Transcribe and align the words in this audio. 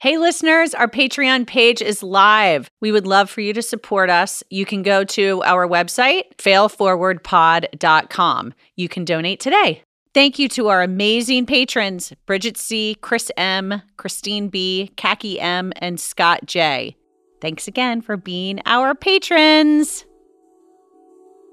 Hey, 0.00 0.16
listeners, 0.16 0.72
our 0.72 0.88
Patreon 0.88 1.46
page 1.46 1.82
is 1.82 2.02
live. 2.02 2.70
We 2.80 2.90
would 2.90 3.06
love 3.06 3.28
for 3.28 3.42
you 3.42 3.52
to 3.52 3.60
support 3.60 4.08
us. 4.08 4.42
You 4.48 4.64
can 4.64 4.82
go 4.82 5.04
to 5.04 5.42
our 5.42 5.68
website, 5.68 6.34
failforwardpod.com. 6.38 8.54
You 8.76 8.88
can 8.88 9.04
donate 9.04 9.40
today. 9.40 9.82
Thank 10.14 10.38
you 10.38 10.48
to 10.48 10.68
our 10.68 10.80
amazing 10.80 11.44
patrons 11.44 12.14
Bridget 12.24 12.56
C., 12.56 12.96
Chris 13.02 13.30
M., 13.36 13.82
Christine 13.98 14.48
B., 14.48 14.90
Khaki 14.96 15.38
M., 15.38 15.70
and 15.76 16.00
Scott 16.00 16.46
J. 16.46 16.96
Thanks 17.42 17.68
again 17.68 18.00
for 18.00 18.16
being 18.16 18.58
our 18.64 18.94
patrons. 18.94 20.06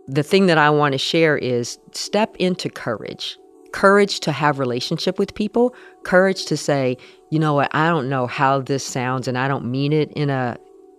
The 0.07 0.23
thing 0.23 0.45
that 0.45 0.57
I 0.57 0.69
want 0.69 0.93
to 0.93 0.97
share 0.97 1.37
is 1.37 1.77
step 1.91 2.33
into 2.39 2.69
courage. 2.69 3.37
Courage 3.71 4.19
to 4.21 4.31
have 4.31 4.59
relationship 4.59 5.19
with 5.19 5.35
people, 5.35 5.75
courage 6.03 6.45
to 6.45 6.57
say, 6.57 6.97
you 7.29 7.39
know 7.39 7.53
what, 7.53 7.73
I 7.73 7.89
don't 7.89 8.09
know 8.09 8.27
how 8.27 8.61
this 8.61 8.83
sounds 8.83 9.27
and 9.27 9.37
I 9.37 9.47
don't 9.47 9.65
mean 9.65 9.93
it 9.93 10.11
in 10.13 10.29
a 10.29 10.57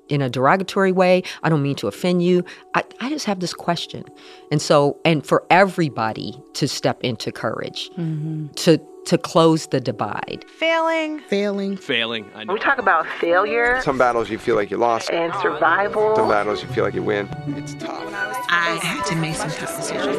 in 0.09 0.23
a 0.23 0.31
derogatory 0.31 0.93
way. 0.93 1.23
I 1.43 1.49
don't 1.49 1.63
mean 1.63 1.77
to 1.77 1.87
offend 1.87 2.23
you. 2.23 2.45
I, 2.75 2.83
I 3.01 3.11
just 3.11 3.27
have 3.27 3.41
this 3.41 3.53
question. 3.53 4.05
And 4.51 4.61
so, 4.61 4.99
and 5.05 5.27
for 5.27 5.45
everybody 5.51 6.41
to 6.55 6.67
step 6.67 7.03
into 7.03 7.31
courage, 7.31 7.91
mm-hmm. 7.91 8.49
to 8.55 8.81
to 9.09 9.17
close 9.19 9.67
the 9.69 9.81
divide. 9.81 10.45
Failing. 10.59 11.21
Failing. 11.21 11.77
Failing. 11.79 12.31
I 12.35 12.45
know. 12.45 12.53
We 12.53 12.59
talk 12.61 12.79
about 12.79 13.07
failure 13.21 13.81
Some 13.83 13.97
battles 13.97 14.29
you 14.29 14.39
feel 14.39 14.55
like 14.55 14.71
you 14.71 14.77
lost. 14.77 15.11
and 15.11 15.33
survival. 15.41 16.15
Some 16.15 16.29
battles 16.29 16.63
you 16.63 16.69
feel 16.69 16.85
like 16.85 16.95
you 16.95 17.03
win. 17.03 17.27
It's 17.57 17.73
tough. 17.75 18.05
I 18.51 18.79
had 18.83 19.05
to 19.07 19.17
make 19.17 19.35
some 19.35 19.51
tough 19.51 19.77
decisions. 19.79 20.19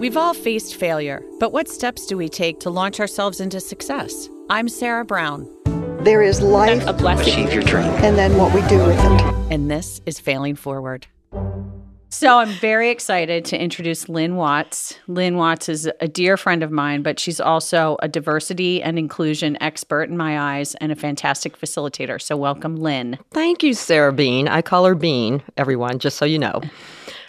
We've 0.00 0.16
all 0.16 0.34
faced 0.34 0.76
failure, 0.76 1.22
but 1.40 1.52
what 1.52 1.68
steps 1.68 2.06
do 2.06 2.16
we 2.16 2.28
take 2.28 2.60
to 2.60 2.70
launch 2.70 3.00
ourselves 3.00 3.40
into 3.40 3.58
success? 3.60 4.28
I'm 4.48 4.68
Sarah 4.68 5.04
Brown, 5.04 5.48
There 6.04 6.22
is 6.22 6.40
life 6.40 6.86
a 6.86 6.92
blessing, 6.92 7.32
Achieve 7.44 7.52
your 7.52 7.62
dream. 7.64 7.86
and 8.04 8.16
then 8.16 8.36
what 8.38 8.54
we 8.54 8.60
do 8.68 8.78
with 8.78 8.98
it. 8.98 9.20
and 9.52 9.68
this 9.70 10.00
is 10.06 10.18
Failing 10.20 10.54
Forward. 10.54 11.06
So 12.12 12.38
I'm 12.38 12.48
very 12.48 12.90
excited 12.90 13.44
to 13.46 13.58
introduce 13.62 14.08
Lynn 14.08 14.34
Watts. 14.34 14.98
Lynn 15.06 15.36
Watts 15.36 15.68
is 15.68 15.88
a 16.00 16.08
dear 16.08 16.36
friend 16.36 16.64
of 16.64 16.72
mine, 16.72 17.02
but 17.02 17.20
she's 17.20 17.40
also 17.40 17.98
a 18.02 18.08
diversity 18.08 18.82
and 18.82 18.98
inclusion 18.98 19.56
expert 19.62 20.10
in 20.10 20.16
my 20.16 20.58
eyes 20.58 20.74
and 20.76 20.90
a 20.90 20.96
fantastic 20.96 21.56
facilitator. 21.58 22.20
So 22.20 22.36
welcome, 22.36 22.76
Lynn. 22.76 23.16
Thank 23.30 23.62
you, 23.62 23.74
Sarah 23.74 24.12
Bean. 24.12 24.48
I 24.48 24.60
call 24.60 24.84
her 24.86 24.96
Bean, 24.96 25.40
everyone, 25.56 26.00
just 26.00 26.16
so 26.18 26.24
you 26.24 26.38
know. 26.40 26.60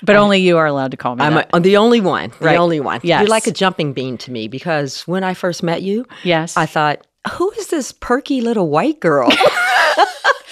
But 0.02 0.16
only 0.16 0.40
you 0.40 0.58
are 0.58 0.66
allowed 0.66 0.90
to 0.92 0.98
call 0.98 1.16
me 1.16 1.24
I'm, 1.26 1.36
that. 1.36 1.50
a, 1.52 1.56
I'm 1.58 1.62
the 1.62 1.78
only 1.78 2.02
one. 2.02 2.32
The 2.40 2.46
Right. 2.48 2.58
only 2.58 2.80
one. 2.80 3.02
Yes. 3.04 3.22
You're 3.22 3.30
like 3.30 3.46
a 3.46 3.52
jumping 3.52 3.94
bean 3.94 4.18
to 4.18 4.32
me 4.32 4.48
because 4.48 5.08
when 5.08 5.24
I 5.24 5.36
first 5.36 5.62
met 5.62 5.84
you, 5.84 6.08
yes. 6.24 6.58
I 6.58 6.66
thought, 6.66 7.06
who 7.34 7.52
is 7.52 7.68
this 7.68 7.92
perky 7.92 8.42
little 8.42 8.68
white 8.68 9.00
girl? 9.00 9.30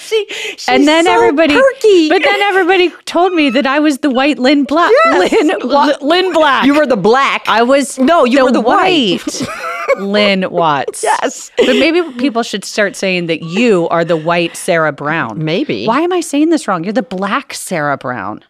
she, 0.10 0.26
she's 0.58 0.68
and 0.68 0.88
then 0.88 1.06
so 1.06 1.12
everybody, 1.14 1.54
perky. 1.54 2.10
but 2.10 2.22
then 2.24 2.42
everybody 2.42 2.90
told 3.06 3.34
me 3.34 3.50
that 3.52 3.66
I 3.68 3.80
was 3.80 4.00
the 4.00 4.10
white 4.10 4.40
Lynn 4.40 4.64
Black. 4.64 4.92
Lynn, 5.12 5.52
Wa- 5.64 5.98
Lynn 6.02 6.34
Black. 6.34 6.66
you 6.66 6.74
were 6.76 6.86
the 6.86 6.98
black. 6.98 7.44
I 7.48 7.62
was 7.64 7.98
No, 8.00 8.26
you 8.26 8.44
were 8.44 8.52
the 8.52 8.62
white. 8.62 9.42
Lynn 10.00 10.50
Watts. 10.52 11.04
yes. 11.04 11.52
But 11.58 11.68
maybe 11.78 12.02
people 12.18 12.44
should 12.44 12.64
start 12.64 12.96
saying 12.96 13.26
that 13.28 13.42
you 13.42 13.88
are 13.90 14.06
the 14.06 14.18
white 14.18 14.56
Sarah 14.56 14.92
Brown. 14.92 15.44
Maybe. 15.44 15.86
Why 15.86 16.02
am 16.02 16.14
I 16.14 16.22
saying 16.22 16.50
this 16.50 16.68
wrong? 16.68 16.84
You're 16.84 16.94
the 16.94 17.02
black 17.04 17.54
Sarah 17.54 17.98
Brown. 17.98 18.44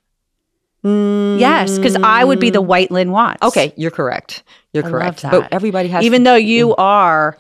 Yes, 0.83 1.77
because 1.77 1.95
I 1.97 2.23
would 2.23 2.39
be 2.39 2.49
the 2.51 2.61
white 2.61 2.89
Lynn 2.89 3.11
Watts. 3.11 3.43
Okay, 3.43 3.73
you're 3.75 3.91
correct. 3.91 4.43
You're 4.73 4.85
I 4.85 4.89
correct. 4.89 5.23
But 5.23 5.51
everybody 5.51 5.89
has 5.89 6.05
Even 6.05 6.21
to- 6.23 6.29
though 6.31 6.35
you 6.35 6.73
are, 6.75 7.37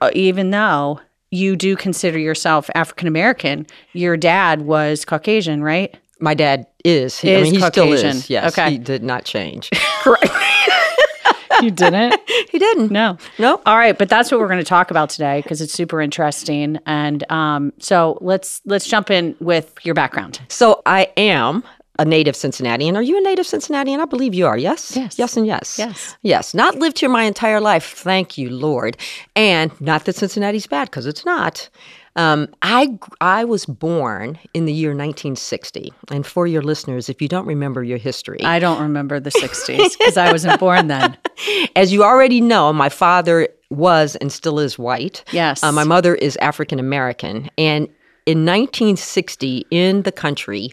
uh, 0.00 0.10
even 0.12 0.50
though 0.50 1.00
you 1.36 1.56
do 1.56 1.76
consider 1.76 2.18
yourself 2.18 2.70
African 2.74 3.08
American, 3.08 3.66
your 3.92 4.16
dad 4.16 4.62
was 4.62 5.04
Caucasian, 5.04 5.62
right? 5.62 5.94
my 6.20 6.34
dad 6.34 6.66
is. 6.84 7.18
He, 7.18 7.34
I 7.34 7.38
Is 7.38 7.44
mean, 7.44 7.60
he 7.60 7.66
still 7.66 7.92
is. 7.92 8.30
Yes. 8.30 8.52
Okay. 8.52 8.70
He 8.72 8.78
did 8.78 9.02
not 9.02 9.24
change. 9.24 9.70
Right. 10.06 10.30
You 11.62 11.70
didn't? 11.70 12.14
he 12.50 12.58
didn't. 12.58 12.90
No. 12.90 13.16
Nope. 13.38 13.62
All 13.64 13.78
right, 13.78 13.96
but 13.96 14.10
that's 14.10 14.30
what 14.30 14.40
we're 14.40 14.46
going 14.46 14.58
to 14.58 14.64
talk 14.64 14.90
about 14.90 15.08
today 15.08 15.40
because 15.40 15.62
it's 15.62 15.72
super 15.72 16.02
interesting. 16.02 16.78
And 16.84 17.28
um, 17.32 17.72
so 17.78 18.18
let's 18.20 18.60
let's 18.66 18.86
jump 18.86 19.10
in 19.10 19.34
with 19.40 19.72
your 19.82 19.94
background. 19.94 20.38
So 20.48 20.82
I 20.84 21.10
am 21.16 21.64
a 21.98 22.04
native 22.04 22.36
Cincinnatian. 22.36 22.96
Are 22.96 23.02
you 23.02 23.18
a 23.18 23.20
native 23.20 23.46
Cincinnatian? 23.46 24.00
I 24.00 24.04
believe 24.04 24.34
you 24.34 24.46
are. 24.46 24.58
Yes. 24.58 24.96
Yes. 24.96 25.18
Yes, 25.18 25.36
and 25.36 25.46
yes. 25.46 25.78
Yes. 25.78 26.16
Yes. 26.22 26.54
Not 26.54 26.76
lived 26.76 26.98
here 26.98 27.08
my 27.08 27.24
entire 27.24 27.60
life. 27.60 27.94
Thank 27.94 28.38
you, 28.38 28.50
Lord. 28.50 28.96
And 29.34 29.78
not 29.80 30.04
that 30.04 30.16
Cincinnati's 30.16 30.66
bad 30.66 30.90
because 30.90 31.06
it's 31.06 31.24
not. 31.24 31.68
Um, 32.16 32.48
I 32.62 32.98
I 33.20 33.44
was 33.44 33.66
born 33.66 34.38
in 34.54 34.64
the 34.64 34.72
year 34.72 34.90
1960, 34.90 35.92
and 36.10 36.26
for 36.26 36.46
your 36.46 36.62
listeners, 36.62 37.10
if 37.10 37.20
you 37.20 37.28
don't 37.28 37.44
remember 37.44 37.84
your 37.84 37.98
history, 37.98 38.40
I 38.42 38.58
don't 38.58 38.80
remember 38.80 39.20
the 39.20 39.28
'60s 39.28 39.98
because 39.98 40.16
I 40.16 40.32
wasn't 40.32 40.58
born 40.58 40.86
then. 40.86 41.14
as 41.76 41.92
you 41.92 42.02
already 42.02 42.40
know, 42.40 42.72
my 42.72 42.88
father 42.88 43.48
was 43.70 44.16
and 44.16 44.32
still 44.32 44.58
is 44.58 44.78
white. 44.78 45.24
Yes. 45.32 45.62
Uh, 45.62 45.72
my 45.72 45.84
mother 45.84 46.14
is 46.14 46.36
African 46.36 46.78
American. 46.78 47.50
And 47.58 47.88
in 48.26 48.44
1960, 48.44 49.66
in 49.70 50.02
the 50.02 50.12
country, 50.12 50.70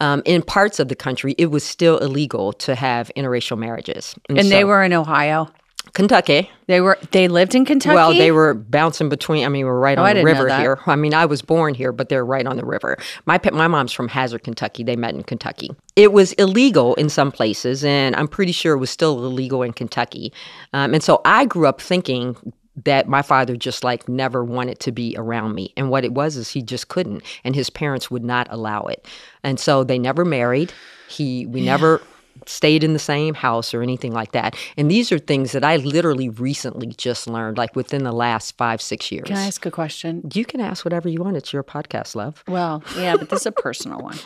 um, 0.00 0.22
in 0.24 0.42
parts 0.42 0.78
of 0.78 0.88
the 0.88 0.96
country, 0.96 1.34
it 1.38 1.46
was 1.46 1.64
still 1.64 1.98
illegal 1.98 2.52
to 2.54 2.74
have 2.74 3.10
interracial 3.16 3.58
marriages. 3.58 4.14
And 4.28 4.38
they 4.38 4.60
so- 4.62 4.66
were 4.66 4.82
in 4.82 4.92
Ohio. 4.92 5.48
Kentucky. 5.92 6.50
They 6.66 6.80
were 6.80 6.98
they 7.12 7.28
lived 7.28 7.54
in 7.54 7.64
Kentucky. 7.64 7.94
Well, 7.94 8.12
they 8.12 8.32
were 8.32 8.54
bouncing 8.54 9.08
between. 9.08 9.44
I 9.46 9.48
mean, 9.48 9.64
we're 9.64 9.78
right 9.78 9.96
Oh, 9.96 10.02
on 10.04 10.16
the 10.16 10.24
river 10.24 10.48
here. 10.58 10.80
I 10.84 10.96
mean, 10.96 11.14
I 11.14 11.24
was 11.26 11.42
born 11.42 11.74
here, 11.74 11.92
but 11.92 12.08
they're 12.08 12.24
right 12.24 12.44
on 12.44 12.56
the 12.56 12.66
river. 12.66 12.98
My 13.24 13.40
my 13.52 13.68
mom's 13.68 13.92
from 13.92 14.08
Hazard, 14.08 14.42
Kentucky. 14.42 14.82
They 14.82 14.96
met 14.96 15.14
in 15.14 15.22
Kentucky. 15.22 15.70
It 15.94 16.12
was 16.12 16.32
illegal 16.34 16.94
in 16.96 17.08
some 17.08 17.30
places, 17.32 17.84
and 17.84 18.16
I'm 18.16 18.28
pretty 18.28 18.52
sure 18.52 18.74
it 18.74 18.78
was 18.78 18.90
still 18.90 19.24
illegal 19.24 19.62
in 19.62 19.72
Kentucky. 19.72 20.32
Um, 20.72 20.92
and 20.92 21.02
so 21.02 21.20
I 21.24 21.44
grew 21.46 21.66
up 21.66 21.80
thinking 21.80 22.36
that 22.84 23.08
my 23.08 23.22
father 23.22 23.56
just 23.56 23.84
like 23.84 24.08
never 24.08 24.44
wanted 24.44 24.78
to 24.80 24.92
be 24.92 25.14
around 25.18 25.54
me, 25.54 25.72
and 25.76 25.90
what 25.90 26.04
it 26.04 26.12
was 26.12 26.36
is 26.36 26.50
he 26.50 26.62
just 26.62 26.88
couldn't, 26.88 27.22
and 27.44 27.54
his 27.54 27.70
parents 27.70 28.10
would 28.10 28.24
not 28.24 28.46
allow 28.50 28.82
it, 28.82 29.06
and 29.42 29.58
so 29.58 29.84
they 29.84 29.98
never 29.98 30.24
married. 30.24 30.72
He 31.08 31.46
we 31.46 31.60
never 31.60 32.02
stayed 32.44 32.84
in 32.84 32.92
the 32.92 32.98
same 32.98 33.34
house 33.34 33.72
or 33.72 33.82
anything 33.82 34.12
like 34.12 34.32
that. 34.32 34.56
And 34.76 34.90
these 34.90 35.10
are 35.10 35.18
things 35.18 35.52
that 35.52 35.64
I 35.64 35.76
literally 35.76 36.28
recently 36.28 36.88
just 36.88 37.26
learned, 37.26 37.56
like 37.58 37.74
within 37.74 38.04
the 38.04 38.12
last 38.12 38.56
five, 38.56 38.82
six 38.82 39.10
years. 39.10 39.24
Can 39.26 39.36
I 39.36 39.46
ask 39.46 39.64
a 39.64 39.70
question? 39.70 40.22
you 40.34 40.44
can 40.44 40.60
ask 40.60 40.84
whatever 40.84 41.08
you 41.08 41.22
want. 41.22 41.36
It's 41.36 41.52
your 41.52 41.64
podcast, 41.64 42.14
love. 42.14 42.44
Well, 42.46 42.82
yeah, 42.96 43.16
but 43.16 43.30
this 43.30 43.40
is 43.40 43.46
a 43.46 43.52
personal 43.52 44.00
one. 44.00 44.18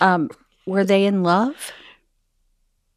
Um, 0.00 0.30
were 0.66 0.84
they 0.84 1.06
in 1.06 1.22
love? 1.22 1.72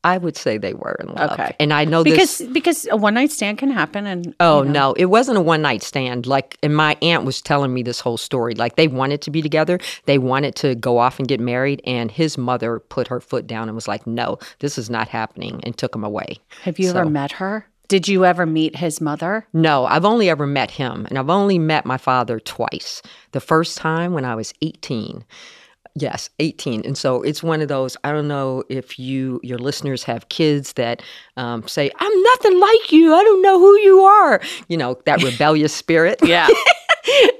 I 0.04 0.18
would 0.18 0.38
say 0.38 0.58
they 0.58 0.74
were 0.74 0.96
in 1.00 1.14
love. 1.14 1.32
Okay. 1.32 1.56
And 1.60 1.74
I 1.74 1.84
know 1.86 2.04
Because 2.04 2.38
this. 2.38 2.48
because 2.48 2.88
a 2.90 2.96
one 2.96 3.14
night 3.16 3.32
stand 3.32 3.58
can 3.58 3.70
happen, 3.70 4.06
and 4.06 4.34
Oh, 4.40 4.60
you 4.64 4.70
know, 4.70 4.92
no, 4.92 4.94
it 4.94 5.06
wasn't 5.06 5.38
a 5.38 5.42
one 5.42 5.62
night 5.62 5.84
stand. 5.84 6.26
Like, 6.26 6.58
and 6.64 6.76
my 6.76 6.96
aunt 7.02 7.26
was 7.26 7.42
telling 7.42 7.74
me 7.74 7.84
this 7.84 8.00
whole 8.00 8.18
story. 8.18 8.56
Like, 8.56 8.76
they 8.78 8.88
wanted 8.88 9.22
to 9.24 9.32
be 9.32 9.42
together. 9.42 9.80
They 10.06 10.18
wanted 10.18 10.56
to 10.58 10.76
go 10.76 11.00
off 11.00 11.20
and 11.20 11.28
get 11.28 11.40
married. 11.40 11.82
And 11.86 12.10
his 12.10 12.38
mother 12.38 12.80
put 12.80 13.08
her 13.08 13.20
foot 13.20 13.46
down 13.46 13.68
and 13.68 13.76
was 13.76 13.88
like, 13.88 14.08
no, 14.08 14.38
this 14.60 14.78
is 14.78 14.90
not 14.90 15.10
happening, 15.10 15.60
and 15.64 15.78
took 15.78 15.94
him 15.94 16.04
away. 16.04 16.38
Have 16.62 16.80
you 16.80 16.90
ever 16.90 17.06
met 17.06 17.34
her? 17.34 17.68
Did 17.90 18.08
you 18.08 18.24
ever 18.24 18.46
meet 18.46 18.76
his 18.76 19.02
mother? 19.02 19.48
No, 19.52 19.86
I've 19.86 20.06
only 20.06 20.30
ever 20.30 20.46
met 20.46 20.70
him, 20.70 21.08
and 21.08 21.18
I've 21.18 21.30
only 21.30 21.58
met 21.58 21.88
my 21.88 21.98
father 21.98 22.40
twice. 22.40 23.02
The 23.32 23.40
first 23.40 23.80
time 23.80 24.14
when 24.14 24.26
I 24.26 24.36
was 24.36 24.54
18. 24.62 25.26
Yes, 25.96 26.30
18. 26.40 26.86
And 26.86 26.98
so 26.98 27.22
it's 27.22 27.44
one 27.44 27.62
of 27.62 27.68
those, 27.68 27.98
I 28.04 28.12
don't 28.12 28.28
know 28.28 28.64
if 28.70 29.00
you, 29.00 29.40
your 29.44 29.58
listeners 29.58 30.04
have 30.04 30.30
kids 30.30 30.74
that 30.74 31.02
um, 31.36 31.68
say, 31.68 31.92
I'm 32.00 32.24
nothing 32.24 32.60
like 32.60 32.92
you. 32.92 33.14
I 33.14 33.24
don't 33.24 33.42
know 33.42 33.60
who 33.60 33.78
you 33.80 34.02
are. 34.02 34.42
You 34.68 34.78
know, 34.78 35.00
that 35.06 35.24
rebellious 35.24 35.74
spirit. 35.74 36.20
Yeah. 36.24 36.48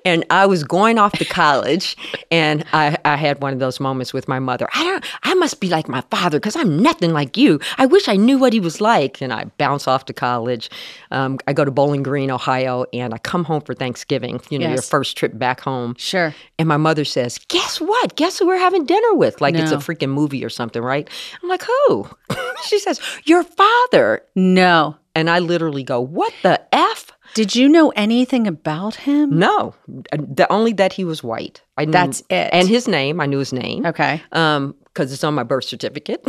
and 0.06 0.26
I 0.30 0.46
was 0.46 0.64
going 0.64 0.98
off 0.98 1.14
to 1.14 1.26
college, 1.26 1.96
and 2.32 2.64
I, 2.74 2.98
I 3.06 3.16
had 3.16 3.42
one 3.42 3.54
of 3.54 3.60
those 3.60 3.80
moments 3.80 4.14
with 4.14 4.28
my 4.28 4.40
mother. 4.40 4.68
I 4.74 4.84
don't. 4.84 5.06
I 5.24 5.34
must 5.36 5.60
be 5.60 5.70
like 5.70 5.88
my 5.88 6.02
father 6.12 6.40
because 6.40 6.56
I'm 6.56 6.80
nothing 6.80 7.14
like 7.14 7.38
you. 7.38 7.60
I 7.78 7.86
wish 7.86 8.08
I 8.08 8.16
knew 8.16 8.38
what 8.38 8.54
he 8.54 8.60
was 8.60 8.82
like. 8.82 9.22
And 9.22 9.34
I 9.34 9.46
bounce 9.58 9.88
off 9.88 10.06
to 10.06 10.14
college. 10.14 10.70
Um, 11.12 11.40
I 11.48 11.54
go 11.54 11.66
to 11.66 11.72
Bowling 11.72 12.04
Green, 12.04 12.32
Ohio, 12.32 12.86
and 12.94 13.14
I 13.14 13.18
come 13.18 13.44
home 13.44 13.62
for 13.62 13.74
Thanksgiving. 13.74 14.42
You 14.50 14.60
know, 14.60 14.70
your 14.70 14.82
first 14.82 15.18
trip 15.18 15.38
back 15.38 15.62
home. 15.62 15.96
Sure. 15.98 16.34
And 16.58 16.68
my 16.68 16.78
mother 16.78 17.06
says, 17.06 17.38
"Guess 17.48 17.82
what? 17.82 18.16
Guess 18.16 18.40
who 18.40 18.48
we're 18.48 18.58
having 18.58 18.86
dinner 18.86 19.14
with? 19.14 19.42
Like 19.42 19.56
it's 19.56 19.72
a 19.72 19.78
freaking 19.78 20.10
movie 20.10 20.44
or 20.44 20.50
something, 20.50 20.82
right?" 20.82 21.10
I'm 21.42 21.50
like, 21.50 21.64
"Who?" 21.64 22.10
she 22.66 22.80
says, 22.80 23.00
"Your 23.26 23.44
father." 23.44 24.22
No. 24.36 24.96
And 25.16 25.30
I 25.30 25.40
literally 25.40 25.84
go, 25.84 26.00
"What 26.00 26.34
the 26.44 26.62
f?" 26.74 27.09
Did 27.34 27.56
you 27.56 27.70
know 27.70 27.90
anything 27.96 28.48
about 28.48 28.96
him? 28.96 29.38
No, 29.40 29.74
the 29.88 30.48
only 30.52 30.74
that 30.74 30.94
he 30.94 31.04
was 31.06 31.24
white. 31.24 31.62
I 31.78 31.86
knew, 31.86 31.92
That's 31.92 32.22
it. 32.30 32.50
And 32.52 32.68
his 32.68 32.88
name, 32.88 33.20
I 33.22 33.26
knew 33.26 33.40
his 33.40 33.54
name. 33.54 33.86
Okay. 33.86 34.22
Um, 34.32 34.76
because 34.86 35.14
it's 35.14 35.24
on 35.24 35.34
my 35.36 35.44
birth 35.44 35.64
certificate. 35.66 36.26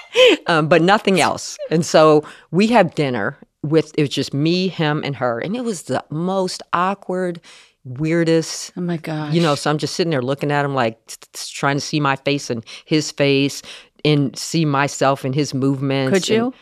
um, 0.46 0.68
but 0.68 0.80
nothing 0.82 1.20
else. 1.20 1.58
And 1.70 1.84
so 1.84 2.24
we 2.50 2.68
have 2.68 2.94
dinner 2.94 3.36
with 3.62 3.92
it 3.98 4.02
was 4.02 4.10
just 4.10 4.32
me, 4.34 4.68
him, 4.68 5.02
and 5.04 5.16
her, 5.16 5.40
and 5.40 5.56
it 5.56 5.64
was 5.64 5.82
the 5.84 6.04
most 6.10 6.62
awkward, 6.72 7.40
weirdest 7.84 8.72
Oh 8.76 8.80
my 8.80 8.96
gosh. 8.96 9.34
you 9.34 9.42
know 9.42 9.54
so 9.54 9.70
i'm 9.70 9.76
just 9.76 9.94
sitting 9.94 10.10
there 10.10 10.22
looking 10.22 10.50
at 10.50 10.64
him 10.64 10.74
like 10.74 11.04
t- 11.06 11.16
t- 11.34 11.52
trying 11.52 11.76
to 11.76 11.80
see 11.82 12.00
my 12.00 12.16
face 12.16 12.48
and 12.48 12.64
his 12.86 13.10
face 13.10 13.60
and 14.06 14.34
see 14.38 14.64
myself 14.64 15.22
and 15.22 15.34
his 15.34 15.52
movements 15.52 16.12
could 16.18 16.28
you? 16.30 16.44
and- 16.46 16.54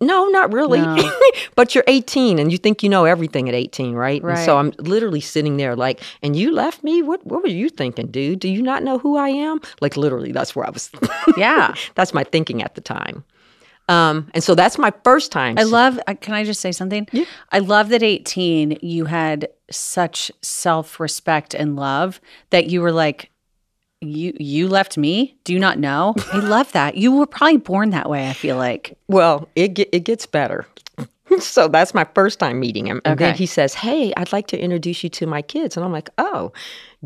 no 0.00 0.28
not 0.28 0.52
really 0.52 0.80
No. 0.80 1.12
but 1.56 1.74
you're 1.74 1.84
18 1.86 2.38
and 2.38 2.52
you 2.52 2.58
think 2.58 2.82
you 2.82 2.88
know 2.88 3.04
everything 3.04 3.48
at 3.48 3.54
18 3.54 3.94
right? 3.94 4.22
and 4.22 4.38
so 4.38 4.56
i'm 4.58 4.72
literally 4.78 5.20
sitting 5.20 5.56
there 5.56 5.74
like 5.74 6.00
and 6.22 6.36
you 6.36 6.52
left 6.52 6.84
me 6.84 7.02
what 7.02 7.26
what 7.26 7.42
were 7.42 7.48
you 7.48 7.68
thinking 7.68 8.06
dude 8.06 8.38
do 8.38 8.48
you 8.48 8.62
not 8.62 8.82
know 8.84 8.98
who 8.98 9.16
i 9.16 9.28
am 9.28 9.60
like 9.80 9.96
literally 9.96 10.30
that's 10.30 10.54
where 10.54 10.64
i 10.64 10.70
was 10.70 10.90
Yeah. 11.36 11.74
that's 11.96 12.14
my 12.14 12.22
thinking 12.22 12.62
at 12.62 12.74
the 12.76 12.80
time 12.80 13.24
um 13.88 14.30
and 14.34 14.44
so 14.44 14.54
that's 14.54 14.78
my 14.78 14.92
first 15.02 15.32
time 15.32 15.58
I 15.58 15.64
love, 15.64 15.98
uh, 16.06 16.14
can 16.14 16.34
I 16.34 16.44
just 16.44 16.60
say 16.60 16.70
something? 16.70 17.08
Yeah. 17.10 17.24
I 17.50 17.58
love 17.58 17.88
that 17.88 18.04
18, 18.04 18.78
you 18.80 19.06
had 19.06 19.48
such 19.72 20.30
self 20.40 21.00
respect 21.00 21.52
and 21.52 21.74
love 21.74 22.20
that 22.50 22.66
you 22.70 22.80
were 22.80 22.92
like, 22.92 23.31
you 24.02 24.34
you 24.38 24.68
left 24.68 24.98
me? 24.98 25.36
Do 25.44 25.52
you 25.52 25.58
not 25.58 25.78
know? 25.78 26.14
I 26.32 26.38
love 26.40 26.72
that. 26.72 26.96
You 26.96 27.12
were 27.12 27.26
probably 27.26 27.58
born 27.58 27.90
that 27.90 28.10
way, 28.10 28.28
I 28.28 28.32
feel 28.32 28.56
like. 28.56 28.96
Well, 29.08 29.48
it 29.56 29.78
it 29.78 30.04
gets 30.04 30.26
better. 30.26 30.66
so 31.38 31.66
that's 31.68 31.94
my 31.94 32.06
first 32.14 32.38
time 32.38 32.60
meeting 32.60 32.86
him. 32.86 33.00
And 33.06 33.18
then 33.18 33.30
Okay. 33.30 33.38
he 33.38 33.46
says, 33.46 33.72
Hey, 33.74 34.12
I'd 34.16 34.32
like 34.32 34.48
to 34.48 34.58
introduce 34.60 35.02
you 35.02 35.08
to 35.10 35.26
my 35.26 35.40
kids. 35.40 35.76
And 35.76 35.84
I'm 35.84 35.92
like, 35.92 36.10
Oh, 36.18 36.52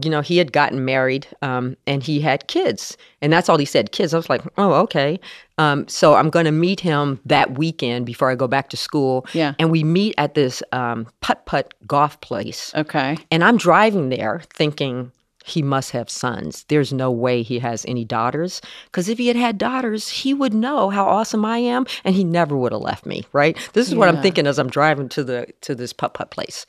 you 0.02 0.10
know, 0.10 0.20
he 0.20 0.36
had 0.38 0.52
gotten 0.52 0.84
married 0.84 1.28
um, 1.42 1.76
and 1.86 2.02
he 2.02 2.20
had 2.20 2.48
kids. 2.48 2.96
And 3.22 3.32
that's 3.32 3.48
all 3.48 3.56
he 3.56 3.64
said, 3.64 3.92
kids. 3.92 4.12
I 4.14 4.16
was 4.16 4.28
like, 4.28 4.42
Oh, 4.58 4.72
okay. 4.82 5.20
Um, 5.58 5.86
so 5.86 6.14
I'm 6.14 6.28
going 6.28 6.44
to 6.46 6.50
meet 6.50 6.80
him 6.80 7.20
that 7.24 7.56
weekend 7.56 8.04
before 8.04 8.28
I 8.30 8.34
go 8.34 8.48
back 8.48 8.68
to 8.70 8.76
school. 8.76 9.26
Yeah. 9.32 9.54
And 9.60 9.70
we 9.70 9.84
meet 9.84 10.14
at 10.18 10.34
this 10.34 10.60
um, 10.72 11.06
putt 11.20 11.46
putt 11.46 11.72
golf 11.86 12.20
place. 12.20 12.72
Okay. 12.74 13.16
And 13.30 13.44
I'm 13.44 13.56
driving 13.58 14.08
there 14.08 14.42
thinking 14.52 15.12
he 15.46 15.62
must 15.62 15.92
have 15.92 16.10
sons. 16.10 16.64
There's 16.68 16.92
no 16.92 17.10
way 17.10 17.42
he 17.42 17.60
has 17.60 17.84
any 17.86 18.04
daughters. 18.04 18.60
Because 18.86 19.08
if 19.08 19.16
he 19.16 19.28
had 19.28 19.36
had 19.36 19.58
daughters, 19.58 20.08
he 20.08 20.34
would 20.34 20.52
know 20.52 20.90
how 20.90 21.06
awesome 21.06 21.44
I 21.44 21.58
am, 21.58 21.86
and 22.04 22.16
he 22.16 22.24
never 22.24 22.56
would 22.56 22.72
have 22.72 22.80
left 22.80 23.06
me. 23.06 23.24
Right? 23.32 23.56
This 23.72 23.86
is 23.86 23.94
what 23.94 24.08
I'm 24.08 24.20
thinking 24.20 24.46
as 24.48 24.58
I'm 24.58 24.68
driving 24.68 25.08
to 25.10 25.22
the 25.22 25.46
to 25.60 25.74
this 25.76 25.92
putt 25.92 26.14
putt 26.14 26.32
place. 26.32 26.66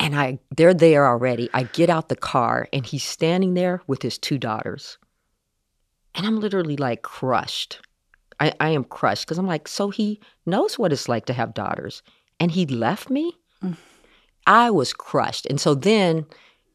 And 0.00 0.16
I 0.16 0.40
they're 0.56 0.74
there 0.74 1.06
already. 1.06 1.48
I 1.54 1.62
get 1.62 1.88
out 1.88 2.08
the 2.08 2.16
car, 2.16 2.68
and 2.72 2.84
he's 2.84 3.04
standing 3.04 3.54
there 3.54 3.80
with 3.86 4.02
his 4.02 4.18
two 4.18 4.38
daughters. 4.38 4.98
And 6.16 6.26
I'm 6.26 6.40
literally 6.40 6.76
like 6.76 7.02
crushed. 7.02 7.80
I, 8.40 8.52
I 8.58 8.70
am 8.70 8.82
crushed 8.82 9.24
because 9.24 9.38
I'm 9.38 9.46
like, 9.46 9.68
so 9.68 9.90
he 9.90 10.20
knows 10.46 10.78
what 10.78 10.92
it's 10.92 11.08
like 11.08 11.26
to 11.26 11.32
have 11.32 11.54
daughters, 11.54 12.02
and 12.40 12.50
he 12.50 12.66
left 12.66 13.08
me. 13.08 13.38
Mm. 13.62 13.76
I 14.48 14.70
was 14.70 14.92
crushed. 14.92 15.46
And 15.46 15.60
so 15.60 15.74
then, 15.74 16.26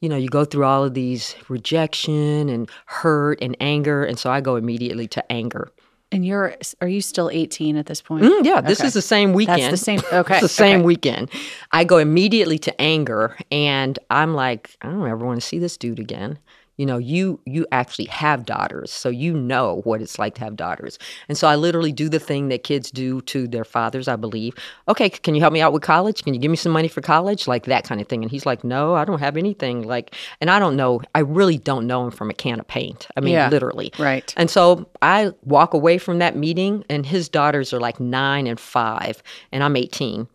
you 0.01 0.10
know, 0.10 0.16
you 0.16 0.30
go 0.30 0.46
through 0.46 0.66
all 0.66 0.84
of 0.84 0.94
these 0.94 1.36
rejection 1.50 2.50
and 2.50 2.69
hurt 2.86 3.40
and 3.42 3.56
anger. 3.60 4.04
And 4.04 4.18
so 4.18 4.30
I 4.31 4.42
go 4.42 4.56
immediately 4.56 5.07
to 5.10 5.31
anger. 5.31 5.69
And 6.12 6.25
you're, 6.25 6.56
are 6.81 6.88
you 6.88 7.01
still 7.01 7.30
18 7.31 7.75
at 7.78 7.86
this 7.86 8.01
point? 8.01 8.24
Mm, 8.24 8.44
yeah, 8.44 8.62
this 8.62 8.80
Okay. 8.80 8.88
is 8.88 8.94
the 8.96 9.01
same 9.01 9.34
weekend. 9.34 9.62
That's 9.62 9.72
the 9.72 9.78
same- 9.78 10.00
okay, 10.13 10.36
It's 10.36 10.42
the 10.42 10.48
same 10.48 10.78
okay. 10.80 10.86
weekend. 10.86 11.30
I 11.72 11.84
go 11.84 11.98
immediately 11.98 12.57
to 12.60 12.81
anger 12.81 13.38
and 13.51 14.00
I'm 14.10 14.34
like, 14.34 14.75
I 14.81 14.88
don't 14.90 15.07
ever 15.07 15.24
want 15.25 15.40
to 15.40 15.46
see 15.46 15.60
this 15.60 15.78
dude 15.78 16.00
again. 16.00 16.40
You 16.80 16.86
know, 16.86 16.98
you 16.98 17.42
you 17.46 17.68
actually 17.74 18.06
have 18.06 18.46
daughters, 18.46 18.90
so 18.90 19.10
you 19.10 19.34
know 19.34 19.81
what 19.84 20.02
it's 20.02 20.18
like 20.18 20.36
to 20.36 20.42
have 20.46 20.56
daughters. 20.56 20.98
And 21.28 21.38
so 21.38 21.46
I 21.50 21.58
literally 21.58 21.92
do 21.92 22.08
the 22.08 22.20
thing 22.20 22.48
that 22.48 22.64
kids 22.64 22.90
do 22.90 23.20
to 23.24 23.50
their 23.50 23.66
fathers, 23.66 24.08
I 24.08 24.16
believe. 24.16 24.56
Okay, 24.88 25.10
can 25.10 25.36
you 25.36 25.42
help 25.42 25.52
me 25.52 25.60
out 25.60 25.74
with 25.74 25.81
college? 25.84 26.24
Can 26.24 26.34
you 26.34 26.40
give 26.40 26.50
me 26.50 26.56
some 26.56 26.72
money 26.72 26.88
for 26.88 27.02
college? 27.02 27.50
Like 27.50 27.66
that 27.66 27.84
kind 27.84 28.00
of 28.00 28.08
thing. 28.08 28.24
And 28.24 28.31
he's 28.31 28.46
like, 28.46 28.64
No, 28.64 28.96
I 28.96 29.04
don't 29.04 29.20
have 29.20 29.36
anything. 29.36 29.81
Like, 29.81 30.16
and 30.40 30.50
I 30.50 30.58
don't 30.58 30.78
know. 30.78 31.02
I 31.14 31.20
really 31.20 31.58
don't 31.58 31.86
know 31.86 32.06
him 32.06 32.12
from 32.12 32.30
a 32.30 32.34
can 32.34 32.62
of 32.62 32.68
paint. 32.70 33.08
I 33.18 33.20
mean, 33.20 33.34
Yeah. 33.34 33.50
literally. 33.50 33.92
Right. 34.00 34.34
And 34.38 34.50
so 34.50 34.88
I 35.02 35.34
walk 35.44 35.74
away 35.74 35.98
from 35.98 36.20
that 36.20 36.38
meeting, 36.38 36.86
and 36.90 37.06
his 37.06 37.28
daughters 37.28 37.74
are 37.74 37.81
like 37.81 38.00
nine 38.00 38.48
and 38.48 38.58
five, 38.58 39.22
and 39.52 39.66
I'm 39.66 39.76
18. 39.76 40.30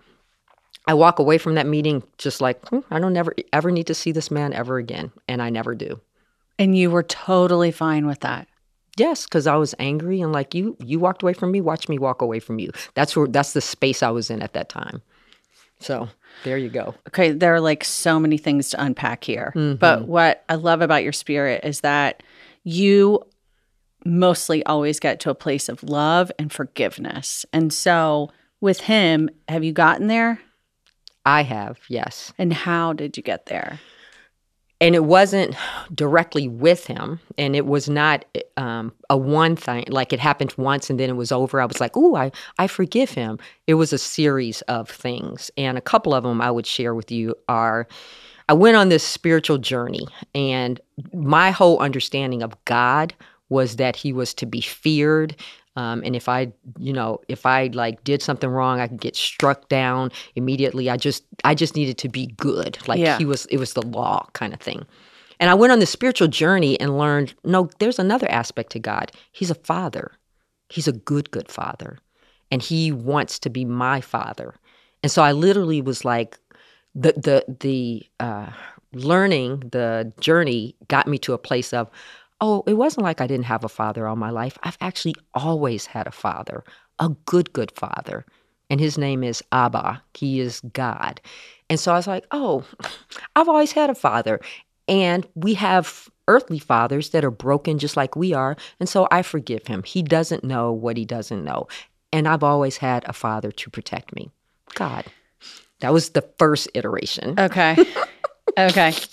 I 0.87 0.93
walk 0.93 1.19
away 1.19 1.39
from 1.39 1.55
that 1.55 1.67
meeting 1.67 2.03
just 2.19 2.43
like, 2.43 2.63
"Hmm, 2.69 2.81
I 2.91 2.99
don't 2.99 3.15
never 3.15 3.35
ever 3.55 3.71
need 3.71 3.87
to 3.87 3.95
see 3.95 4.13
this 4.13 4.31
man 4.31 4.53
ever 4.53 4.77
again. 4.77 5.11
And 5.27 5.41
I 5.41 5.49
never 5.49 5.75
do. 5.75 6.01
And 6.59 6.77
you 6.77 6.91
were 6.91 7.03
totally 7.03 7.71
fine 7.71 8.07
with 8.07 8.21
that. 8.21 8.49
Yes, 8.97 9.25
because 9.25 9.47
I 9.47 9.57
was 9.57 9.75
angry 9.79 10.21
and 10.21 10.33
like 10.33 10.55
you 10.55 10.77
you 10.79 11.01
walked 11.01 11.23
away 11.23 11.33
from 11.33 11.51
me, 11.51 11.61
watch 11.61 11.89
me 11.89 11.99
walk 11.99 12.23
away 12.23 12.39
from 12.39 12.61
you. 12.61 12.71
That's 12.95 13.17
where 13.17 13.27
that's 13.27 13.53
the 13.53 13.61
space 13.61 14.03
I 14.03 14.11
was 14.11 14.31
in 14.31 14.41
at 14.41 14.53
that 14.53 14.69
time. 14.69 15.03
So 15.81 16.09
there 16.45 16.57
you 16.57 16.69
go. 16.69 16.95
Okay, 17.09 17.33
there 17.33 17.55
are 17.55 17.61
like 17.61 17.85
so 17.85 18.21
many 18.21 18.39
things 18.39 18.71
to 18.71 18.83
unpack 18.83 19.25
here. 19.25 19.53
Mm-hmm. 19.57 19.77
But 19.77 20.07
what 20.07 20.45
I 20.49 20.55
love 20.55 20.81
about 20.81 21.03
your 21.03 21.13
spirit 21.13 21.65
is 21.65 21.81
that 21.81 22.23
you 22.63 23.21
mostly 24.05 24.65
always 24.65 25.01
get 25.01 25.21
to 25.21 25.31
a 25.31 25.35
place 25.35 25.69
of 25.69 25.83
love 25.83 26.31
and 26.39 26.53
forgiveness. 26.53 27.45
And 27.53 27.73
so 27.73 28.31
with 28.61 28.81
him, 28.81 29.29
have 29.49 29.65
you 29.65 29.73
gotten 29.73 30.07
there? 30.07 30.41
I 31.27 31.43
have, 31.43 31.79
yes. 31.89 32.33
And 32.39 32.53
how 32.53 32.93
did 32.93 33.17
you 33.17 33.23
get 33.23 33.47
there? 33.47 33.81
And 34.85 34.95
it 34.95 35.05
wasn't 35.05 35.57
directly 35.95 36.47
with 36.47 36.87
him 36.87 37.19
and 37.39 37.57
it 37.57 37.65
was 37.65 37.89
not 37.89 38.27
um, 38.59 38.93
a 39.09 39.17
one 39.17 39.57
thing 39.57 39.85
like 39.89 40.13
it 40.13 40.21
happened 40.21 40.53
once 40.59 40.91
and 40.91 41.01
then 41.01 41.09
it 41.09 41.17
was 41.17 41.33
over. 41.33 41.59
I 41.61 41.65
was 41.65 41.81
like 41.81 41.97
oh 41.97 42.15
I, 42.15 42.31
I 42.59 42.67
forgive 42.67 43.11
him. 43.11 43.39
It 43.67 43.75
was 43.75 43.95
a 43.95 43.99
series 43.99 44.61
of 44.63 44.91
things 44.91 45.51
and 45.57 45.79
a 45.79 45.81
couple 45.81 46.15
of 46.15 46.23
them 46.23 46.41
i 46.41 46.51
would 46.51 46.67
share 46.67 46.95
with 46.95 47.11
you 47.11 47.35
are 47.49 47.87
i 48.49 48.53
went 48.53 48.77
on 48.77 48.89
this 48.89 49.05
spiritual 49.05 49.59
journey 49.59 50.07
and 50.35 50.81
my 51.13 51.51
whole 51.51 51.79
understanding 51.79 52.43
of 52.43 52.57
god 52.65 53.15
was 53.49 53.77
that 53.77 53.97
he 53.97 54.13
was 54.13 54.35
to 54.35 54.47
be 54.47 54.61
feared 54.61 55.37
um, 55.77 56.03
and 56.05 56.15
if 56.15 56.29
I, 56.29 56.53
you 56.79 56.93
know, 56.93 57.21
if 57.29 57.47
I 57.47 57.71
like 57.73 58.05
did 58.05 58.23
something 58.23 58.49
wrong, 58.49 58.81
I 58.81 58.89
could 58.89 59.01
get 59.01 59.17
struck 59.17 59.69
down 59.69 60.11
immediately. 60.35 60.89
I 60.91 60.97
just, 60.97 61.25
I 61.45 61.55
just 61.55 61.75
needed 61.77 61.99
to 61.99 62.09
be 62.09 62.27
good. 62.27 62.79
Like 62.87 63.01
Yeah. 63.01 63.19
he 63.19 63.25
was, 63.25 63.47
it 63.47 63.59
was 63.59 63.73
the 63.73 63.83
law 63.83 64.27
kind 64.33 64.55
of 64.55 64.61
thing. 64.61 64.87
And 65.41 65.51
I 65.51 65.55
went 65.55 65.73
on 65.73 65.81
this 65.81 65.91
spiritual 65.91 66.29
journey 66.29 66.79
and 66.79 66.97
learned, 66.97 67.35
no, 67.45 67.69
there's 67.81 67.99
another 67.99 68.31
aspect 68.31 68.71
to 68.73 68.79
God. 68.79 69.11
He's 69.33 69.51
a 69.51 69.57
father. 69.57 70.13
He's 70.69 70.89
a 70.89 70.93
good, 70.93 71.31
good 71.31 71.51
father, 71.51 71.99
and 72.51 72.63
he 72.63 72.91
wants 72.91 73.39
to 73.41 73.51
be 73.51 73.65
my 73.65 74.01
father. 74.01 74.55
And 75.03 75.13
so 75.13 75.23
I 75.23 75.33
literally 75.33 75.83
was 75.83 76.05
like, 76.05 76.39
the 76.95 77.13
the 77.13 77.45
the 77.61 78.07
uh, 78.19 78.51
learning, 78.93 79.69
the 79.73 80.13
journey 80.21 80.75
got 80.89 81.07
me 81.07 81.19
to 81.19 81.33
a 81.33 81.39
place 81.39 81.73
of, 81.73 81.91
oh, 82.41 82.63
it 82.67 82.75
wasn't 82.75 83.05
like 83.05 83.21
I 83.21 83.27
didn't 83.27 83.47
have 83.47 83.65
a 83.65 83.69
father 83.69 84.07
all 84.07 84.17
my 84.17 84.31
life. 84.31 84.59
I've 84.63 84.79
actually 84.81 85.15
always 85.35 85.87
had 85.87 86.07
a 86.07 86.13
father, 86.13 86.65
a 86.99 87.11
good, 87.27 87.53
good 87.53 87.73
father. 87.73 88.25
And 88.71 88.81
his 88.81 88.99
name 88.99 89.23
is 89.23 89.43
Abba. 89.53 90.03
He 90.15 90.41
is 90.41 90.61
God. 90.73 91.21
And 91.69 91.79
so 91.79 91.93
I 91.93 91.97
was 91.97 92.07
like, 92.07 92.27
oh, 92.31 92.65
I've 93.37 93.49
always 93.49 93.73
had 93.73 93.91
a 93.91 93.95
father. 93.95 94.41
And 94.89 95.27
we 95.35 95.55
have 95.55 96.09
earthly 96.29 96.59
fathers 96.59 97.11
that 97.11 97.25
are 97.25 97.31
broken 97.31 97.79
just 97.79 97.97
like 97.97 98.17
we 98.17 98.33
are. 98.33 98.57
And 98.81 98.89
so 98.89 99.07
I 99.11 99.23
forgive 99.23 99.67
him. 99.67 99.83
He 99.83 100.03
doesn't 100.03 100.45
know 100.45 100.73
what 100.73 100.97
he 100.97 101.05
doesn't 101.05 101.45
know. 101.45 101.69
And 102.13 102.29
I've 102.29 102.45
always 102.45 102.77
had 102.79 103.05
a 103.09 103.13
father 103.13 103.51
to 103.51 103.71
protect 103.71 104.15
me. 104.15 104.31
God. 104.75 105.05
That 105.81 105.93
was 105.93 106.11
the 106.11 106.23
first 106.39 106.69
iteration. 106.75 107.39
Okay. 107.39 107.77
okay. 108.59 108.95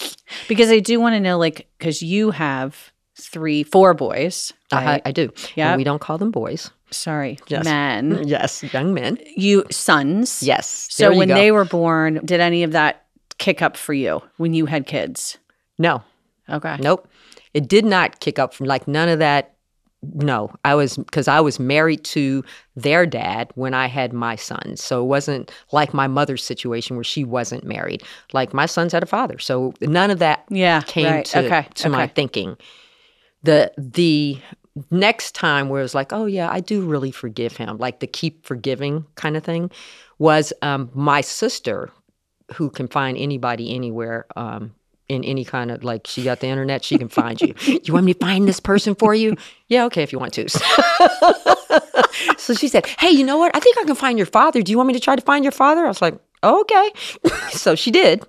Because 0.48 0.70
I 0.72 0.80
do 0.80 0.98
want 1.02 1.14
to 1.14 1.20
know, 1.20 1.38
like, 1.38 1.68
because 1.78 2.02
you 2.02 2.32
have 2.32 2.91
three, 3.28 3.64
four 3.64 3.94
boys. 3.94 4.54
I, 4.72 4.86
Right? 4.86 5.02
I 5.06 5.12
do. 5.12 5.32
Yeah. 5.56 5.76
We 5.76 5.84
don't 5.84 6.00
call 6.02 6.18
them 6.18 6.32
boys. 6.32 6.72
Sorry, 6.92 7.38
Yes. 7.48 7.64
men. 7.64 8.24
Yes, 8.28 8.64
young 8.74 8.94
men. 8.94 9.18
You 9.38 9.64
sons. 9.72 10.44
Yes. 10.44 10.88
So 10.92 11.16
when 11.16 11.30
go. 11.30 11.36
they 11.36 11.52
were 11.52 11.66
born, 11.66 12.20
did 12.26 12.40
any 12.42 12.64
of 12.64 12.72
that 12.74 13.06
kick 13.38 13.62
up 13.62 13.78
for 13.78 13.94
you 13.94 14.22
when 14.38 14.54
you 14.54 14.66
had 14.66 14.86
kids? 14.86 15.38
no, 15.80 16.04
Okay. 16.50 16.76
nope, 16.82 17.08
it 17.54 17.68
did 17.70 17.86
not 17.86 18.20
kick 18.20 18.38
up 18.40 18.54
from 18.54 18.66
like 18.68 18.88
none 18.88 19.08
of 19.10 19.20
that. 19.20 19.54
No, 20.04 20.52
I 20.66 20.74
was 20.76 20.98
because 20.98 21.28
I 21.28 21.40
was 21.42 21.60
married 21.60 22.04
to 22.06 22.44
their 22.76 23.06
dad 23.06 23.52
when 23.56 23.74
I 23.76 23.86
had 23.86 24.14
my 24.14 24.36
sons, 24.36 24.84
so 24.84 25.02
it 25.02 25.06
wasn't 25.06 25.52
like 25.72 25.94
my 25.94 26.08
mother's 26.08 26.44
situation 26.44 26.96
where 26.98 27.04
she 27.04 27.24
wasn't 27.24 27.64
married. 27.64 28.02
Like 28.34 28.52
my 28.54 28.66
sons 28.66 28.92
had 28.94 29.04
a 29.04 29.06
father, 29.06 29.38
so 29.40 29.74
none 29.80 30.10
of 30.12 30.18
that 30.20 30.44
Yeah. 30.50 30.82
came 30.82 31.06
right. 31.06 31.26
to, 31.26 31.46
okay. 31.46 31.68
to 31.76 31.90
my 31.90 32.08
thinking. 32.08 32.58
The 33.44 33.72
the 33.78 34.40
next 34.90 35.36
time 35.36 35.70
where 35.70 35.82
it 35.82 35.84
was 35.84 35.96
like, 35.96 36.14
oh 36.14 36.26
yeah, 36.26 36.50
I 36.52 36.60
do 36.60 36.82
really 36.82 37.12
forgive 37.12 37.58
him, 37.58 37.78
like 37.78 38.00
the 38.00 38.08
keep 38.08 38.46
forgiving 38.46 39.06
kind 39.16 39.36
of 39.36 39.44
thing, 39.44 39.72
was 40.18 40.54
um, 40.62 40.90
my 40.94 41.22
sister, 41.22 41.92
who 42.54 42.70
can 42.70 42.88
find 42.88 43.18
anybody 43.18 43.74
anywhere. 43.76 44.26
Um, 44.36 44.74
in 45.10 45.26
any 45.26 45.44
kind 45.44 45.72
of 45.72 45.84
like 45.84 46.08
she 46.08 46.24
got 46.24 46.40
the 46.40 46.48
internet, 46.48 46.86
she 46.86 46.98
can 46.98 47.10
find 47.10 47.42
you. 47.42 47.54
you 47.84 47.94
want 47.94 48.06
me 48.06 48.14
to 48.14 48.20
find 48.20 48.48
this 48.48 48.62
person 48.62 48.96
for 48.96 49.14
you? 49.14 49.36
Yeah, 49.68 49.84
okay, 49.86 50.04
if 50.04 50.14
you 50.14 50.20
want 50.20 50.34
to. 50.36 50.48
so 52.38 52.54
she 52.54 52.70
said, 52.70 52.86
Hey, 52.86 53.10
you 53.10 53.26
know 53.26 53.38
what? 53.38 53.54
I 53.54 53.60
think 53.60 53.78
I 53.78 53.84
can 53.84 53.96
find 53.96 54.18
your 54.18 54.26
father. 54.26 54.62
Do 54.62 54.72
you 54.72 54.78
want 54.78 54.88
me 54.88 54.94
to 54.94 55.02
try 55.02 55.18
to 55.18 55.22
find 55.22 55.44
your 55.44 55.52
father? 55.52 55.84
I 55.84 55.90
was 55.90 56.02
like, 56.02 56.18
okay. 56.42 56.92
so 57.52 57.76
she 57.76 57.92
did. 57.92 58.26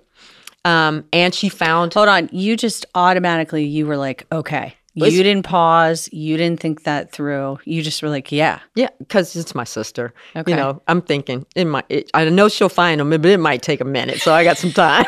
Um, 0.65 1.05
and 1.13 1.33
she 1.33 1.47
found 1.47 1.93
Hold 1.93 2.09
on. 2.09 2.29
You 2.33 2.57
just 2.57 2.85
automatically 2.95 3.63
you 3.63 3.85
were 3.87 3.97
like, 3.97 4.25
okay. 4.29 4.75
You 4.95 5.23
didn't 5.23 5.43
pause. 5.43 6.07
You 6.11 6.37
didn't 6.37 6.59
think 6.59 6.83
that 6.83 7.11
through. 7.11 7.59
You 7.65 7.81
just 7.81 8.01
were 8.03 8.09
like, 8.09 8.31
yeah. 8.31 8.59
Yeah, 8.75 8.89
because 8.99 9.35
it's 9.35 9.55
my 9.55 9.63
sister. 9.63 10.13
Okay. 10.35 10.51
You 10.51 10.57
know, 10.57 10.81
I'm 10.87 11.01
thinking 11.01 11.45
it 11.55 11.65
might. 11.65 11.85
It, 11.89 12.11
I 12.13 12.29
know 12.29 12.47
she'll 12.49 12.69
find 12.69 12.99
them, 12.99 13.09
but 13.09 13.25
it 13.25 13.39
might 13.39 13.61
take 13.61 13.81
a 13.81 13.85
minute. 13.85 14.19
So 14.21 14.33
I 14.33 14.43
got 14.43 14.57
some 14.57 14.71
time. 14.71 15.05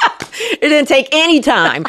it 0.02 0.60
didn't 0.60 0.88
take 0.88 1.08
any 1.12 1.40
time. 1.40 1.84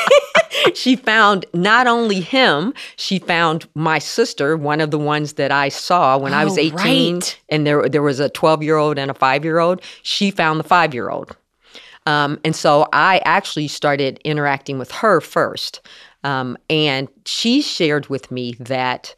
she 0.74 0.96
found 0.96 1.46
not 1.52 1.86
only 1.86 2.20
him, 2.20 2.74
she 2.96 3.18
found 3.18 3.66
my 3.74 3.98
sister, 3.98 4.56
one 4.56 4.80
of 4.80 4.90
the 4.90 4.98
ones 4.98 5.34
that 5.34 5.50
I 5.50 5.68
saw 5.70 6.16
when 6.18 6.32
I 6.32 6.44
was 6.44 6.56
Oh, 6.58 6.60
18, 6.60 7.14
right. 7.14 7.40
and 7.48 7.66
there 7.66 7.88
there 7.88 8.02
was 8.02 8.20
a 8.20 8.28
12 8.28 8.62
year 8.62 8.76
old 8.76 8.98
and 8.98 9.10
a 9.10 9.14
five 9.14 9.44
year 9.44 9.58
old. 9.58 9.82
She 10.02 10.30
found 10.30 10.60
the 10.60 10.64
five 10.64 10.94
year 10.94 11.10
old. 11.10 11.36
Um, 12.06 12.40
and 12.42 12.56
so 12.56 12.88
I 12.92 13.20
actually 13.26 13.68
started 13.68 14.18
interacting 14.24 14.78
with 14.78 14.90
her 14.92 15.20
first. 15.20 15.82
Um, 16.24 16.56
and 16.68 17.08
she 17.24 17.62
shared 17.62 18.08
with 18.08 18.30
me 18.30 18.54
that 18.60 19.14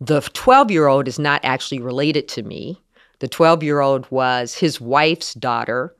the 0.00 0.20
12 0.20 0.70
year 0.70 0.86
old 0.86 1.08
is 1.08 1.18
not 1.18 1.44
actually 1.44 1.80
related 1.80 2.28
to 2.28 2.42
me. 2.42 2.80
The 3.20 3.28
12 3.28 3.62
year 3.62 3.80
old 3.80 4.10
was 4.10 4.54
his 4.54 4.80
wife's 4.80 5.34
daughter, 5.34 5.94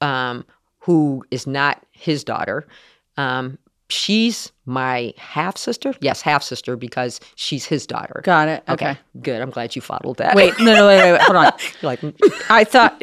um, 0.00 0.44
who 0.78 1.24
is 1.30 1.46
not 1.46 1.84
his 1.92 2.24
daughter. 2.24 2.66
Um, 3.16 3.58
she's 3.92 4.50
my 4.64 5.12
half 5.18 5.56
sister. 5.56 5.94
Yes, 6.00 6.22
half 6.22 6.42
sister 6.42 6.76
because 6.76 7.20
she's 7.36 7.66
his 7.66 7.86
daughter. 7.86 8.22
Got 8.24 8.48
it. 8.48 8.64
Okay. 8.68 8.96
good. 9.20 9.40
I'm 9.42 9.50
glad 9.50 9.76
you 9.76 9.82
followed 9.82 10.16
that. 10.16 10.34
Wait, 10.34 10.58
no, 10.58 10.74
no, 10.74 10.86
wait, 10.86 11.02
wait, 11.02 11.12
wait. 11.12 11.22
Hold 11.22 11.36
on. 11.36 11.52
Like, 11.82 12.00
I 12.50 12.64
thought 12.64 13.00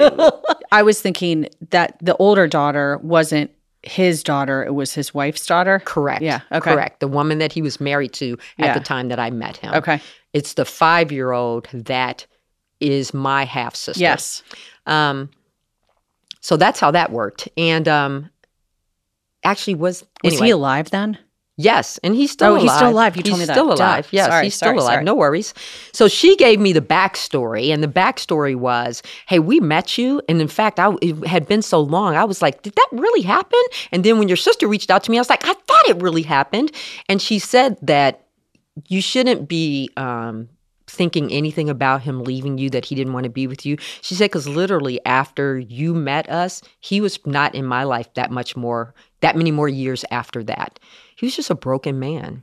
I 0.71 0.83
was 0.83 1.01
thinking 1.01 1.49
that 1.69 1.97
the 2.01 2.15
older 2.17 2.47
daughter 2.47 2.97
wasn't 3.03 3.51
his 3.83 4.23
daughter; 4.23 4.63
it 4.63 4.73
was 4.73 4.93
his 4.93 5.13
wife's 5.13 5.45
daughter. 5.45 5.81
Correct. 5.85 6.21
Yeah. 6.21 6.41
Okay. 6.51 6.73
Correct. 6.73 6.99
The 6.99 7.07
woman 7.07 7.37
that 7.39 7.51
he 7.53 7.61
was 7.61 7.79
married 7.79 8.13
to 8.13 8.37
at 8.57 8.65
Yeah. 8.65 8.73
the 8.73 8.79
time 8.83 9.07
that 9.09 9.19
I 9.19 9.29
met 9.29 9.57
him. 9.57 9.73
Okay. 9.73 10.01
It's 10.33 10.53
the 10.53 10.65
five 10.65 11.11
year 11.11 11.31
old 11.31 11.67
that 11.73 12.25
is 12.79 13.13
my 13.13 13.45
half 13.45 13.75
sister. 13.75 13.99
Yes. 14.01 14.43
Um, 14.85 15.29
so 16.41 16.55
that's 16.57 16.79
how 16.79 16.91
that 16.91 17.11
worked. 17.11 17.49
And 17.57 17.87
um, 17.87 18.29
actually, 19.43 19.75
was 19.75 20.05
Was 20.23 20.39
he 20.39 20.49
alive 20.51 20.89
then? 20.91 21.17
Yes, 21.61 21.99
and 22.05 22.15
he's 22.15 22.31
still 22.31 22.51
Oh, 22.51 22.51
alive. 22.53 22.61
he's 22.63 22.73
still 22.73 22.89
alive. 22.89 23.17
You 23.17 23.23
told 23.23 23.33
he's 23.33 23.39
me 23.41 23.45
that. 23.47 23.53
still 23.53 23.67
Duh. 23.67 23.73
alive. 23.83 24.07
Yes, 24.11 24.27
Sorry, 24.27 24.43
he's 24.45 24.55
still 24.55 24.67
sorry, 24.67 24.77
alive. 24.77 24.93
sorry. 24.93 25.03
No 25.03 25.13
worries. 25.13 25.53
So 25.91 26.07
she 26.07 26.37
gave 26.37 26.57
me 26.57 26.71
the 26.71 26.79
backstory, 26.81 27.73
and 27.73 27.83
the 27.83 27.87
backstory 27.89 28.55
was, 28.55 29.03
"Hey, 29.27 29.39
we 29.39 29.59
met 29.59 29.97
you, 29.97 30.21
and 30.29 30.39
in 30.41 30.47
fact, 30.47 30.79
I 30.79 30.95
it 31.01 31.27
had 31.27 31.47
been 31.49 31.61
so 31.61 31.81
long. 31.81 32.15
I 32.15 32.23
was 32.23 32.41
like, 32.41 32.61
did 32.61 32.75
that 32.75 32.87
really 32.93 33.23
happen? 33.23 33.59
And 33.91 34.05
then 34.05 34.19
when 34.19 34.29
your 34.29 34.37
sister 34.37 34.69
reached 34.69 34.89
out 34.89 35.03
to 35.03 35.11
me, 35.11 35.17
I 35.17 35.19
was 35.21 35.29
like, 35.29 35.43
I 35.43 35.53
thought 35.67 35.89
it 35.89 36.01
really 36.01 36.21
happened. 36.23 36.71
And 37.09 37.21
she 37.21 37.39
said 37.39 37.75
that 37.81 38.21
you 38.87 39.01
shouldn't 39.01 39.49
be 39.49 39.89
um, 39.97 40.47
thinking 40.89 41.31
anything 41.31 41.69
about 41.69 42.01
him 42.01 42.23
leaving 42.23 42.57
you 42.57 42.69
that 42.71 42.85
he 42.85 42.95
didn't 42.95 43.13
want 43.13 43.25
to 43.25 43.29
be 43.29 43.47
with 43.47 43.65
you. 43.65 43.77
She 44.01 44.15
said 44.15 44.25
because 44.25 44.47
literally 44.47 44.99
after 45.05 45.57
you 45.59 45.93
met 45.93 46.29
us, 46.29 46.61
he 46.79 46.99
was 46.99 47.19
not 47.25 47.55
in 47.55 47.65
my 47.65 47.83
life 47.83 48.13
that 48.15 48.31
much 48.31 48.55
more, 48.55 48.93
that 49.21 49.35
many 49.35 49.51
more 49.51 49.69
years 49.69 50.03
after 50.11 50.43
that. 50.45 50.79
He 51.15 51.25
was 51.25 51.35
just 51.35 51.49
a 51.49 51.55
broken 51.55 51.99
man, 51.99 52.39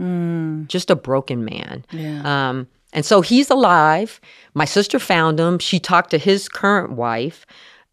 just 0.68 0.90
a 0.90 0.96
broken 0.96 1.44
man. 1.44 1.84
Yeah. 1.90 2.22
Um, 2.48 2.68
and 2.92 3.04
so 3.04 3.20
he's 3.20 3.50
alive. 3.50 4.20
My 4.54 4.64
sister 4.64 4.98
found 4.98 5.40
him. 5.40 5.58
She 5.58 5.78
talked 5.78 6.10
to 6.10 6.18
his 6.18 6.48
current 6.48 6.92
wife, 6.92 7.44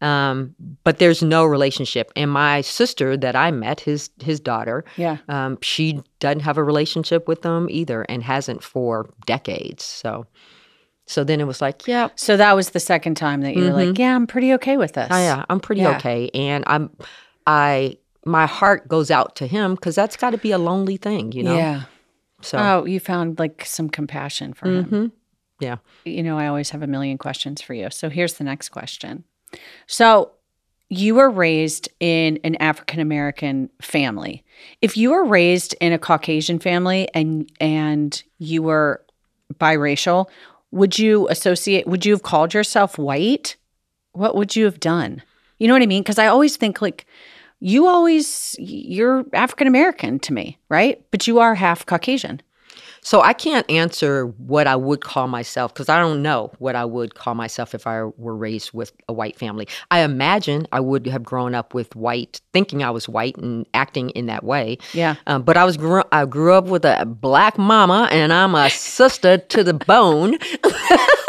um, 0.04 0.54
but 0.84 0.98
there's 0.98 1.22
no 1.22 1.44
relationship. 1.44 2.12
And 2.14 2.30
my 2.30 2.60
sister 2.62 3.16
that 3.16 3.34
I 3.34 3.50
met, 3.50 3.80
his 3.80 4.10
his 4.22 4.38
daughter, 4.40 4.84
Yeah. 4.96 5.16
um, 5.28 5.58
she 5.62 6.02
doesn't 6.20 6.40
have 6.40 6.58
a 6.58 6.64
relationship 6.64 7.26
with 7.28 7.40
them 7.42 7.66
either, 7.70 8.02
and 8.08 8.22
hasn't 8.22 8.62
for 8.62 9.08
decades. 9.26 9.82
So, 9.84 10.26
so 11.06 11.24
then 11.24 11.40
it 11.40 11.46
was 11.46 11.60
like, 11.60 11.86
yeah, 11.86 12.08
So 12.16 12.36
that 12.36 12.54
was 12.54 12.70
the 12.70 12.80
second 12.80 13.16
time 13.16 13.40
that 13.42 13.54
you 13.56 13.64
were 13.64 13.72
like, 13.84 13.98
"Yeah, 13.98 14.14
I'm 14.14 14.26
pretty 14.26 14.52
okay 14.54 14.76
with 14.76 14.92
this." 14.92 15.08
oh, 15.10 15.18
yeah, 15.18 15.44
I'm 15.50 15.60
pretty 15.60 15.82
Yeah. 15.82 15.96
okay, 15.96 16.30
and 16.34 16.64
I'm, 16.66 16.90
I, 17.46 17.96
my 18.26 18.46
heart 18.46 18.88
goes 18.88 19.10
out 19.10 19.36
to 19.36 19.46
him 19.46 19.74
because 19.74 19.94
that's 19.94 20.16
got 20.16 20.30
to 20.30 20.38
be 20.38 20.50
a 20.52 20.58
lonely 20.58 20.96
thing, 20.96 21.32
you 21.32 21.42
know. 21.42 21.56
Yeah. 21.56 21.82
So, 22.42 22.58
Oh, 22.58 22.84
you 22.86 23.00
found 23.00 23.38
like 23.38 23.64
some 23.66 23.88
compassion 23.88 24.52
for 24.54 24.68
him. 24.68 24.84
mhm. 24.84 25.10
yeah. 25.60 25.76
You 26.04 26.22
know, 26.22 26.38
I 26.38 26.46
always 26.48 26.70
have 26.70 26.82
a 26.82 26.86
million 26.86 27.16
questions 27.18 27.60
for 27.62 27.74
you. 27.74 27.88
So 27.90 28.08
here's 28.10 28.34
the 28.34 28.44
next 28.44 28.68
question. 28.70 29.24
So 29.86 30.32
you 30.88 31.14
were 31.14 31.30
raised 31.30 31.88
in 32.00 32.38
an 32.44 32.56
African 32.56 33.00
American 33.00 33.70
family. 33.80 34.44
If 34.80 34.96
you 34.96 35.10
were 35.10 35.24
raised 35.24 35.74
in 35.80 35.92
a 35.92 35.98
Caucasian 35.98 36.58
family 36.58 37.08
and 37.14 37.50
and 37.60 38.22
you 38.38 38.62
were 38.62 39.02
biracial, 39.54 40.26
would 40.70 40.98
you 40.98 41.28
associate 41.28 41.86
would 41.86 42.04
you 42.04 42.12
have 42.12 42.22
called 42.22 42.54
yourself 42.54 42.98
white? 42.98 43.56
What 44.12 44.36
would 44.36 44.54
you 44.54 44.64
have 44.64 44.80
done? 44.80 45.22
You 45.58 45.68
know 45.68 45.74
what 45.74 45.82
I 45.82 45.86
mean? 45.86 46.04
Cuz 46.04 46.18
I 46.18 46.26
always 46.26 46.56
think 46.56 46.80
like 46.80 47.06
you 47.60 47.86
always 47.86 48.54
you're 48.58 49.24
African 49.32 49.66
American 49.66 50.18
to 50.20 50.32
me, 50.32 50.58
right? 50.68 51.02
But 51.10 51.26
you 51.26 51.38
are 51.40 51.54
half 51.54 51.86
Caucasian. 51.86 52.40
So 53.04 53.20
I 53.20 53.34
can't 53.34 53.70
answer 53.70 54.26
what 54.26 54.66
I 54.66 54.76
would 54.76 55.02
call 55.02 55.28
myself 55.28 55.72
because 55.72 55.88
I 55.90 55.98
don't 55.98 56.22
know 56.22 56.50
what 56.58 56.74
I 56.74 56.84
would 56.84 57.14
call 57.14 57.34
myself 57.34 57.74
if 57.74 57.86
I 57.86 58.02
were 58.02 58.34
raised 58.34 58.72
with 58.72 58.92
a 59.08 59.12
white 59.12 59.38
family. 59.38 59.68
I 59.90 60.00
imagine 60.00 60.66
I 60.72 60.80
would 60.80 61.06
have 61.06 61.22
grown 61.22 61.54
up 61.54 61.74
with 61.74 61.94
white, 61.94 62.40
thinking 62.54 62.82
I 62.82 62.90
was 62.90 63.08
white 63.08 63.36
and 63.36 63.66
acting 63.74 64.10
in 64.10 64.26
that 64.26 64.42
way. 64.42 64.78
Yeah. 64.94 65.16
Um, 65.26 65.42
but 65.42 65.58
I 65.58 65.64
was 65.64 65.76
grew, 65.76 66.02
I 66.12 66.24
grew 66.24 66.54
up 66.54 66.64
with 66.64 66.86
a 66.86 67.04
black 67.04 67.58
mama, 67.58 68.08
and 68.10 68.32
I'm 68.32 68.54
a 68.54 68.70
sister 68.70 69.36
to 69.36 69.62
the 69.62 69.74
bone. 69.74 70.38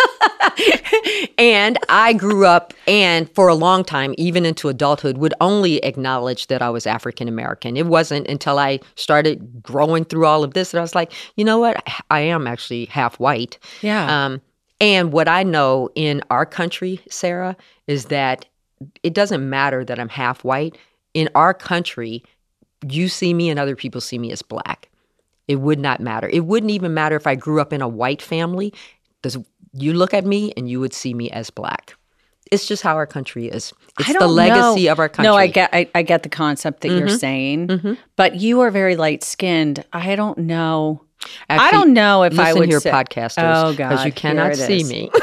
and 1.38 1.78
I 1.90 2.14
grew 2.14 2.46
up, 2.46 2.74
and 2.88 3.30
for 3.36 3.48
a 3.48 3.56
long 3.56 3.84
time, 3.84 4.14
even 4.18 4.46
into 4.46 4.70
adulthood, 4.70 5.18
would 5.18 5.34
only 5.42 5.78
acknowledge 5.84 6.48
that 6.48 6.62
I 6.62 6.70
was 6.70 6.86
African 6.88 7.28
American. 7.28 7.78
It 7.78 7.88
wasn't 7.88 8.28
until 8.28 8.60
I 8.60 8.80
started 8.96 9.62
growing 9.62 10.06
through 10.06 10.26
all 10.26 10.44
of 10.44 10.54
this 10.54 10.72
that 10.72 10.78
I 10.78 10.82
was 10.82 10.96
like, 10.96 11.12
you 11.36 11.44
know 11.44 11.58
what? 11.58 11.84
I 12.10 12.22
am 12.22 12.48
actually 12.48 12.86
half 12.86 13.20
white. 13.20 13.60
Yeah. 13.82 14.26
Um, 14.26 14.42
and 14.80 15.12
what 15.12 15.28
I 15.28 15.44
know 15.44 15.90
in 15.96 16.22
our 16.30 16.46
country, 16.46 17.00
Sarah, 17.10 17.56
is 17.88 18.06
that 18.06 18.46
it 19.04 19.14
doesn't 19.14 19.50
matter 19.50 19.86
that 19.86 20.00
I'm 20.00 20.10
half 20.10 20.44
white. 20.44 20.78
In 21.14 21.30
our 21.34 21.54
country, 21.54 22.24
you 22.90 23.08
see 23.08 23.34
me 23.34 23.50
and 23.50 23.60
other 23.60 23.76
people 23.76 24.02
see 24.02 24.20
me 24.20 24.32
as 24.32 24.42
black. 24.42 24.90
It 25.48 25.58
would 25.58 25.80
not 25.80 26.00
matter. 26.00 26.28
It 26.28 26.46
wouldn't 26.46 26.72
even 26.72 26.94
matter 26.94 27.16
if 27.16 27.28
I 27.28 27.36
grew 27.36 27.62
up 27.62 27.72
in 27.72 27.82
a 27.82 27.88
white 27.88 28.22
family. 28.22 28.74
Does 29.22 29.38
you 29.84 29.94
look 29.94 30.14
at 30.14 30.26
me 30.26 30.54
and 30.58 30.70
you 30.70 30.80
would 30.80 30.94
see 30.94 31.14
me 31.14 31.30
as 31.32 31.50
black? 31.50 31.96
It's 32.52 32.68
just 32.68 32.84
how 32.84 32.96
our 32.96 33.08
country 33.08 33.48
is. 33.48 33.74
It's 34.00 34.10
I 34.10 34.14
the 34.20 34.28
legacy 34.28 34.86
know. 34.86 34.92
of 34.92 35.00
our 35.00 35.10
country. 35.10 35.32
No, 35.32 35.36
I 35.36 35.48
get 35.48 35.70
I, 35.74 35.90
I 35.96 36.04
get 36.04 36.22
the 36.24 36.30
concept 36.30 36.82
that 36.82 36.90
you're 36.90 37.10
saying, 37.10 37.98
but 38.16 38.36
you 38.36 38.62
are 38.62 38.70
very 38.70 38.96
light 38.96 39.24
skinned. 39.24 39.84
I 39.92 40.16
don't 40.16 40.38
know. 40.38 41.02
I 41.50 41.72
don't 41.72 41.94
know 41.94 42.22
if 42.24 42.38
I 42.38 42.54
would 42.54 42.70
here, 42.70 42.80
say- 42.80 42.92
podcasters, 42.92 43.40
Oh 43.66 43.74
God, 43.74 43.90
because 43.90 44.06
you 44.06 44.12
cannot 44.12 44.56
see 44.56 44.82
is. 44.82 44.90
me. 44.90 45.10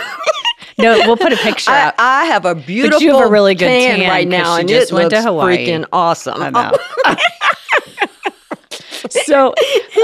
No, 0.78 0.96
we'll 1.00 1.18
put 1.18 1.32
a 1.34 1.36
picture 1.36 1.70
I, 1.74 1.88
up. 1.88 1.94
I 1.98 2.24
have 2.24 2.46
a 2.46 2.54
beautiful 2.54 3.02
you 3.02 3.12
have 3.14 3.26
a 3.28 3.30
really 3.30 3.54
good 3.54 3.66
tan, 3.66 3.98
tan 4.00 4.08
right 4.08 4.26
now, 4.26 4.56
and 4.56 4.66
just 4.66 4.90
it 4.90 4.94
went 4.94 5.10
to 5.10 5.20
Hawaii. 5.22 5.58
freaking 5.66 5.84
awesome. 5.92 6.40
I 6.42 6.50
know. 6.50 7.16
so 9.10 9.54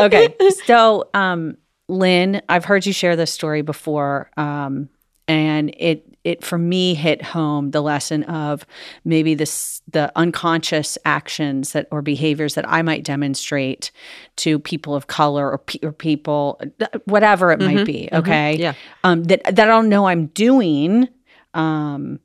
okay, 0.00 0.34
so 0.66 1.08
um, 1.14 1.56
Lynn, 1.88 2.42
I've 2.48 2.64
heard 2.66 2.84
you 2.86 2.92
share 2.92 3.16
this 3.16 3.32
story 3.32 3.62
before, 3.62 4.30
um, 4.36 4.88
and 5.26 5.74
it 5.76 6.04
it 6.24 6.44
for 6.44 6.58
me 6.58 6.94
hit 6.94 7.22
home 7.22 7.70
the 7.70 7.80
lesson 7.80 8.24
of 8.24 8.66
maybe 9.04 9.34
this 9.34 9.80
the 9.90 10.12
unconscious 10.16 10.98
actions 11.06 11.72
that 11.72 11.86
or 11.90 12.02
behaviors 12.02 12.54
that 12.54 12.68
I 12.68 12.82
might 12.82 13.04
demonstrate 13.04 13.90
to 14.36 14.58
people 14.58 14.94
of 14.94 15.06
color 15.06 15.50
or, 15.50 15.58
pe- 15.58 15.78
or 15.82 15.92
people 15.92 16.60
whatever 17.06 17.52
it 17.52 17.60
might 17.60 17.86
be. 17.86 18.08
Okay, 18.12 18.56
Yeah. 18.56 18.74
um, 19.04 19.24
that 19.24 19.42
that 19.44 19.60
I 19.60 19.64
don't 19.66 19.88
know 19.88 20.06
I'm 20.06 20.26
doing, 20.26 21.08
um, 21.54 22.20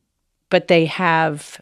but 0.49 0.67
they 0.67 0.85
have 0.87 1.61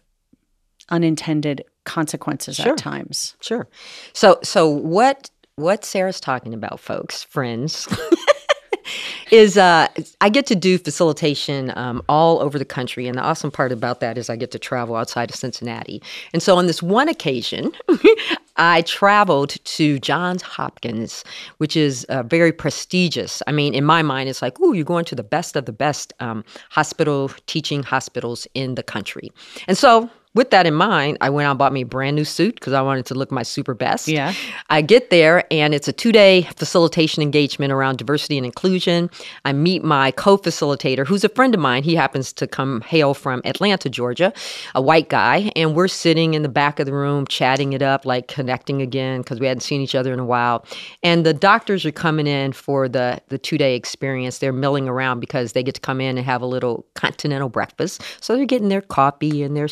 unintended 0.90 1.64
consequences 1.84 2.56
Sure. 2.58 2.72
at 2.74 2.78
times. 2.78 3.36
Sure. 3.42 3.68
So 4.14 4.40
so 4.44 4.68
what 4.68 5.30
what 5.62 5.86
Sarah's 5.86 6.20
talking 6.20 6.54
about, 6.54 6.80
folks, 6.80 7.24
friends, 7.24 7.88
is 9.32 9.58
uh 9.58 9.88
I 10.20 10.30
get 10.30 10.46
to 10.48 10.56
do 10.56 10.78
facilitation 10.78 11.72
um, 11.78 12.02
all 12.10 12.42
over 12.42 12.60
the 12.60 12.66
country, 12.66 13.08
and 13.08 13.18
the 13.18 13.22
awesome 13.22 13.52
part 13.52 13.72
about 13.72 14.00
that 14.02 14.18
is 14.18 14.30
I 14.30 14.36
get 14.36 14.52
to 14.52 14.60
travel 14.60 14.96
outside 14.96 15.30
of 15.30 15.36
Cincinnati. 15.36 16.02
And 16.34 16.44
so 16.44 16.58
on 16.58 16.68
this 16.68 16.84
one 16.84 17.08
occasion, 17.08 17.72
I 18.58 18.82
traveled 18.82 19.52
to 19.64 20.00
Johns 20.00 20.42
Hopkins, 20.42 21.24
which 21.58 21.78
is 21.78 22.04
uh, 22.06 22.24
very 22.24 22.52
prestigious. 22.52 23.42
I 23.48 23.52
mean, 23.52 23.74
in 23.74 23.86
my 23.86 24.02
mind, 24.02 24.30
it's 24.30 24.42
like, 24.42 24.58
oh, 24.62 24.74
you're 24.74 24.84
going 24.84 25.06
to 25.06 25.16
the 25.16 25.24
best 25.24 25.56
of 25.56 25.66
the 25.66 25.72
best 25.72 26.12
um, 26.20 26.44
hospital 26.70 27.32
teaching 27.48 27.84
hospitals 27.84 28.48
in 28.54 28.76
the 28.76 28.84
country. 28.84 29.32
And 29.68 29.78
so 29.78 30.10
with 30.34 30.52
that 30.52 30.66
in 30.66 30.74
mind, 30.74 31.18
I 31.20 31.30
went 31.30 31.46
out 31.46 31.52
and 31.52 31.60
bought 31.60 31.74
me 31.74 31.82
a 31.82 31.86
brand 31.86 32.16
new 32.16 32.24
suit 32.24 32.56
because 32.56 32.72
I 32.72 32.82
wanted 32.82 33.06
to 33.08 33.16
look 33.16 33.32
my 33.32 33.44
super 33.44 33.74
best. 33.74 34.08
Yeah. 34.08 34.34
I 34.70 34.82
get 34.82 35.10
there 35.10 35.44
and 35.52 35.74
it's 35.74 35.90
a 35.90 35.94
two 35.94 36.14
day 36.14 36.44
facilitation 36.56 37.22
engagement 37.22 37.74
around 37.74 37.98
diversity 37.98 38.38
and 38.38 38.46
inclusion. 38.46 39.10
I 39.44 39.52
meet 39.52 39.84
my 39.84 40.12
co 40.12 40.38
facilitator, 40.38 41.06
who's 41.06 41.26
a 41.26 41.30
friend 41.30 41.54
of 41.54 41.60
mine. 41.60 41.84
He 41.84 41.96
happens 41.96 42.32
to 42.34 42.48
come 42.48 42.80
hail 42.82 43.14
from 43.14 43.42
Atlanta, 43.44 43.90
Georgia, 43.90 44.32
a 44.74 44.82
white 44.82 45.10
guy. 45.10 45.52
And 45.58 45.76
we're 45.76 45.90
sitting 45.90 46.34
in 46.34 46.44
the 46.44 46.50
back 46.50 46.80
of 46.80 46.86
the 46.86 46.94
room 46.94 47.28
chatting 47.28 47.74
it 47.74 47.82
up, 47.82 48.06
like 48.06 48.30
connecting 48.30 48.82
again 48.82 49.22
because 49.22 49.42
we 49.42 49.48
hadn't 49.48 49.62
seen 49.62 49.82
each 49.82 49.96
other 49.96 50.14
in 50.14 50.20
a 50.20 50.26
while. 50.26 50.66
And 51.04 51.26
the 51.26 51.34
doctors 51.34 51.86
are 51.86 51.92
coming 51.92 52.28
in 52.28 52.54
for 52.54 52.88
the, 52.88 53.22
the 53.28 53.38
two 53.38 53.58
day 53.58 53.76
experience. 53.76 54.38
They're 54.38 54.54
milling 54.54 54.88
around 54.88 55.20
because 55.20 55.52
they 55.52 55.64
get 55.64 55.76
to 55.76 55.82
come 55.82 56.00
in 56.00 56.18
and 56.18 56.26
have 56.26 56.42
a 56.42 56.46
little 56.46 56.86
continental 56.96 57.50
breakfast. 57.50 58.02
So 58.22 58.38
they're 58.38 58.46
getting 58.46 58.70
their 58.70 58.82
coffee 58.82 59.44
and 59.44 59.58
their 59.58 59.68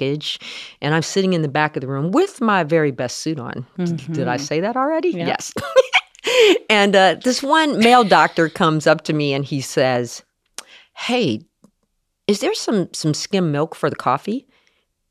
snackage. 0.00 0.40
And 0.80 0.94
I'm 0.94 1.02
sitting 1.02 1.32
in 1.32 1.42
the 1.42 1.48
back 1.48 1.76
of 1.76 1.80
the 1.80 1.86
room 1.88 2.10
with 2.10 2.40
my 2.40 2.64
very 2.64 2.90
best 2.90 3.18
suit 3.18 3.38
on. 3.38 3.66
D- 3.76 3.84
Did 4.12 4.28
I 4.28 4.36
say 4.36 4.60
that 4.60 4.76
already? 4.76 5.10
Yes. 5.10 5.52
and 6.70 6.94
uh, 6.96 7.16
this 7.22 7.42
one 7.42 7.78
male 7.78 8.04
doctor 8.04 8.48
comes 8.48 8.86
up 8.86 9.02
to 9.04 9.12
me 9.12 9.32
and 9.34 9.44
he 9.44 9.60
says, 9.60 10.22
"Hey, 10.94 11.40
is 12.26 12.40
there 12.40 12.54
some 12.54 12.88
some 12.92 13.14
skim 13.14 13.52
milk 13.52 13.74
for 13.74 13.90
the 13.90 13.96
coffee?" 13.96 14.46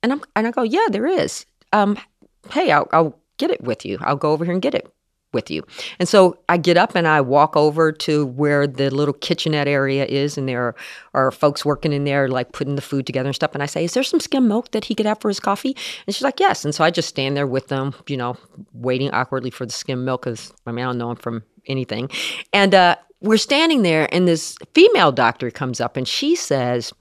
And 0.03 0.11
I'm 0.11 0.21
and 0.35 0.47
I 0.47 0.51
go, 0.51 0.63
"Yeah, 0.63 0.87
there 0.91 1.07
is. 1.07 1.45
Um, 1.73 1.97
hey, 2.51 2.71
I'll, 2.71 2.87
I'll 2.91 3.19
get 3.37 3.51
it 3.51 3.61
with 3.61 3.85
you. 3.85 3.97
I'll 4.01 4.15
go 4.15 4.31
over 4.31 4.43
here 4.45 4.53
and 4.53 4.61
get 4.61 4.73
it 4.75 4.91
with 5.33 5.49
you." 5.51 5.63
And 5.99 6.07
so 6.07 6.37
I 6.49 6.57
get 6.57 6.77
up 6.77 6.95
and 6.95 7.07
I 7.07 7.21
walk 7.21 7.55
over 7.55 7.91
to 7.91 8.25
where 8.25 8.67
the 8.67 8.89
little 8.89 9.13
kitchenette 9.13 9.67
area 9.67 10.05
is, 10.05 10.37
and 10.37 10.47
there 10.47 10.75
are, 11.13 11.31
folks 11.31 11.63
working 11.65 11.93
in 11.93 12.03
there, 12.05 12.27
like 12.27 12.51
putting 12.53 12.75
the 12.75 12.81
food 12.81 13.05
together 13.05 13.27
and 13.29 13.35
stuff. 13.35 13.51
And 13.53 13.63
I 13.63 13.65
say, 13.65 13.83
"Is 13.83 13.93
there 13.93 14.03
some 14.03 14.19
skim 14.19 14.47
milk 14.47 14.71
that 14.71 14.85
he 14.85 14.95
could 14.95 15.05
have 15.05 15.19
for 15.19 15.29
his 15.29 15.39
coffee?" 15.39 15.75
And 16.05 16.15
she's 16.15 16.23
like, 16.23 16.39
"Yes." 16.39 16.65
And 16.65 16.73
so 16.73 16.83
I 16.83 16.91
just 16.91 17.09
stand 17.09 17.37
there 17.37 17.47
with 17.47 17.67
them, 17.67 17.93
you 18.07 18.17
know, 18.17 18.37
waiting 18.73 19.11
awkwardly 19.11 19.49
for 19.51 19.65
the 19.65 19.71
skim 19.71 20.05
milk 20.05 20.23
because 20.23 20.51
I 20.65 20.71
mean 20.71 20.85
I 20.85 20.87
don't 20.89 20.97
know 20.97 21.11
him 21.11 21.17
from 21.17 21.43
anything, 21.67 22.09
and 22.53 22.73
uh, 22.73 22.95
we're 23.21 23.37
standing 23.37 23.81
there, 23.83 24.07
and 24.13 24.27
this 24.27 24.57
female 24.73 25.11
doctor 25.11 25.51
comes 25.51 25.81
up 25.81 25.97
and 25.97 26.07
she 26.07 26.35
says. 26.35 26.93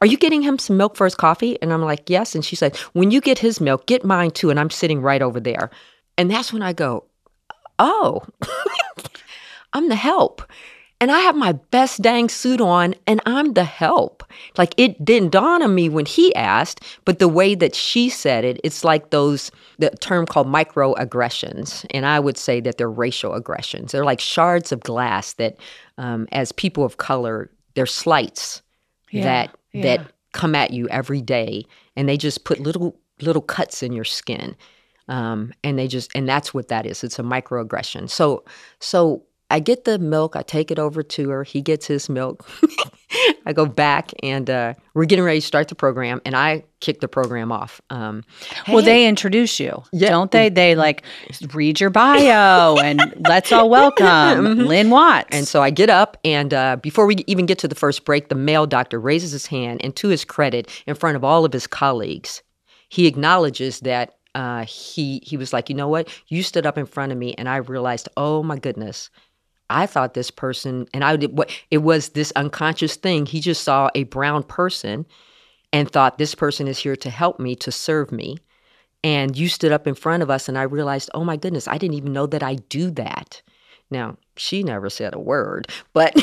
Are 0.00 0.06
you 0.06 0.16
getting 0.16 0.42
him 0.42 0.58
some 0.58 0.76
milk 0.76 0.96
for 0.96 1.04
his 1.04 1.14
coffee? 1.14 1.60
And 1.62 1.72
I'm 1.72 1.82
like, 1.82 2.10
Yes. 2.10 2.34
And 2.34 2.44
she 2.44 2.56
said, 2.56 2.76
When 2.92 3.12
you 3.12 3.20
get 3.20 3.38
his 3.38 3.60
milk, 3.60 3.86
get 3.86 4.04
mine 4.04 4.32
too. 4.32 4.50
And 4.50 4.58
I'm 4.58 4.70
sitting 4.70 5.00
right 5.00 5.22
over 5.22 5.38
there. 5.38 5.70
And 6.18 6.30
that's 6.30 6.52
when 6.52 6.62
I 6.62 6.72
go, 6.72 7.04
Oh, 7.84 8.22
I'm 9.72 9.88
the 9.88 9.96
help. 9.96 10.42
And 11.00 11.10
I 11.10 11.18
have 11.18 11.34
my 11.34 11.50
best 11.50 12.00
dang 12.00 12.28
suit 12.28 12.60
on 12.60 12.94
and 13.08 13.20
I'm 13.26 13.54
the 13.54 13.64
help. 13.64 14.22
Like 14.56 14.72
it 14.76 15.04
didn't 15.04 15.32
dawn 15.32 15.60
on 15.60 15.74
me 15.74 15.88
when 15.88 16.06
he 16.06 16.32
asked, 16.36 16.80
but 17.04 17.18
the 17.18 17.26
way 17.26 17.56
that 17.56 17.74
she 17.74 18.08
said 18.08 18.44
it, 18.44 18.60
it's 18.62 18.84
like 18.84 19.10
those, 19.10 19.50
the 19.80 19.90
term 20.00 20.26
called 20.26 20.46
microaggressions. 20.46 21.84
And 21.90 22.06
I 22.06 22.20
would 22.20 22.38
say 22.38 22.60
that 22.60 22.78
they're 22.78 22.88
racial 22.88 23.34
aggressions. 23.34 23.90
They're 23.90 24.04
like 24.04 24.20
shards 24.20 24.70
of 24.70 24.78
glass 24.80 25.32
that, 25.32 25.56
um, 25.98 26.28
as 26.30 26.52
people 26.52 26.84
of 26.84 26.98
color, 26.98 27.50
they're 27.74 27.84
slights 27.84 28.62
that 29.12 29.50
yeah. 29.72 29.82
that 29.82 30.12
come 30.32 30.54
at 30.54 30.70
you 30.70 30.88
every 30.88 31.20
day 31.20 31.64
and 31.96 32.08
they 32.08 32.16
just 32.16 32.44
put 32.44 32.60
little 32.60 32.96
little 33.20 33.42
cuts 33.42 33.82
in 33.82 33.92
your 33.92 34.04
skin 34.04 34.56
um, 35.12 35.52
and 35.62 35.78
they 35.78 35.86
just 35.88 36.10
and 36.14 36.28
that's 36.28 36.52
what 36.54 36.68
that 36.68 36.86
is. 36.86 37.04
It's 37.04 37.18
a 37.18 37.22
microaggression. 37.22 38.08
So 38.10 38.44
so 38.80 39.22
i 39.50 39.58
get 39.60 39.84
the 39.84 39.98
milk 39.98 40.34
i 40.34 40.40
take 40.40 40.70
it 40.70 40.78
over 40.78 41.02
to 41.02 41.28
her 41.28 41.44
he 41.44 41.60
gets 41.60 41.86
his 41.86 42.08
milk. 42.08 42.48
I 43.44 43.52
go 43.52 43.66
back 43.66 44.10
and 44.22 44.48
uh, 44.48 44.72
we're 44.94 45.04
getting 45.04 45.24
ready 45.26 45.40
to 45.40 45.46
start 45.46 45.68
the 45.68 45.74
program 45.74 46.22
and 46.24 46.34
i 46.34 46.64
kick 46.80 47.00
the 47.00 47.08
program 47.08 47.52
off 47.52 47.78
um, 47.90 48.24
Well, 48.68 48.82
they 48.82 49.06
introduce 49.06 49.60
you, 49.60 49.82
Yeah. 49.92 50.08
don't 50.08 50.30
they? 50.30 50.48
They 50.48 50.74
like 50.74 51.02
read 51.52 51.80
your 51.80 51.90
bio 51.90 52.76
and 52.78 53.00
let's 53.28 53.52
all 53.52 53.68
welcome 53.80 54.60
Lynn 54.66 54.88
Watts. 54.88 55.28
And 55.36 55.46
so 55.46 55.60
I 55.62 55.68
get 55.70 55.90
up, 55.90 56.16
and 56.24 56.54
uh, 56.54 56.76
before 56.76 57.04
we 57.06 57.16
even 57.26 57.44
get 57.46 57.58
to 57.58 57.68
the 57.68 57.74
first 57.74 58.06
break, 58.06 58.28
the 58.30 58.34
male 58.34 58.66
doctor 58.66 58.98
raises 58.98 59.32
his 59.32 59.46
hand, 59.46 59.80
and 59.84 59.94
to 59.96 60.08
his 60.08 60.24
credit, 60.24 60.70
in 60.86 60.94
front 60.94 61.16
of 61.16 61.22
all 61.24 61.44
of 61.44 61.52
his 61.52 61.66
colleagues, 61.66 62.42
he 62.88 63.06
acknowledges 63.06 63.80
that 63.80 64.14
uh, 64.34 64.64
he 64.64 65.20
he 65.24 65.36
was 65.36 65.52
like, 65.52 65.68
you 65.68 65.74
know 65.74 65.88
what, 65.88 66.08
you 66.28 66.42
stood 66.42 66.66
up 66.66 66.78
in 66.78 66.86
front 66.86 67.12
of 67.12 67.18
me, 67.18 67.34
and 67.34 67.48
I 67.48 67.56
realized, 67.56 68.08
oh 68.16 68.42
my 68.42 68.58
goodness. 68.58 69.10
I 69.70 69.86
thought 69.86 70.12
this 70.12 70.30
person, 70.30 70.86
and 70.92 71.02
I 71.02 71.16
did 71.16 71.38
what 71.38 71.50
it 71.70 71.78
was 71.78 72.10
this 72.10 72.30
unconscious 72.36 72.96
thing. 72.96 73.24
He 73.24 73.40
just 73.40 73.64
saw 73.64 73.88
a 73.94 74.04
brown 74.04 74.42
person 74.42 75.06
and 75.72 75.90
thought 75.90 76.18
this 76.18 76.34
person 76.34 76.68
is 76.68 76.78
here 76.78 76.96
to 76.96 77.08
help 77.08 77.40
me, 77.40 77.54
to 77.56 77.72
serve 77.72 78.12
me. 78.12 78.36
And 79.02 79.34
you 79.36 79.48
stood 79.48 79.72
up 79.72 79.86
in 79.86 79.94
front 79.94 80.22
of 80.22 80.30
us, 80.30 80.48
and 80.48 80.58
I 80.58 80.62
realized, 80.62 81.10
oh 81.14 81.24
my 81.24 81.36
goodness, 81.36 81.66
I 81.66 81.78
didn't 81.78 81.96
even 81.96 82.12
know 82.12 82.26
that 82.26 82.42
I 82.42 82.56
do 82.56 82.90
that. 82.92 83.40
Now, 83.90 84.16
she 84.36 84.62
never 84.62 84.88
said 84.90 85.14
a 85.14 85.18
word, 85.18 85.68
but 85.92 86.12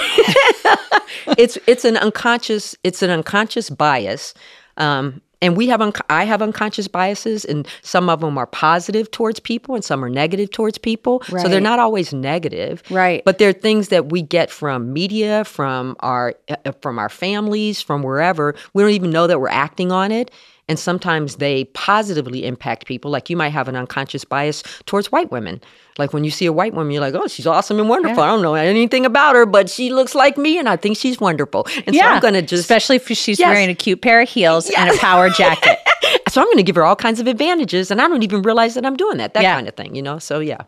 it's 1.38 1.58
it's 1.68 1.86
an 1.86 1.98
unconscious 1.98 2.76
it's 2.84 3.02
an 3.02 3.10
unconscious 3.10 3.70
bias. 3.70 4.34
Um, 4.78 5.22
and 5.42 5.56
we 5.56 5.68
have 5.68 5.82
unc 5.82 5.98
I 6.10 6.26
have 6.26 6.42
unconscious 6.42 6.88
biases, 6.88 7.46
and 7.46 7.68
some 7.82 8.10
of 8.10 8.22
them 8.22 8.38
are 8.38 8.48
positive 8.48 9.10
towards 9.12 9.40
people, 9.40 9.76
and 9.76 9.84
some 9.84 10.04
are 10.04 10.10
negative 10.10 10.52
towards 10.52 10.78
people. 10.78 11.22
So 11.44 11.48
they're 11.48 11.62
not 11.62 11.80
always 11.80 12.14
negative, 12.14 12.84
Right. 12.90 13.24
But 13.24 13.38
they're 13.38 13.54
things 13.54 13.90
that 13.90 14.12
we 14.12 14.22
get 14.22 14.50
from 14.50 14.92
media, 14.94 15.46
from 15.46 15.96
our 16.02 16.36
uh, 16.50 16.72
from 16.82 17.00
our 17.00 17.10
families, 17.10 17.82
from 17.82 18.04
wherever. 18.04 18.56
We 18.74 18.84
don't 18.84 18.92
even 18.92 19.12
know 19.12 19.28
that 19.28 19.40
we're 19.40 19.50
acting 19.50 19.92
on 19.92 20.12
it. 20.12 20.32
And 20.70 20.80
sometimes 20.80 21.36
they 21.38 21.66
positively 21.74 22.46
impact 22.46 22.86
people. 22.86 23.12
Like 23.12 23.30
you 23.30 23.36
might 23.36 23.50
have 23.50 23.68
an 23.68 23.76
unconscious 23.76 24.24
bias 24.24 24.64
towards 24.86 25.12
white 25.12 25.32
women. 25.32 25.60
Like 25.98 26.14
when 26.14 26.24
you 26.24 26.32
see 26.32 26.46
a 26.46 26.54
white 26.54 26.74
woman, 26.74 26.92
you're 26.94 27.02
like, 27.02 27.16
oh, 27.16 27.28
she's 27.28 27.46
awesome 27.48 27.80
and 27.80 27.90
wonderful. 27.90 28.24
I 28.24 28.28
don't 28.28 28.42
know 28.42 28.54
anything 28.54 29.06
about 29.06 29.36
her, 29.36 29.46
but 29.46 29.70
she 29.70 29.92
looks 29.92 30.16
like 30.16 30.38
me 30.38 30.58
and 30.58 30.70
I 30.70 30.78
think 30.78 30.96
she's 30.96 31.20
wonderful. 31.20 31.66
And 31.86 31.94
so 31.96 32.02
I'm 32.06 32.22
going 32.22 32.36
to 32.36 32.42
just, 32.42 32.62
especially 32.62 32.96
if 32.98 33.08
she's 33.08 33.38
Yes. 33.40 33.50
wearing 33.54 33.70
a 33.70 33.76
cute 33.76 34.02
pair 34.02 34.22
of 34.22 34.30
heels 34.30 34.70
and 34.78 34.90
a 34.90 34.98
power 35.00 35.30
jacket. 35.30 35.78
so 36.30 36.40
I'm 36.40 36.48
going 36.48 36.58
to 36.58 36.64
give 36.64 36.76
her 36.78 36.86
all 36.86 36.96
kinds 36.96 37.20
of 37.20 37.28
advantages 37.28 37.92
and 37.92 38.00
I 38.02 38.08
don't 38.08 38.24
even 38.24 38.44
realize 38.44 38.76
that 38.76 38.86
I'm 38.86 38.96
doing 38.96 39.18
that, 39.18 39.34
that 39.34 39.44
Yeah. 39.44 39.56
kind 39.56 39.68
of 39.68 39.76
thing, 39.76 39.96
you 39.96 40.02
know? 40.02 40.20
So 40.20 40.40
yeah. 40.40 40.62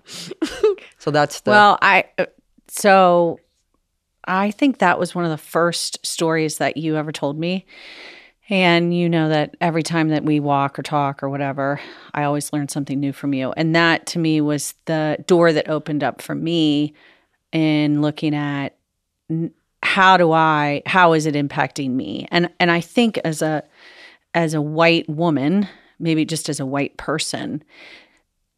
so 0.98 1.12
that's 1.12 1.42
the, 1.42 1.52
Well, 1.52 1.78
I 1.82 2.06
uh, 2.18 2.26
so 2.68 3.40
I 4.26 4.52
think 4.52 4.80
that 4.80 5.00
was 5.00 5.16
one 5.16 5.26
of 5.26 5.32
the 5.32 5.38
first 5.38 6.06
stories 6.06 6.58
that 6.58 6.76
you 6.78 6.96
ever 6.98 7.12
told 7.12 7.38
me. 7.40 7.66
And 8.52 8.94
you 8.94 9.08
know 9.08 9.30
that 9.30 9.56
every 9.62 9.82
time 9.82 10.10
that 10.10 10.26
we 10.26 10.42
walk 10.42 10.78
or 10.78 10.84
talk 10.84 11.24
or 11.24 11.30
whatever, 11.30 11.80
I 12.14 12.26
always 12.26 12.52
learn 12.52 12.68
something 12.68 13.00
new 13.00 13.14
from 13.14 13.34
you. 13.34 13.54
And 13.56 13.74
that 13.78 14.06
to 14.08 14.20
me 14.20 14.42
was 14.42 14.74
the 14.86 15.24
door 15.26 15.54
that 15.54 15.70
opened 15.70 16.04
up 16.04 16.22
for 16.22 16.36
me 16.36 16.94
in 17.54 18.02
looking 18.02 18.36
at 18.36 18.76
how 19.82 20.18
do 20.18 20.34
I 20.34 20.84
how 20.86 21.14
is 21.14 21.26
it 21.26 21.34
impacting 21.34 21.92
me? 21.92 22.28
And 22.30 22.50
and 22.60 22.70
I 22.70 22.82
think 22.82 23.18
as 23.24 23.42
a 23.42 23.64
as 24.34 24.54
a 24.54 24.62
white 24.62 25.08
woman, 25.08 25.70
maybe 25.98 26.26
just 26.26 26.50
as 26.50 26.60
a 26.60 26.66
white 26.66 26.98
person, 26.98 27.64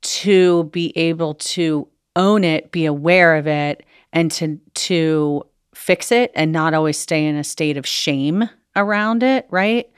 to 0.01 0.63
be 0.65 0.91
able 0.97 1.35
to 1.35 1.87
own 2.15 2.43
it, 2.43 2.71
be 2.71 2.85
aware 2.85 3.35
of 3.35 3.45
it, 3.45 3.85
and 4.11 4.31
to 4.31 4.59
to 4.73 5.43
fix 5.75 6.11
it 6.11 6.31
and 6.33 6.51
not 6.51 6.73
always 6.73 6.97
stay 6.97 7.23
in 7.25 7.35
a 7.35 7.43
state 7.43 7.77
of 7.77 7.85
shame 7.85 8.49
around 8.75 9.23
it, 9.23 9.47
right? 9.49 9.89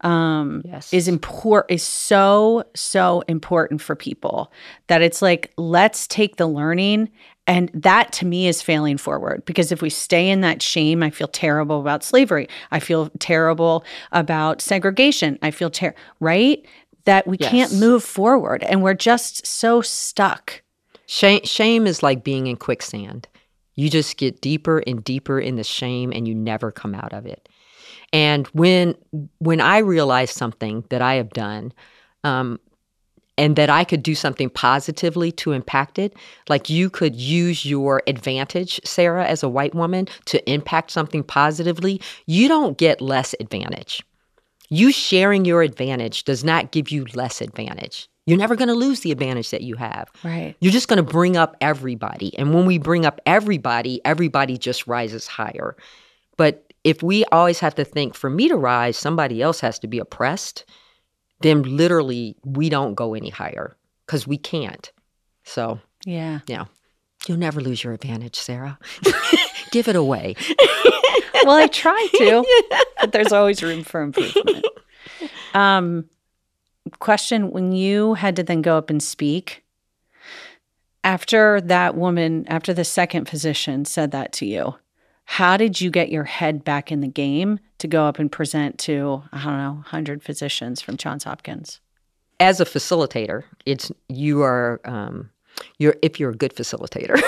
Um 0.00 0.62
Yes. 0.64 0.92
is 0.92 1.08
important 1.08 1.70
is 1.74 1.82
so 1.82 2.64
so 2.74 3.22
important 3.28 3.80
for 3.80 3.96
people 3.96 4.52
that 4.88 5.02
it's 5.02 5.22
like 5.22 5.52
let's 5.56 6.06
take 6.06 6.36
the 6.36 6.46
learning 6.46 7.10
and 7.46 7.70
that 7.74 8.12
to 8.14 8.26
me 8.26 8.46
is 8.46 8.60
failing 8.60 8.98
forward 8.98 9.44
because 9.44 9.72
if 9.72 9.80
we 9.80 9.90
stay 9.90 10.28
in 10.28 10.40
that 10.42 10.60
shame 10.60 11.02
I 11.02 11.10
feel 11.10 11.28
terrible 11.28 11.80
about 11.80 12.04
slavery 12.04 12.48
I 12.70 12.80
feel 12.80 13.10
terrible 13.18 13.84
about 14.12 14.60
segregation 14.60 15.38
I 15.40 15.50
feel 15.50 15.70
ter- 15.70 15.94
right 16.20 16.64
that 17.04 17.26
we 17.26 17.38
can't 17.38 17.72
move 17.72 18.02
forward 18.02 18.62
and 18.64 18.82
we're 18.82 18.94
just 18.94 19.46
so 19.46 19.80
stuck 19.80 20.62
Shame, 21.06 21.42
shame 21.44 21.86
is 21.86 22.02
like 22.02 22.24
being 22.24 22.46
in 22.46 22.56
quicksand. 22.56 23.28
You 23.74 23.90
just 23.90 24.16
get 24.16 24.40
deeper 24.40 24.82
and 24.86 25.02
deeper 25.04 25.38
in 25.38 25.56
the 25.56 25.64
shame 25.64 26.12
and 26.12 26.26
you 26.26 26.34
never 26.34 26.70
come 26.70 26.94
out 26.94 27.12
of 27.12 27.26
it. 27.26 27.48
And 28.14 28.46
when 28.48 28.94
when 29.40 29.60
I 29.60 29.78
realize 29.78 30.30
something 30.30 30.84
that 30.90 31.02
I 31.02 31.14
have 31.14 31.30
done, 31.30 31.72
um, 32.22 32.60
and 33.36 33.56
that 33.56 33.68
I 33.68 33.82
could 33.82 34.04
do 34.04 34.14
something 34.14 34.48
positively 34.48 35.32
to 35.32 35.50
impact 35.50 35.98
it, 35.98 36.14
like 36.48 36.70
you 36.70 36.88
could 36.90 37.16
use 37.16 37.66
your 37.66 38.02
advantage, 38.06 38.80
Sarah, 38.84 39.26
as 39.26 39.42
a 39.42 39.48
white 39.48 39.74
woman, 39.74 40.06
to 40.26 40.48
impact 40.48 40.92
something 40.92 41.24
positively, 41.24 42.00
you 42.26 42.46
don't 42.46 42.78
get 42.78 43.00
less 43.00 43.34
advantage. 43.40 44.00
You 44.68 44.92
sharing 44.92 45.44
your 45.44 45.62
advantage 45.62 46.22
does 46.22 46.44
not 46.44 46.70
give 46.70 46.90
you 46.90 47.06
less 47.14 47.40
advantage. 47.40 48.08
You're 48.26 48.38
never 48.38 48.54
going 48.54 48.68
to 48.68 48.74
lose 48.74 49.00
the 49.00 49.10
advantage 49.10 49.50
that 49.50 49.62
you 49.62 49.74
have. 49.74 50.08
right 50.22 50.54
You're 50.60 50.72
just 50.72 50.88
going 50.88 51.04
to 51.04 51.12
bring 51.12 51.36
up 51.36 51.56
everybody. 51.60 52.38
And 52.38 52.54
when 52.54 52.64
we 52.64 52.78
bring 52.78 53.04
up 53.04 53.20
everybody, 53.26 54.00
everybody 54.04 54.56
just 54.56 54.86
rises 54.86 55.26
higher. 55.26 55.76
But 56.36 56.63
if 56.84 57.02
we 57.02 57.24
always 57.26 57.60
have 57.60 57.74
to 57.76 57.84
think, 57.84 58.14
for 58.14 58.30
me 58.30 58.48
to 58.48 58.56
rise, 58.56 58.96
somebody 58.96 59.40
else 59.42 59.60
has 59.60 59.78
to 59.80 59.86
be 59.88 59.98
oppressed, 59.98 60.64
then 61.40 61.62
literally 61.62 62.36
we 62.44 62.68
don't 62.68 62.94
go 62.94 63.14
any 63.14 63.30
higher 63.30 63.76
because 64.06 64.26
we 64.26 64.36
can't. 64.38 64.92
So, 65.44 65.80
Yeah. 66.04 66.40
yeah, 66.46 66.64
you'll 67.26 67.38
never 67.38 67.60
lose 67.60 67.82
your 67.82 67.92
advantage, 67.94 68.36
Sarah. 68.36 68.78
Give 69.70 69.88
it 69.88 69.96
away. 69.96 70.36
Well, 71.44 71.56
I 71.56 71.66
try 71.66 72.08
to, 72.14 72.44
but 73.00 73.12
there's 73.12 73.30
always 73.32 73.62
room 73.62 73.84
for 73.84 74.00
improvement. 74.00 74.64
Um, 75.52 76.08
question: 77.00 77.50
When 77.50 77.72
you 77.72 78.14
had 78.14 78.34
to 78.36 78.42
then 78.42 78.62
go 78.62 78.78
up 78.78 78.88
and 78.88 79.02
speak 79.02 79.62
after 81.02 81.60
that 81.60 81.96
woman, 81.96 82.46
after 82.48 82.72
the 82.72 82.84
second 82.84 83.28
physician 83.28 83.84
said 83.84 84.10
that 84.12 84.32
to 84.34 84.46
you, 84.46 84.74
how 85.24 85.56
did 85.56 85.80
you 85.80 85.90
get 85.90 86.10
your 86.10 86.24
head 86.24 86.64
back 86.64 86.92
in 86.92 87.00
the 87.00 87.08
game 87.08 87.58
to 87.78 87.88
go 87.88 88.04
up 88.04 88.18
and 88.18 88.30
present 88.30 88.78
to 88.80 89.22
I 89.32 89.44
don't 89.44 89.58
know, 89.58 89.84
hundred 89.86 90.22
physicians 90.22 90.80
from 90.80 90.96
Johns 90.96 91.24
Hopkins? 91.24 91.80
As 92.40 92.60
a 92.60 92.64
facilitator, 92.64 93.44
it's 93.64 93.90
you 94.08 94.42
are 94.42 94.80
um, 94.84 95.30
you're 95.78 95.96
if 96.02 96.20
you're 96.20 96.30
a 96.30 96.36
good 96.36 96.54
facilitator, 96.54 97.20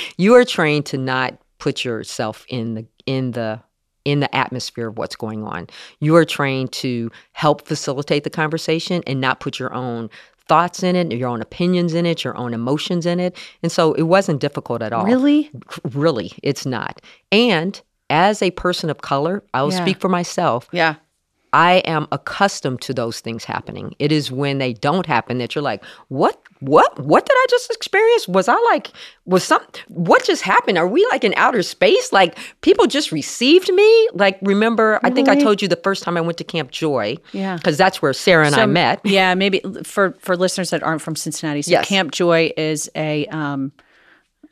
you 0.16 0.34
are 0.34 0.44
trained 0.44 0.86
to 0.86 0.98
not 0.98 1.38
put 1.58 1.84
yourself 1.84 2.44
in 2.48 2.74
the 2.74 2.86
in 3.06 3.32
the 3.32 3.60
in 4.04 4.20
the 4.20 4.34
atmosphere 4.34 4.88
of 4.88 4.98
what's 4.98 5.16
going 5.16 5.44
on. 5.44 5.68
You 6.00 6.16
are 6.16 6.24
trained 6.24 6.72
to 6.72 7.10
help 7.32 7.66
facilitate 7.66 8.24
the 8.24 8.30
conversation 8.30 9.02
and 9.06 9.20
not 9.20 9.40
put 9.40 9.58
your 9.58 9.72
own 9.72 10.10
thoughts 10.48 10.82
in 10.82 10.96
it, 10.96 11.12
your 11.12 11.28
own 11.28 11.40
opinions 11.42 11.94
in 11.94 12.06
it, 12.06 12.24
your 12.24 12.36
own 12.36 12.54
emotions 12.54 13.06
in 13.06 13.20
it. 13.20 13.36
And 13.62 13.70
so 13.70 13.92
it 13.94 14.02
wasn't 14.02 14.40
difficult 14.40 14.82
at 14.82 14.92
all. 14.92 15.04
Really? 15.04 15.50
Really, 15.92 16.32
it's 16.42 16.66
not. 16.66 17.00
And 17.30 17.80
as 18.10 18.42
a 18.42 18.50
person 18.52 18.90
of 18.90 19.00
color, 19.00 19.42
I 19.54 19.62
will 19.62 19.72
Yeah. 19.72 19.82
speak 19.82 20.00
for 20.00 20.08
myself. 20.08 20.68
Yeah. 20.72 20.96
I 21.54 21.74
am 21.84 22.08
accustomed 22.12 22.80
to 22.82 22.94
those 22.94 23.20
things 23.20 23.44
happening. 23.44 23.94
It 23.98 24.10
is 24.10 24.32
when 24.32 24.56
they 24.58 24.72
don't 24.72 25.04
happen 25.04 25.36
that 25.38 25.54
you're 25.54 25.60
like, 25.62 25.84
what, 26.08 26.40
what, 26.60 26.98
what 26.98 27.26
did 27.26 27.34
I 27.34 27.46
just 27.50 27.70
experience? 27.70 28.26
Was 28.26 28.48
I 28.48 28.56
like, 28.72 28.90
was 29.26 29.44
some, 29.44 29.60
what 29.88 30.24
just 30.24 30.42
happened? 30.42 30.78
Are 30.78 30.88
we 30.88 31.06
like 31.10 31.24
in 31.24 31.34
outer 31.36 31.62
space? 31.62 32.10
Like 32.10 32.38
people 32.62 32.86
just 32.86 33.12
received 33.12 33.70
me? 33.72 34.08
Like, 34.14 34.38
remember, 34.40 34.98
I 35.02 35.10
think 35.10 35.28
I 35.28 35.38
told 35.38 35.60
you 35.60 35.68
the 35.68 35.76
first 35.76 36.02
time 36.02 36.16
I 36.16 36.22
went 36.22 36.38
to 36.38 36.44
Camp 36.44 36.70
Joy. 36.70 37.18
Yeah. 37.32 37.56
Because 37.56 37.76
that's 37.76 38.00
where 38.00 38.14
Sarah 38.14 38.46
and 38.46 38.54
I 38.54 38.64
met. 38.64 39.00
Yeah, 39.04 39.34
maybe 39.34 39.60
for 39.84 40.12
for 40.20 40.36
listeners 40.36 40.70
that 40.70 40.82
aren't 40.82 41.02
from 41.02 41.16
Cincinnati. 41.16 41.60
So 41.62 41.72
Yes. 41.72 41.86
Camp 41.86 42.12
Joy 42.12 42.52
is 42.56 42.90
a 42.96 43.26
um 43.26 43.72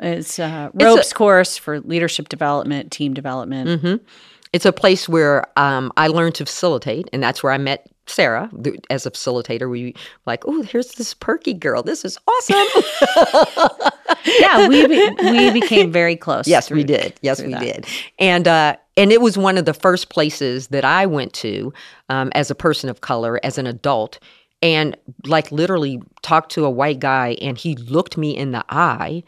is 0.00 0.38
a 0.38 0.70
a- 0.74 0.84
ropes 0.84 1.12
course 1.14 1.56
for 1.56 1.80
leadership 1.80 2.28
development, 2.28 2.90
team 2.92 3.14
development. 3.14 3.68
Mm-hmm. 3.82 4.04
It's 4.52 4.66
a 4.66 4.72
place 4.72 5.08
where 5.08 5.46
um, 5.58 5.92
I 5.96 6.08
learned 6.08 6.34
to 6.36 6.46
facilitate, 6.46 7.08
and 7.12 7.22
that's 7.22 7.42
where 7.42 7.52
I 7.52 7.58
met 7.58 7.88
Sarah 8.06 8.50
as 8.90 9.06
a 9.06 9.10
facilitator. 9.10 9.70
We 9.70 9.94
like, 10.26 10.42
oh, 10.46 10.62
here's 10.62 10.92
this 10.92 11.14
perky 11.14 11.54
girl. 11.54 11.82
This 11.82 12.04
is 12.04 12.18
awesome. 12.26 13.90
Yeah, 14.24 14.68
we 14.68 14.86
be, 14.86 15.10
we 15.22 15.50
became 15.50 15.90
very 15.90 16.16
close. 16.16 16.46
Yes, 16.46 16.70
we 16.70 16.84
did. 16.84 17.14
Yes, 17.22 17.42
we 17.42 17.52
that. 17.52 17.60
did. 17.60 17.86
And 18.18 18.46
uh, 18.46 18.76
and 18.96 19.12
it 19.12 19.20
was 19.20 19.38
one 19.38 19.56
of 19.56 19.64
the 19.64 19.74
first 19.74 20.10
places 20.10 20.68
that 20.68 20.84
I 20.84 21.06
went 21.06 21.32
to 21.34 21.72
um, 22.08 22.30
as 22.34 22.50
a 22.50 22.54
person 22.54 22.90
of 22.90 23.00
color, 23.00 23.40
as 23.42 23.58
an 23.58 23.66
adult, 23.66 24.18
and 24.62 24.96
like 25.26 25.50
literally 25.50 26.02
talked 26.22 26.52
to 26.52 26.64
a 26.64 26.70
white 26.70 26.98
guy, 27.00 27.36
and 27.40 27.56
he 27.56 27.76
looked 27.76 28.16
me 28.16 28.36
in 28.36 28.52
the 28.52 28.64
eye, 28.68 29.22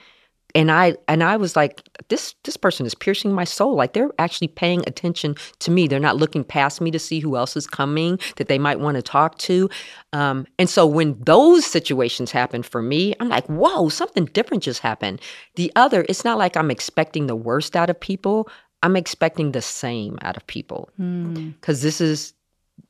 and 0.55 0.71
I 0.71 0.97
and 1.09 1.23
I 1.23 1.37
was 1.37 1.57
like, 1.57 1.83
this 2.09 2.35
this 2.45 2.57
person 2.57 2.85
is 2.87 2.95
piercing 2.95 3.33
my 3.33 3.45
soul. 3.45 3.75
Like 3.75 3.93
they're 3.93 4.11
actually 4.19 4.49
paying 4.49 4.81
attention 4.87 5.35
to 5.61 5.71
me. 5.71 5.87
They're 5.89 5.99
not 6.01 6.17
looking 6.17 6.45
past 6.45 6.81
me 6.81 6.91
to 6.91 6.99
see 6.99 7.21
who 7.21 7.37
else 7.37 7.57
is 7.57 7.67
coming 7.67 8.19
that 8.37 8.49
they 8.49 8.59
might 8.59 8.81
want 8.81 8.97
to 8.97 9.03
talk 9.03 9.39
to. 9.39 9.69
Um, 10.13 10.47
and 10.59 10.69
so 10.69 10.87
when 10.87 11.19
those 11.25 11.65
situations 11.65 12.31
happen 12.31 12.63
for 12.63 12.83
me, 12.83 13.15
I'm 13.21 13.29
like, 13.29 13.47
whoa, 13.47 13.89
something 13.89 14.27
different 14.27 14.63
just 14.63 14.81
happened. 14.81 15.21
The 15.57 15.73
other, 15.77 16.05
it's 16.09 16.25
not 16.25 16.39
like 16.39 16.57
I'm 16.57 16.71
expecting 16.71 17.27
the 17.27 17.37
worst 17.37 17.77
out 17.77 17.89
of 17.91 17.99
people. 17.99 18.49
I'm 18.83 18.97
expecting 18.97 19.53
the 19.53 19.63
same 19.63 20.19
out 20.23 20.37
of 20.37 20.47
people 20.47 20.91
because 20.97 21.83
this 21.83 22.01
is 22.01 22.35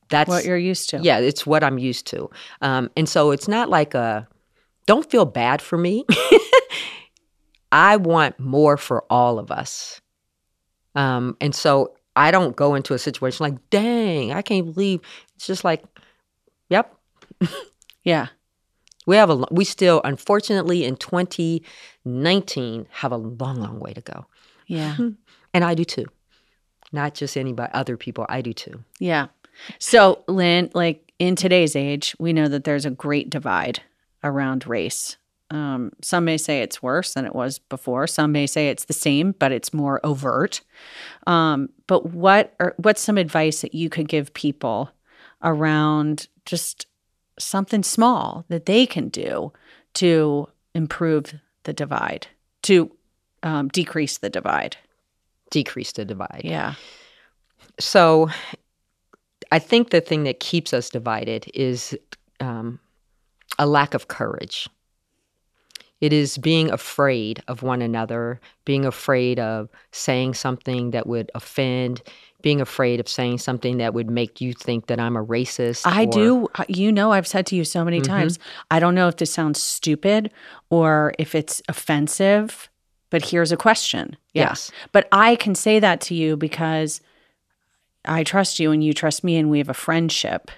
that's 0.08 0.28
What 0.28 0.44
you're 0.44 0.58
used 0.58 0.90
to. 0.90 0.98
yeah, 1.00 1.18
it's 1.18 1.46
what 1.46 1.62
I'm 1.64 1.78
used 1.78 2.06
to. 2.08 2.28
Um, 2.60 2.90
and 2.96 3.08
so 3.08 3.30
it's 3.30 3.48
not 3.48 3.70
like 3.70 3.94
a, 3.94 4.26
don't 4.86 5.08
feel 5.10 5.24
bad 5.24 5.62
for 5.62 5.78
me. 5.78 6.04
I 7.72 7.96
want 7.96 8.38
more 8.38 8.76
for 8.76 9.04
all 9.10 9.38
of 9.38 9.50
us. 9.50 10.00
Um, 10.94 11.36
and 11.40 11.54
so 11.54 11.94
I 12.14 12.30
don't 12.30 12.54
go 12.54 12.74
into 12.74 12.92
a 12.94 12.98
situation 12.98 13.42
like, 13.44 13.70
dang, 13.70 14.32
I 14.32 14.42
can't 14.42 14.66
believe. 14.74 15.00
It's 15.34 15.46
just 15.46 15.64
like, 15.64 15.82
yep, 16.68 16.94
Yeah. 18.04 18.26
we 19.06 19.16
have 19.16 19.30
a, 19.30 19.46
we 19.50 19.64
still, 19.64 20.00
unfortunately, 20.04 20.84
in 20.84 20.96
2019, 20.96 22.86
have 22.90 23.12
a 23.12 23.16
long, 23.16 23.60
long 23.60 23.80
way 23.80 23.92
to 23.94 24.00
go. 24.00 24.26
Yeah. 24.66 24.96
And 25.54 25.64
I 25.64 25.74
do 25.74 25.84
too. 25.84 26.06
Not 26.92 27.12
just 27.12 27.36
anybody, 27.36 27.70
other 27.74 27.98
people, 27.98 28.24
I 28.30 28.40
do 28.40 28.54
too. 28.54 28.82
Yeah. 28.98 29.26
So, 29.78 30.24
Lynn, 30.28 30.70
like 30.72 31.12
in 31.18 31.36
today's 31.36 31.76
age, 31.76 32.16
we 32.18 32.32
know 32.32 32.48
that 32.48 32.64
there's 32.64 32.86
a 32.86 32.90
great 32.90 33.28
divide 33.28 33.82
around 34.24 34.66
race. 34.66 35.18
Um, 35.52 35.92
some 36.00 36.24
may 36.24 36.38
say 36.38 36.62
it's 36.62 36.82
worse 36.82 37.12
than 37.12 37.26
it 37.26 37.34
was 37.34 37.58
before. 37.58 38.06
Some 38.06 38.32
may 38.32 38.46
say 38.46 38.68
it's 38.68 38.86
the 38.86 38.94
same, 38.94 39.32
but 39.38 39.52
it's 39.52 39.74
more 39.74 40.00
overt. 40.02 40.62
Um, 41.26 41.68
but 41.86 42.06
what 42.06 42.54
are, 42.58 42.74
what's 42.78 43.02
some 43.02 43.18
advice 43.18 43.60
that 43.60 43.74
you 43.74 43.90
could 43.90 44.08
give 44.08 44.32
people 44.32 44.90
around 45.42 46.26
just 46.46 46.86
something 47.38 47.82
small 47.82 48.46
that 48.48 48.64
they 48.64 48.86
can 48.86 49.10
do 49.10 49.52
to 49.94 50.48
improve 50.74 51.34
the 51.64 51.74
divide, 51.74 52.28
to 52.62 52.90
um, 53.42 53.68
decrease 53.68 54.18
the 54.18 54.30
divide? 54.30 54.78
Decrease 55.50 55.92
the 55.92 56.06
divide. 56.06 56.40
Yeah. 56.44 56.74
So 57.78 58.30
I 59.50 59.58
think 59.58 59.90
the 59.90 60.00
thing 60.00 60.24
that 60.24 60.40
keeps 60.40 60.72
us 60.72 60.88
divided 60.88 61.50
is 61.52 61.94
um, 62.40 62.80
a 63.58 63.66
lack 63.66 63.92
of 63.92 64.08
courage. 64.08 64.66
It 66.02 66.12
is 66.12 66.36
being 66.36 66.68
afraid 66.70 67.42
of 67.46 67.62
one 67.62 67.80
another, 67.80 68.40
being 68.64 68.84
afraid 68.84 69.38
of 69.38 69.68
saying 69.92 70.34
something 70.34 70.90
that 70.90 71.06
would 71.06 71.30
offend, 71.34 72.02
being 72.42 72.60
afraid 72.60 72.98
of 72.98 73.08
saying 73.08 73.38
something 73.38 73.78
that 73.78 73.94
would 73.94 74.10
make 74.10 74.40
you 74.40 74.52
think 74.52 74.88
that 74.88 74.98
I'm 74.98 75.16
a 75.16 75.24
racist. 75.24 75.82
I 75.86 76.04
or- 76.06 76.10
do. 76.10 76.48
You 76.68 76.90
know, 76.90 77.12
I've 77.12 77.28
said 77.28 77.46
to 77.46 77.56
you 77.56 77.62
so 77.64 77.84
many 77.84 78.00
times, 78.00 78.40
I 78.68 78.80
don't 78.80 78.96
know 78.96 79.06
if 79.06 79.16
this 79.18 79.32
sounds 79.32 79.62
stupid 79.62 80.32
or 80.70 81.14
if 81.20 81.36
it's 81.36 81.62
offensive, 81.68 82.68
but 83.10 83.26
here's 83.26 83.52
a 83.52 83.56
question. 83.56 84.16
Yeah. 84.34 84.48
Yes. 84.48 84.72
But 84.90 85.06
I 85.12 85.36
can 85.36 85.54
say 85.54 85.78
that 85.78 86.00
to 86.02 86.14
you 86.16 86.36
because 86.36 87.00
I 88.04 88.24
trust 88.24 88.58
you 88.58 88.72
and 88.72 88.82
you 88.82 88.92
trust 88.92 89.22
me 89.22 89.36
and 89.36 89.48
we 89.50 89.58
have 89.58 89.68
a 89.68 89.74
friendship. 89.74 90.50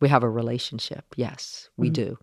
We 0.00 0.08
have 0.10 0.22
a 0.22 0.30
relationship. 0.30 1.04
Yes, 1.16 1.70
we 1.76 1.88
Mm-hmm. 1.88 1.92
do. 1.94 2.18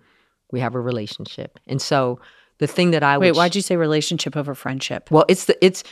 We 0.52 0.62
have 0.62 0.76
a 0.76 0.80
relationship. 0.80 1.60
And 1.68 1.82
so 1.82 2.20
the 2.64 2.74
thing 2.74 2.92
that 2.92 3.04
I 3.04 3.18
Wait, 3.18 3.32
would 3.32 3.38
why'd 3.38 3.56
you 3.56 3.62
say 3.62 3.76
relationship 3.76 4.38
over 4.38 4.56
friendship? 4.56 5.12
Well, 5.12 5.26
it's 5.28 5.46
the 5.46 5.56
it's 5.68 5.84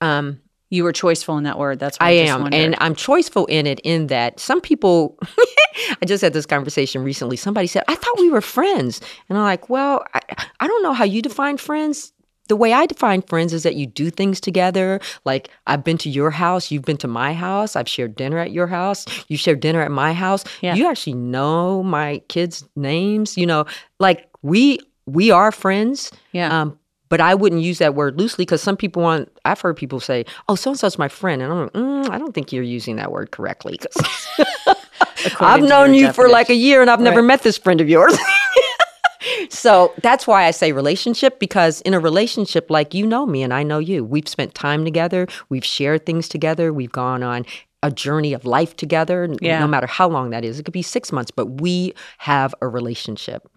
um 0.00 0.40
You 0.70 0.84
were 0.84 0.92
choiceful 0.92 1.36
in 1.38 1.44
that 1.44 1.58
word. 1.58 1.78
That's 1.78 1.96
I 2.00 2.08
I, 2.08 2.10
am, 2.30 2.42
wondered. 2.42 2.58
and 2.60 2.76
I'm 2.78 2.94
choiceful 2.94 3.46
in 3.48 3.66
it. 3.66 3.80
In 3.84 4.06
that 4.08 4.38
some 4.38 4.60
people, 4.60 5.18
I 6.00 6.04
just 6.06 6.22
had 6.22 6.32
this 6.32 6.46
conversation 6.46 7.02
recently. 7.02 7.36
Somebody 7.36 7.66
said, 7.66 7.84
"I 7.88 7.94
thought 7.94 8.18
we 8.18 8.30
were 8.30 8.40
friends," 8.42 9.00
and 9.28 9.38
I'm 9.38 9.44
like, 9.44 9.68
"Well, 9.70 10.04
I, 10.14 10.20
I 10.60 10.66
don't 10.68 10.82
know 10.82 10.92
how 10.92 11.04
you 11.04 11.22
define 11.22 11.56
friends." 11.56 12.12
The 12.48 12.56
way 12.56 12.72
I 12.72 12.86
define 12.86 13.20
friends 13.22 13.52
is 13.52 13.62
that 13.64 13.74
you 13.74 13.86
do 13.86 14.08
things 14.10 14.40
together. 14.40 15.00
Like 15.26 15.50
I've 15.66 15.84
been 15.84 15.98
to 15.98 16.08
your 16.08 16.30
house, 16.30 16.70
you've 16.70 16.84
been 16.90 16.96
to 16.98 17.08
my 17.08 17.34
house. 17.34 17.76
I've 17.76 17.88
shared 17.88 18.16
dinner 18.16 18.38
at 18.38 18.52
your 18.52 18.66
house. 18.66 19.04
You 19.28 19.36
shared 19.36 19.60
dinner 19.60 19.82
at 19.82 19.90
my 19.90 20.14
house. 20.14 20.44
Yeah. 20.62 20.74
You 20.74 20.86
actually 20.88 21.18
know 21.34 21.82
my 21.82 22.22
kids' 22.28 22.64
names. 22.74 23.36
You 23.36 23.46
know, 23.46 23.66
like 24.00 24.28
we 24.40 24.78
we 25.08 25.30
are 25.30 25.50
friends. 25.52 26.10
yeah. 26.32 26.60
Um, 26.62 26.78
but 27.10 27.22
I 27.22 27.34
wouldn't 27.34 27.62
use 27.62 27.78
that 27.78 27.94
word 27.94 28.18
loosely 28.20 28.44
because 28.44 28.60
some 28.60 28.76
people 28.76 29.02
want. 29.02 29.32
I've 29.46 29.58
heard 29.58 29.78
people 29.78 29.98
say, 29.98 30.26
"Oh, 30.46 30.54
so 30.56 30.72
and 30.72 30.78
so's 30.78 30.98
my 30.98 31.08
friend," 31.08 31.40
and 31.40 31.50
I'm 31.50 31.58
like, 31.62 31.72
mm, 31.72 32.10
I 32.10 32.18
don't 32.18 32.34
think 32.34 32.52
you're 32.52 32.62
using 32.62 32.96
that 32.96 33.10
word 33.10 33.30
correctly." 33.30 33.78
I've 35.40 35.62
known 35.62 35.94
you 35.94 36.12
for 36.12 36.28
like 36.28 36.50
a 36.50 36.54
year, 36.54 36.82
and 36.82 36.90
I've 36.90 37.00
never 37.00 37.20
Right. 37.20 37.26
met 37.28 37.42
this 37.42 37.56
friend 37.56 37.80
of 37.80 37.88
yours. 37.88 38.16
so 39.48 39.92
that's 40.02 40.26
why 40.26 40.44
I 40.44 40.50
say 40.50 40.72
relationship 40.72 41.38
because 41.40 41.80
in 41.82 41.94
a 41.94 41.98
relationship, 42.00 42.70
like 42.70 42.94
you 42.94 43.06
know 43.06 43.26
me 43.26 43.42
and 43.42 43.52
I 43.54 43.62
know 43.62 43.78
you, 43.78 44.04
we've 44.04 44.28
spent 44.28 44.54
time 44.54 44.84
together, 44.84 45.26
we've 45.48 45.64
shared 45.64 46.06
things 46.06 46.28
together, 46.28 46.72
we've 46.72 46.92
gone 46.92 47.22
on 47.22 47.44
a 47.82 47.90
journey 47.90 48.32
of 48.32 48.44
life 48.44 48.76
together. 48.76 49.28
Yeah. 49.40 49.60
No 49.60 49.66
matter 49.66 49.86
how 49.86 50.08
long 50.08 50.30
that 50.30 50.44
is, 50.44 50.58
it 50.58 50.64
could 50.64 50.72
be 50.72 50.82
six 50.82 51.10
months, 51.12 51.30
but 51.30 51.46
we 51.60 51.94
have 52.18 52.54
a 52.60 52.68
relationship, 52.68 53.48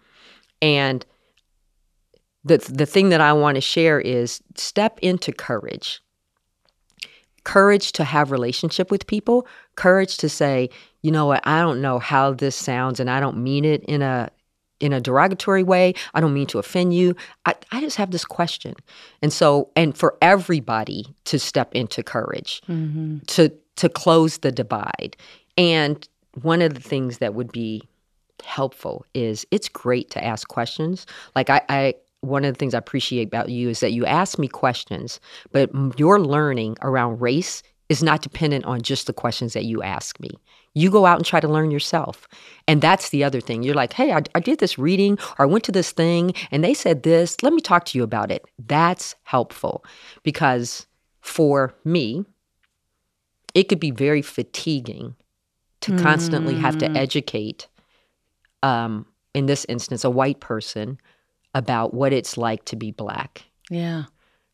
and 0.60 1.04
the 2.44 2.58
the 2.58 2.86
thing 2.86 3.10
that 3.10 3.20
I 3.20 3.32
want 3.32 3.56
to 3.56 3.60
share 3.60 4.00
is 4.00 4.42
step 4.56 4.98
into 5.00 5.32
courage. 5.32 6.02
Courage 7.44 7.90
to 7.92 8.04
have 8.04 8.30
relationship 8.30 8.90
with 8.90 9.06
people, 9.06 9.48
courage 9.74 10.16
to 10.18 10.28
say, 10.28 10.70
you 11.02 11.10
know 11.10 11.26
what, 11.26 11.40
I 11.44 11.60
don't 11.60 11.80
know 11.80 11.98
how 11.98 12.32
this 12.32 12.54
sounds 12.54 13.00
and 13.00 13.10
I 13.10 13.18
don't 13.18 13.38
mean 13.38 13.64
it 13.64 13.82
in 13.84 14.02
a 14.02 14.30
in 14.82 14.92
a 14.92 15.00
derogatory 15.00 15.62
way. 15.62 15.94
I 16.12 16.20
don't 16.20 16.34
mean 16.34 16.48
to 16.48 16.58
offend 16.58 16.92
you. 16.92 17.14
I, 17.46 17.54
I 17.70 17.80
just 17.80 17.96
have 17.96 18.10
this 18.10 18.24
question. 18.24 18.74
And 19.22 19.32
so, 19.32 19.70
and 19.76 19.96
for 19.96 20.16
everybody 20.20 21.06
to 21.26 21.38
step 21.38 21.72
into 21.74 22.02
courage, 22.02 22.60
mm-hmm. 22.68 23.18
to 23.28 23.52
to 23.76 23.88
close 23.88 24.38
the 24.38 24.52
divide. 24.52 25.16
And 25.56 26.06
one 26.42 26.62
of 26.62 26.74
the 26.74 26.80
things 26.80 27.18
that 27.18 27.34
would 27.34 27.52
be 27.52 27.82
helpful 28.44 29.06
is 29.14 29.46
it's 29.50 29.68
great 29.68 30.10
to 30.10 30.24
ask 30.24 30.48
questions. 30.48 31.06
Like 31.34 31.48
I, 31.48 31.62
I 31.68 31.94
one 32.22 32.44
of 32.44 32.54
the 32.54 32.58
things 32.58 32.72
I 32.74 32.78
appreciate 32.78 33.28
about 33.28 33.50
you 33.50 33.68
is 33.68 33.80
that 33.80 33.92
you 33.92 34.06
ask 34.06 34.38
me 34.38 34.48
questions, 34.48 35.20
but 35.50 35.70
your 35.98 36.20
learning 36.20 36.76
around 36.80 37.20
race 37.20 37.62
is 37.88 38.02
not 38.02 38.22
dependent 38.22 38.64
on 38.64 38.80
just 38.80 39.06
the 39.06 39.12
questions 39.12 39.52
that 39.52 39.64
you 39.64 39.82
ask 39.82 40.18
me. 40.18 40.30
You 40.72 40.90
go 40.90 41.04
out 41.04 41.18
and 41.18 41.26
try 41.26 41.40
to 41.40 41.48
learn 41.48 41.70
yourself. 41.70 42.26
And 42.66 42.80
that's 42.80 43.10
the 43.10 43.22
other 43.22 43.40
thing. 43.40 43.62
You're 43.62 43.74
like, 43.74 43.92
hey, 43.92 44.12
I, 44.12 44.22
I 44.34 44.40
did 44.40 44.60
this 44.60 44.78
reading 44.78 45.18
or 45.38 45.44
I 45.44 45.46
went 45.46 45.64
to 45.64 45.72
this 45.72 45.92
thing 45.92 46.32
and 46.50 46.64
they 46.64 46.72
said 46.72 47.02
this. 47.02 47.42
Let 47.42 47.52
me 47.52 47.60
talk 47.60 47.84
to 47.86 47.98
you 47.98 48.04
about 48.04 48.30
it. 48.30 48.46
That's 48.58 49.14
helpful 49.24 49.84
because 50.22 50.86
for 51.20 51.74
me, 51.84 52.24
it 53.52 53.64
could 53.64 53.80
be 53.80 53.90
very 53.90 54.22
fatiguing 54.22 55.14
to 55.82 55.96
constantly 55.98 56.54
have 56.54 56.78
to 56.78 56.90
educate 56.92 57.68
um, 58.62 59.04
in 59.34 59.46
this 59.46 59.66
instance 59.68 60.04
a 60.04 60.10
white 60.10 60.40
person 60.40 60.98
about 61.54 61.92
what 61.94 62.12
it's 62.12 62.36
like 62.36 62.64
to 62.66 62.76
be 62.76 62.90
black 62.90 63.44
Yeah. 63.70 64.04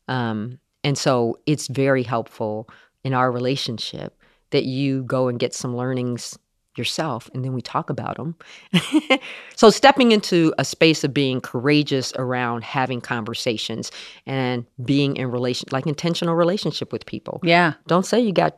um, 0.07 0.59
and 0.83 0.97
so 0.97 1.37
it's 1.45 1.67
very 1.67 2.03
helpful 2.03 2.69
in 3.03 3.13
our 3.13 3.31
relationship 3.31 4.15
that 4.51 4.65
you 4.65 5.03
go 5.03 5.27
and 5.27 5.39
get 5.39 5.53
some 5.53 5.75
learnings 5.75 6.37
yourself 6.77 7.29
and 7.33 7.43
then 7.43 7.53
we 7.53 7.61
talk 7.61 7.89
about 7.89 8.15
them 8.17 8.35
so 9.55 9.69
stepping 9.69 10.11
into 10.11 10.53
a 10.57 10.63
space 10.65 11.03
of 11.03 11.13
being 11.13 11.41
courageous 11.41 12.13
around 12.17 12.63
having 12.63 13.01
conversations 13.01 13.91
and 14.25 14.65
being 14.85 15.17
in 15.17 15.29
relation 15.31 15.67
like 15.71 15.85
intentional 15.87 16.35
relationship 16.35 16.91
with 16.93 17.05
people 17.05 17.39
Yeah. 17.43 17.73
don't 17.87 18.05
say 18.05 18.19
you 18.19 18.31
got 18.31 18.57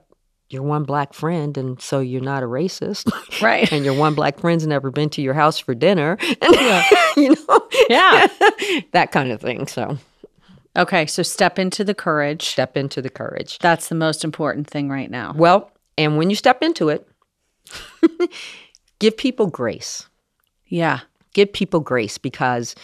your 0.51 0.63
one 0.63 0.83
black 0.83 1.13
friend 1.13 1.57
and 1.57 1.81
so 1.81 1.99
you're 1.99 2.21
not 2.21 2.43
a 2.43 2.45
racist 2.45 3.11
Right. 3.41 3.71
and 3.73 3.83
your 3.85 3.93
one 3.93 4.13
black 4.15 4.39
friend's 4.39 4.65
never 4.67 4.91
been 4.91 5.09
to 5.11 5.21
your 5.21 5.33
house 5.33 5.57
for 5.59 5.73
dinner 5.73 6.17
and 6.41 6.55
you 7.17 7.29
know 7.35 7.67
Yeah. 7.89 8.27
that 8.91 9.09
kind 9.11 9.31
of 9.31 9.41
thing 9.41 9.67
so 9.67 9.97
Okay. 10.77 11.05
So 11.05 11.21
step 11.21 11.59
into 11.59 11.83
the 11.83 11.93
courage. 11.93 12.43
step 12.45 12.77
into 12.77 13.01
the 13.01 13.09
courage 13.09 13.59
That's 13.59 13.89
the 13.89 13.95
most 13.95 14.23
important 14.23 14.67
thing 14.67 14.87
right 14.89 15.11
now. 15.11 15.33
well 15.35 15.71
and 15.97 16.17
when 16.17 16.29
you 16.29 16.35
step 16.37 16.61
into 16.63 16.87
it 16.89 17.05
give 18.99 19.17
people 19.17 19.47
grace 19.47 20.07
Yeah. 20.67 20.99
give 21.33 21.51
people 21.51 21.79
grace 21.81 22.17
because 22.17 22.75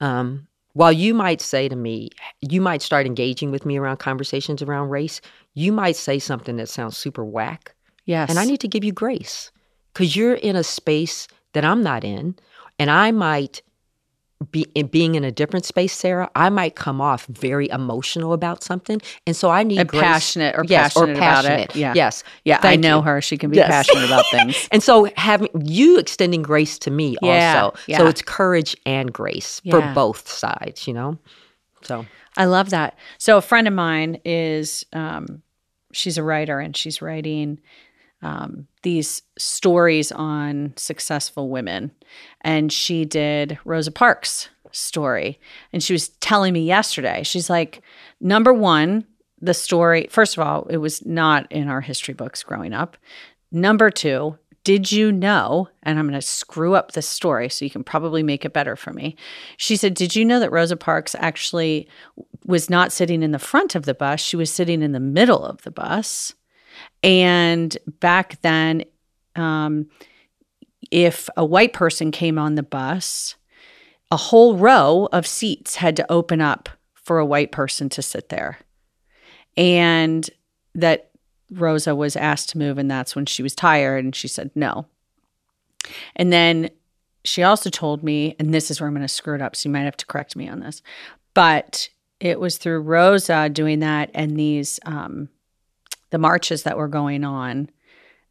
um, 0.00 0.46
while 0.78 0.92
you 0.92 1.12
might 1.12 1.40
say 1.40 1.68
to 1.68 1.74
me, 1.74 2.08
you 2.40 2.60
might 2.60 2.82
start 2.82 3.04
engaging 3.04 3.50
with 3.50 3.66
me 3.66 3.76
around 3.76 3.96
conversations 3.96 4.62
around 4.62 4.90
race, 4.90 5.20
you 5.54 5.72
might 5.72 5.96
say 5.96 6.20
something 6.20 6.54
that 6.56 6.68
sounds 6.68 6.96
super 6.96 7.24
whack. 7.24 7.74
Yes. 8.04 8.30
And 8.30 8.38
I 8.38 8.44
need 8.44 8.60
to 8.60 8.68
give 8.68 8.84
you 8.84 8.92
grace 8.92 9.50
because 9.92 10.14
you're 10.14 10.34
in 10.34 10.54
a 10.54 10.62
space 10.62 11.26
that 11.54 11.64
I'm 11.64 11.82
not 11.82 12.04
in. 12.04 12.36
And 12.78 12.92
I 12.92 13.10
might 13.10 13.60
be 14.52 14.62
in 14.74 14.86
being 14.86 15.14
in 15.16 15.24
a 15.24 15.32
different 15.32 15.64
space, 15.64 15.92
Sarah, 15.92 16.30
I 16.34 16.48
might 16.48 16.76
come 16.76 17.00
off 17.00 17.26
very 17.26 17.68
emotional 17.70 18.32
about 18.32 18.62
something. 18.62 19.00
And 19.26 19.34
so 19.34 19.50
I 19.50 19.64
need 19.64 19.88
passionate 19.88 20.54
or 20.56 20.64
yes, 20.64 20.94
passionate 20.94 21.10
or 21.10 21.12
about 21.18 21.44
it. 21.44 21.48
passionate. 21.48 21.76
Yeah. 21.76 21.92
Yes. 21.94 22.24
Yeah. 22.44 22.60
I 22.62 22.76
know 22.76 22.98
you. 22.98 23.02
her. 23.02 23.20
She 23.20 23.36
can 23.36 23.50
be 23.50 23.56
Yes. 23.56 23.68
passionate 23.68 24.04
about 24.04 24.26
things. 24.30 24.68
And 24.70 24.82
so 24.82 25.08
having 25.16 25.48
you 25.64 25.98
extending 25.98 26.42
grace 26.42 26.78
to 26.80 26.90
me 26.90 27.16
Yeah, 27.20 27.62
also. 27.64 27.78
yeah. 27.88 27.98
So 27.98 28.06
it's 28.06 28.22
courage 28.22 28.76
and 28.86 29.12
grace 29.12 29.60
for 29.68 29.82
both 29.94 30.28
sides, 30.28 30.86
you 30.86 30.94
know? 30.94 31.18
So 31.82 32.06
I 32.36 32.44
love 32.44 32.70
that. 32.70 32.96
So 33.18 33.38
a 33.38 33.42
friend 33.42 33.66
of 33.66 33.74
mine 33.74 34.20
is 34.24 34.84
um, 34.92 35.42
she's 35.92 36.16
a 36.18 36.22
writer 36.22 36.60
and 36.60 36.76
she's 36.76 37.02
writing 37.02 37.60
um, 38.22 38.66
these 38.82 39.22
stories 39.38 40.10
on 40.12 40.72
successful 40.76 41.48
women, 41.48 41.92
and 42.40 42.72
she 42.72 43.04
did 43.04 43.58
Rosa 43.64 43.92
Parks' 43.92 44.48
story, 44.72 45.40
and 45.72 45.82
she 45.82 45.92
was 45.92 46.08
telling 46.08 46.52
me 46.52 46.60
yesterday. 46.60 47.22
She's 47.22 47.48
like, 47.48 47.82
number 48.20 48.52
one, 48.52 49.04
the 49.40 49.54
story. 49.54 50.08
First 50.10 50.36
of 50.36 50.46
all, 50.46 50.66
it 50.66 50.78
was 50.78 51.04
not 51.06 51.50
in 51.50 51.68
our 51.68 51.80
history 51.80 52.14
books 52.14 52.42
growing 52.42 52.72
up. 52.72 52.96
Number 53.52 53.90
two, 53.90 54.36
did 54.64 54.92
you 54.92 55.12
know? 55.12 55.68
And 55.82 55.98
I'm 55.98 56.06
going 56.06 56.20
to 56.20 56.26
screw 56.26 56.74
up 56.74 56.92
this 56.92 57.08
story 57.08 57.48
so 57.48 57.64
you 57.64 57.70
can 57.70 57.84
probably 57.84 58.22
make 58.22 58.44
it 58.44 58.52
better 58.52 58.76
for 58.76 58.92
me. 58.92 59.16
She 59.56 59.76
said, 59.76 59.94
Did 59.94 60.14
you 60.14 60.24
know 60.24 60.40
that 60.40 60.52
Rosa 60.52 60.76
Parks 60.76 61.14
actually 61.18 61.88
was 62.44 62.68
not 62.68 62.92
sitting 62.92 63.22
in 63.22 63.30
the 63.30 63.38
front 63.38 63.74
of 63.74 63.84
the 63.84 63.94
bus? 63.94 64.20
She 64.20 64.36
was 64.36 64.52
sitting 64.52 64.82
in 64.82 64.92
the 64.92 65.00
middle 65.00 65.44
of 65.44 65.62
the 65.62 65.70
bus. 65.70 66.34
And 67.02 67.76
back 67.86 68.40
then, 68.42 68.84
um, 69.36 69.88
if 70.90 71.28
a 71.36 71.44
white 71.44 71.72
person 71.72 72.10
came 72.10 72.38
on 72.38 72.54
the 72.54 72.62
bus, 72.62 73.36
a 74.10 74.16
whole 74.16 74.56
row 74.56 75.08
of 75.12 75.26
seats 75.26 75.76
had 75.76 75.96
to 75.96 76.10
open 76.10 76.40
up 76.40 76.68
for 76.94 77.18
a 77.18 77.26
white 77.26 77.52
person 77.52 77.88
to 77.90 78.02
sit 78.02 78.28
there. 78.28 78.58
And 79.56 80.28
that 80.74 81.10
Rosa 81.50 81.94
was 81.94 82.16
asked 82.16 82.50
to 82.50 82.58
move, 82.58 82.78
and 82.78 82.90
that's 82.90 83.16
when 83.16 83.26
she 83.26 83.42
was 83.42 83.54
tired, 83.54 84.04
and 84.04 84.14
she 84.14 84.28
said 84.28 84.50
no. 84.54 84.86
And 86.16 86.32
then 86.32 86.70
she 87.24 87.42
also 87.42 87.70
told 87.70 88.02
me, 88.02 88.36
and 88.38 88.52
this 88.52 88.70
is 88.70 88.80
where 88.80 88.88
I'm 88.88 88.94
going 88.94 89.06
to 89.06 89.12
screw 89.12 89.34
it 89.34 89.42
up, 89.42 89.56
so 89.56 89.68
you 89.68 89.72
might 89.72 89.80
have 89.80 89.96
to 89.98 90.06
correct 90.06 90.36
me 90.36 90.48
on 90.48 90.60
this, 90.60 90.82
but 91.34 91.88
it 92.20 92.40
was 92.40 92.58
through 92.58 92.80
Rosa 92.80 93.48
doing 93.48 93.80
that 93.80 94.10
and 94.14 94.38
these 94.38 94.80
um, 94.84 95.28
the 96.10 96.18
marches 96.18 96.62
that 96.62 96.76
were 96.76 96.88
going 96.88 97.24
on 97.24 97.70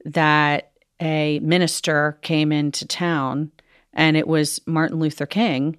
that 0.06 0.72
a 1.02 1.40
minister 1.40 2.18
came 2.22 2.52
into 2.52 2.86
town, 2.88 3.52
and 3.94 4.18
it 4.18 4.28
was 4.28 4.60
Martin 4.66 5.00
Luther 5.00 5.26
King. 5.26 5.78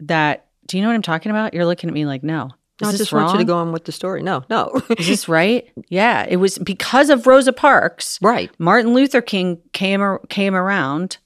That 0.00 0.46
do 0.66 0.76
you 0.76 0.82
know 0.82 0.88
what 0.88 0.94
I'm 0.94 1.02
talking 1.02 1.30
about? 1.30 1.54
You're 1.54 1.66
looking 1.66 1.88
at 1.88 1.94
me 1.94 2.06
like 2.06 2.22
no. 2.22 2.50
Is 2.80 2.88
I 2.88 2.90
this 2.92 3.00
just 3.00 3.12
want 3.12 3.32
you 3.32 3.38
to 3.38 3.44
go 3.44 3.58
on 3.58 3.72
with 3.72 3.84
the 3.84 3.92
story. 3.92 4.22
No, 4.22 4.42
no. 4.50 4.82
Is 4.98 5.06
this 5.06 5.28
right? 5.28 5.70
Yeah, 5.88 6.26
it 6.28 6.36
was 6.36 6.58
because 6.58 7.08
of 7.08 7.26
Rosa 7.26 7.52
Parks. 7.52 8.18
right. 8.20 8.50
Martin 8.58 8.94
Luther 8.94 9.20
King 9.20 9.60
came 9.72 10.18
came 10.28 10.54
around 10.54 11.18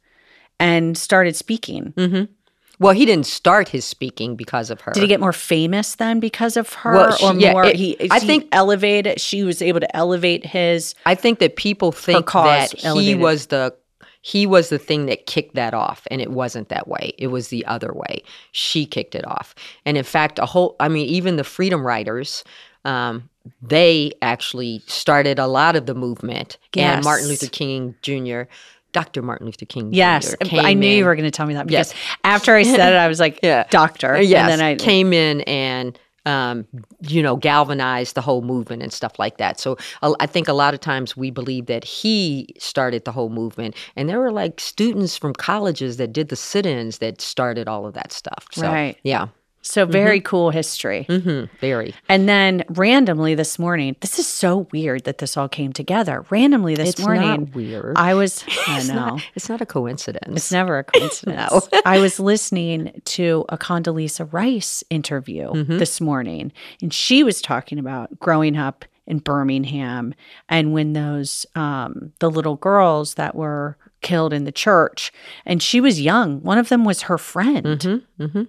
and 0.61 0.97
started 0.99 1.37
speaking. 1.37 1.93
Mm-hmm. 1.97 2.33
Well, 2.81 2.93
he 2.95 3.05
didn't 3.05 3.27
start 3.27 3.69
his 3.69 3.85
speaking 3.85 4.37
because 4.37 4.71
of 4.71 4.81
her. 4.83 4.93
Did 4.93 5.03
he 5.03 5.09
get 5.09 5.21
more 5.21 5.33
famous 5.33 5.97
then 5.97 6.21
because 6.21 6.57
of 6.57 6.73
her, 6.75 6.93
Well, 6.95 7.17
she- 7.17 7.25
or 7.27 7.35
yeah, 7.35 7.53
more? 7.53 7.65
it- 7.65 7.77
he, 7.77 7.97
I 8.11 8.21
he 8.21 8.27
think- 8.27 8.49
elevated. 8.53 9.21
She 9.21 9.43
was 9.43 9.61
able 9.63 9.81
to 9.81 9.97
elevate 9.97 10.47
his. 10.47 10.95
I 11.07 11.15
think 11.15 11.41
that 11.41 11.57
people 11.57 11.91
think 11.93 12.31
that 12.33 12.73
he 12.79 13.15
was 13.15 13.47
the 13.47 13.75
he 14.21 14.47
was 14.47 14.69
the 14.69 14.79
thing 14.79 15.07
that 15.07 15.27
kicked 15.27 15.55
that 15.55 15.75
off 15.75 16.07
and 16.11 16.21
it 16.21 16.31
wasn't 16.31 16.69
that 16.71 16.89
way. 16.89 17.13
It 17.19 17.29
was 17.29 17.49
the 17.49 17.65
other 17.67 17.93
way. 17.93 18.23
She 18.53 18.85
kicked 18.85 19.15
it 19.15 19.27
off. 19.27 19.55
And 19.87 19.97
in 19.97 20.05
fact, 20.05 20.39
a 20.39 20.45
whole 20.47 20.75
I 20.81 20.89
mean 20.89 21.07
even 21.09 21.37
the 21.37 21.45
freedom 21.45 21.87
riders 21.87 22.43
um 22.85 23.29
they 23.63 24.13
actually 24.21 24.83
started 24.87 25.39
a 25.39 25.47
lot 25.47 25.77
of 25.77 25.87
the 25.87 25.95
movement. 25.95 26.59
And 26.77 27.03
Martin 27.05 27.29
Luther 27.29 27.47
King 27.47 27.95
Jr. 28.03 28.43
Dr. 28.93 29.23
Martin 29.23 29.47
Luther 29.47 29.67
King 29.67 29.93
Yes, 29.93 30.31
Jr. 30.31 30.45
came 30.45 30.65
I 30.67 30.75
knew 30.75 30.89
in. 30.91 30.99
you 30.99 31.05
were 31.05 31.15
going 31.15 31.25
to 31.25 31.31
tell 31.31 31.47
me 31.47 31.55
that 31.55 31.67
because 31.67 31.93
Yes. 31.93 32.17
after 32.25 32.55
I 32.55 32.63
said 32.63 32.93
it, 32.93 32.97
I 32.97 33.09
was 33.09 33.21
like, 33.21 33.39
Yeah. 33.43 33.65
doctor. 33.71 34.21
Yes, 34.21 34.41
and 34.41 34.49
then 34.51 34.61
I 34.61 34.75
came 34.77 35.13
in 35.13 35.43
and 35.43 35.99
um, 36.27 36.67
you 37.01 37.23
know 37.23 37.37
galvanized 37.37 38.15
the 38.15 38.21
whole 38.21 38.43
movement 38.43 38.83
and 38.83 38.93
stuff 38.93 39.19
like 39.19 39.39
that. 39.39 39.59
So 39.59 39.79
uh, 40.03 40.15
I 40.21 40.27
think 40.27 40.47
a 40.49 40.53
lot 40.53 40.75
of 40.75 40.81
times 40.81 41.17
we 41.17 41.31
believe 41.31 41.67
that 41.67 41.85
he 41.85 42.49
started 42.59 43.05
the 43.07 43.13
whole 43.13 43.31
movement, 43.31 43.75
and 43.97 44.09
there 44.11 44.19
were 44.19 44.33
like 44.33 44.61
students 44.61 45.17
from 45.17 45.33
colleges 45.33 45.97
that 45.97 46.13
did 46.13 46.29
the 46.29 46.37
sit-ins 46.37 46.99
that 46.99 47.21
started 47.23 47.67
all 47.67 47.87
of 47.87 47.95
that 47.95 48.13
stuff. 48.13 48.47
So, 48.53 48.71
Right. 48.71 48.99
Yeah. 49.05 49.29
So 49.71 49.87
very 49.87 50.21
cool 50.21 50.51
history. 50.51 51.05
hmm 51.09 51.45
Very. 51.61 51.95
And 52.09 52.29
then 52.29 52.65
randomly 52.69 53.35
this 53.35 53.59
morning, 53.59 53.97
this 54.01 54.19
is 54.19 54.27
so 54.27 54.67
weird 54.73 55.05
that 55.05 55.19
this 55.19 55.37
all 55.37 55.49
came 55.49 55.73
together. 55.73 56.25
Randomly 56.31 56.75
this 56.75 56.91
It's 56.91 57.01
morning, 57.01 57.23
not 57.45 57.55
weird. 57.55 57.97
I 57.97 58.15
was. 58.15 58.45
I 58.67 58.77
It's 58.79 58.89
know. 58.89 58.95
not, 58.95 59.23
it's 59.35 59.49
not 59.49 59.61
a 59.61 59.67
coincidence. 59.67 60.37
It's 60.37 60.53
never 60.53 60.79
a 60.79 60.85
coincidence. 60.93 61.69
I 61.85 61.99
was 61.99 62.19
listening 62.21 63.01
to 63.17 63.45
a 63.49 63.59
Condoleezza 63.59 64.33
Rice 64.33 64.83
interview 64.91 65.49
Mm-hmm. 65.49 65.79
this 65.79 66.01
morning, 66.01 66.53
and 66.83 66.93
she 66.93 67.23
was 67.23 67.41
talking 67.43 67.79
about 67.79 68.19
growing 68.19 68.57
up 68.57 68.85
in 69.07 69.19
Birmingham 69.19 70.15
and 70.49 70.73
when 70.73 70.93
those 70.93 71.47
um, 71.55 72.13
the 72.19 72.31
little 72.31 72.57
girls 72.57 73.15
that 73.15 73.35
were 73.35 73.77
killed 74.01 74.33
in 74.33 74.45
the 74.45 74.53
church, 74.53 75.13
and 75.47 75.63
she 75.63 75.81
was 75.81 76.01
young. 76.01 76.41
One 76.43 76.59
of 76.59 76.69
them 76.69 76.85
was 76.85 77.03
her 77.03 77.19
friend. 77.19 77.65
Mm-hmm. 78.21 78.43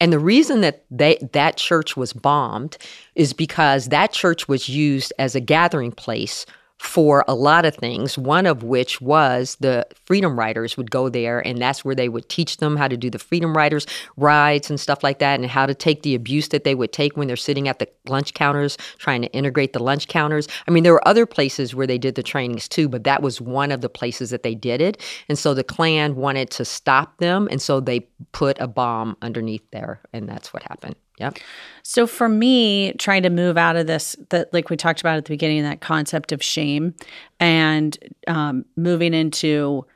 And 0.00 0.12
the 0.12 0.18
reason 0.18 0.60
that 0.60 0.84
they 0.90 1.18
that 1.32 1.56
church 1.56 1.96
was 1.96 2.12
bombed 2.12 2.76
is 3.14 3.32
because 3.32 3.86
that 3.86 4.12
church 4.12 4.46
was 4.48 4.68
used 4.68 5.12
as 5.18 5.34
a 5.34 5.40
gathering 5.40 5.92
place 5.92 6.44
for 6.86 7.24
a 7.28 7.34
lot 7.34 7.64
of 7.64 7.74
things, 7.74 8.16
one 8.16 8.46
of 8.46 8.62
which 8.62 9.00
was 9.00 9.56
the 9.60 9.86
Freedom 10.04 10.38
Riders 10.38 10.76
would 10.76 10.90
go 10.90 11.08
there, 11.08 11.40
and 11.46 11.58
that's 11.60 11.84
where 11.84 11.94
they 11.94 12.08
would 12.08 12.28
teach 12.28 12.56
them 12.58 12.76
how 12.76 12.88
to 12.88 12.96
do 12.96 13.10
the 13.10 13.18
Freedom 13.18 13.56
Riders 13.56 13.86
rides 14.16 14.70
and 14.70 14.78
stuff 14.80 15.02
like 15.02 15.18
that, 15.18 15.40
and 15.40 15.50
how 15.50 15.66
to 15.66 15.74
take 15.74 16.02
the 16.02 16.14
abuse 16.14 16.48
that 16.48 16.64
they 16.64 16.74
would 16.74 16.92
take 16.92 17.16
when 17.16 17.26
they're 17.28 17.36
sitting 17.36 17.68
at 17.68 17.78
the 17.78 17.88
lunch 18.06 18.34
counters 18.34 18.78
trying 18.98 19.22
to 19.22 19.32
integrate 19.32 19.72
the 19.72 19.82
lunch 19.82 20.08
counters. 20.08 20.48
I 20.66 20.70
mean, 20.70 20.84
there 20.84 20.92
were 20.92 21.06
other 21.06 21.26
places 21.26 21.74
where 21.74 21.86
they 21.86 21.98
did 21.98 22.14
the 22.14 22.22
trainings 22.22 22.68
too, 22.68 22.88
but 22.88 23.04
that 23.04 23.22
was 23.22 23.40
one 23.40 23.72
of 23.72 23.80
the 23.80 23.88
places 23.88 24.30
that 24.30 24.42
they 24.42 24.54
did 24.54 24.80
it. 24.80 25.02
And 25.28 25.38
so 25.38 25.54
the 25.54 25.64
Klan 25.64 26.16
wanted 26.16 26.50
to 26.50 26.64
stop 26.64 27.18
them, 27.18 27.48
and 27.50 27.60
so 27.60 27.80
they 27.80 28.00
put 28.32 28.58
a 28.60 28.66
bomb 28.66 29.16
underneath 29.22 29.68
there, 29.72 30.00
and 30.12 30.28
that's 30.28 30.52
what 30.52 30.62
happened. 30.62 30.96
Yep. 31.18 31.38
So 31.82 32.06
for 32.06 32.28
me, 32.28 32.92
trying 32.94 33.22
to 33.22 33.30
move 33.30 33.56
out 33.56 33.76
of 33.76 33.86
this, 33.86 34.16
that 34.30 34.52
like 34.52 34.70
we 34.70 34.76
talked 34.76 35.00
about 35.00 35.16
at 35.16 35.24
the 35.24 35.32
beginning, 35.32 35.62
that 35.62 35.80
concept 35.80 36.32
of 36.32 36.42
shame, 36.42 36.94
and 37.40 37.96
um, 38.28 38.64
moving 38.76 39.14
into 39.14 39.86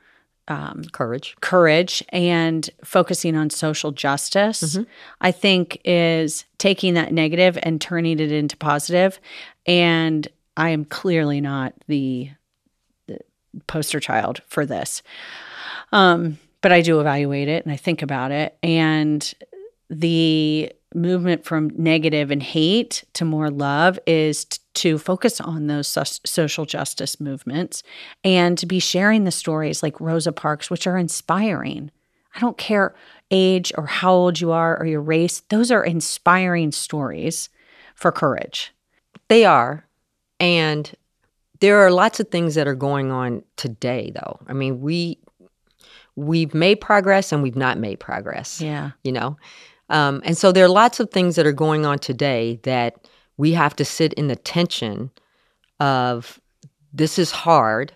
Courage. 0.91 1.35
courage 1.39 2.03
and 2.09 2.69
focusing 2.83 3.37
on 3.37 3.49
social 3.49 3.91
justice, 3.91 4.77
I 5.21 5.31
think 5.31 5.79
is 5.85 6.45
taking 6.57 6.95
that 6.95 7.13
negative 7.13 7.57
and 7.63 7.79
turning 7.79 8.19
it 8.19 8.31
into 8.31 8.57
positive. 8.57 9.19
And 9.65 10.27
I 10.57 10.71
am 10.71 10.83
clearly 10.83 11.39
not 11.39 11.73
the, 11.87 12.31
the 13.07 13.19
poster 13.67 14.01
child 14.01 14.41
for 14.47 14.65
this. 14.65 15.03
Um, 15.93 16.37
but 16.59 16.73
I 16.73 16.81
do 16.81 16.99
evaluate 16.99 17.47
it 17.47 17.63
and 17.63 17.71
I 17.71 17.77
think 17.77 18.01
about 18.01 18.31
it. 18.31 18.57
And 18.61 19.33
the 19.89 20.71
movement 20.93 21.45
from 21.45 21.71
negative 21.77 22.31
and 22.31 22.43
hate 22.43 23.03
to 23.13 23.25
more 23.25 23.49
love 23.49 23.99
is 24.05 24.45
t- 24.45 24.59
to 24.73 24.97
focus 24.97 25.39
on 25.39 25.67
those 25.67 25.87
sus- 25.87 26.19
social 26.25 26.65
justice 26.65 27.19
movements 27.19 27.83
and 28.23 28.57
to 28.57 28.65
be 28.65 28.79
sharing 28.79 29.23
the 29.23 29.31
stories 29.31 29.81
like 29.81 29.99
Rosa 29.99 30.31
Parks, 30.31 30.69
which 30.69 30.87
are 30.87 30.97
inspiring. 30.97 31.91
I 32.35 32.39
don't 32.39 32.57
care 32.57 32.95
age 33.29 33.71
or 33.77 33.85
how 33.85 34.13
old 34.13 34.39
you 34.39 34.51
are 34.51 34.77
or 34.79 34.85
your 34.85 35.01
race, 35.01 35.41
those 35.49 35.71
are 35.71 35.83
inspiring 35.83 36.71
stories 36.71 37.49
for 37.95 38.11
courage. 38.11 38.73
They 39.27 39.45
are. 39.45 39.87
And 40.39 40.91
there 41.59 41.77
are 41.77 41.91
lots 41.91 42.19
of 42.19 42.29
things 42.29 42.55
that 42.55 42.67
are 42.67 42.75
going 42.75 43.11
on 43.11 43.43
today 43.55 44.11
though. 44.13 44.39
I 44.47 44.53
mean, 44.53 44.81
we 44.81 45.19
we've 46.15 46.53
made 46.53 46.81
progress 46.81 47.31
and 47.31 47.41
we've 47.41 47.55
not 47.55 47.77
made 47.77 47.99
progress. 47.99 48.59
Yeah. 48.59 48.91
You 49.03 49.13
know? 49.13 49.37
Um, 49.91 50.21
and 50.23 50.37
so 50.37 50.51
there 50.51 50.65
are 50.65 50.69
lots 50.69 50.99
of 50.99 51.11
things 51.11 51.35
that 51.35 51.45
are 51.45 51.51
going 51.51 51.85
on 51.85 51.99
today 51.99 52.59
that 52.63 52.95
we 53.37 53.51
have 53.51 53.75
to 53.75 53.85
sit 53.85 54.13
in 54.13 54.27
the 54.27 54.35
tension 54.35 55.11
of 55.79 56.39
this 56.93 57.19
is 57.19 57.31
hard. 57.31 57.91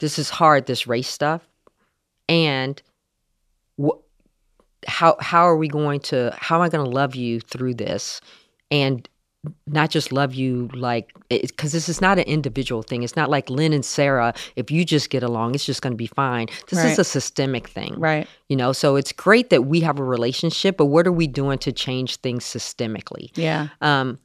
This 0.00 0.18
is 0.18 0.28
hard, 0.28 0.66
this 0.66 0.86
race 0.86 1.08
stuff. 1.08 1.46
And 2.28 2.82
wh- 3.80 4.00
how 4.86 5.16
how 5.20 5.44
are 5.44 5.56
we 5.56 5.68
going 5.68 6.00
to 6.00 6.34
how 6.36 6.56
am 6.56 6.62
I 6.62 6.68
going 6.68 6.84
to 6.84 6.90
love 6.90 7.14
you 7.14 7.40
through 7.40 7.74
this 7.74 8.20
and 8.70 9.08
not 9.66 9.90
just 9.90 10.12
love 10.12 10.34
you 10.34 10.68
like 10.74 11.12
because 11.28 11.72
this 11.72 11.88
is 11.88 12.00
not 12.00 12.18
an 12.18 12.24
individual 12.24 12.82
thing. 12.82 13.02
It's 13.02 13.16
not 13.16 13.30
like 13.30 13.48
Lynn 13.50 13.72
and 13.72 13.84
Sarah. 13.84 14.34
If 14.56 14.70
you 14.70 14.84
just 14.84 15.10
get 15.10 15.22
along, 15.22 15.54
it's 15.54 15.64
just 15.64 15.82
going 15.82 15.92
to 15.92 15.96
be 15.96 16.06
fine. 16.06 16.46
This 16.68 16.78
Right. 16.78 16.92
is 16.92 16.98
a 16.98 17.04
systemic 17.04 17.68
thing, 17.68 17.94
Right. 17.98 18.26
You 18.48 18.56
know, 18.56 18.72
so 18.72 18.96
it's 18.96 19.12
great 19.12 19.50
that 19.50 19.62
we 19.66 19.80
have 19.80 19.98
a 19.98 20.04
relationship, 20.04 20.76
but 20.76 20.86
what 20.86 21.06
are 21.06 21.12
we 21.12 21.26
doing 21.26 21.58
to 21.58 21.72
change 21.72 22.16
things 22.16 22.44
systemically? 22.44 23.30
Yeah. 23.34 23.68
Um, 23.80 24.18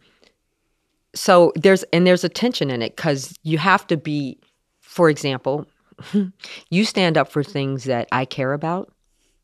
so 1.15 1.51
there's 1.55 1.83
and 1.91 2.05
there's 2.05 2.23
a 2.23 2.29
tension 2.29 2.69
in 2.69 2.81
it 2.81 2.95
because 2.95 3.33
you 3.43 3.57
have 3.57 3.87
to 3.87 3.97
be, 3.97 4.37
for 4.79 5.09
example, 5.09 5.65
you 6.69 6.85
stand 6.85 7.17
up 7.17 7.29
for 7.29 7.43
things 7.43 7.85
that 7.85 8.07
I 8.11 8.25
care 8.25 8.53
about 8.53 8.91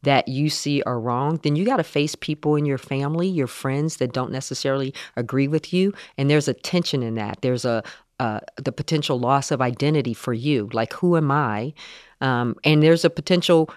that 0.05 0.27
you 0.27 0.49
see 0.49 0.81
are 0.83 0.99
wrong, 0.99 1.39
then 1.43 1.55
you 1.55 1.65
got 1.65 1.77
to 1.77 1.83
face 1.83 2.15
people 2.15 2.55
in 2.55 2.65
your 2.65 2.77
family, 2.77 3.27
your 3.27 3.47
friends 3.47 3.97
that 3.97 4.13
don't 4.13 4.31
necessarily 4.31 4.93
agree 5.15 5.47
with 5.47 5.73
you, 5.73 5.93
and 6.17 6.29
there's 6.29 6.47
a 6.47 6.53
tension 6.53 7.03
in 7.03 7.15
that. 7.15 7.39
There's 7.41 7.65
a 7.65 7.83
uh, 8.19 8.39
the 8.55 8.71
potential 8.71 9.19
loss 9.19 9.51
of 9.51 9.61
identity 9.61 10.13
for 10.13 10.33
you, 10.33 10.69
like 10.71 10.93
who 10.93 11.17
am 11.17 11.31
I? 11.31 11.73
Um, 12.21 12.55
and 12.63 12.81
there's 12.81 13.03
a 13.03 13.09
potential 13.09 13.69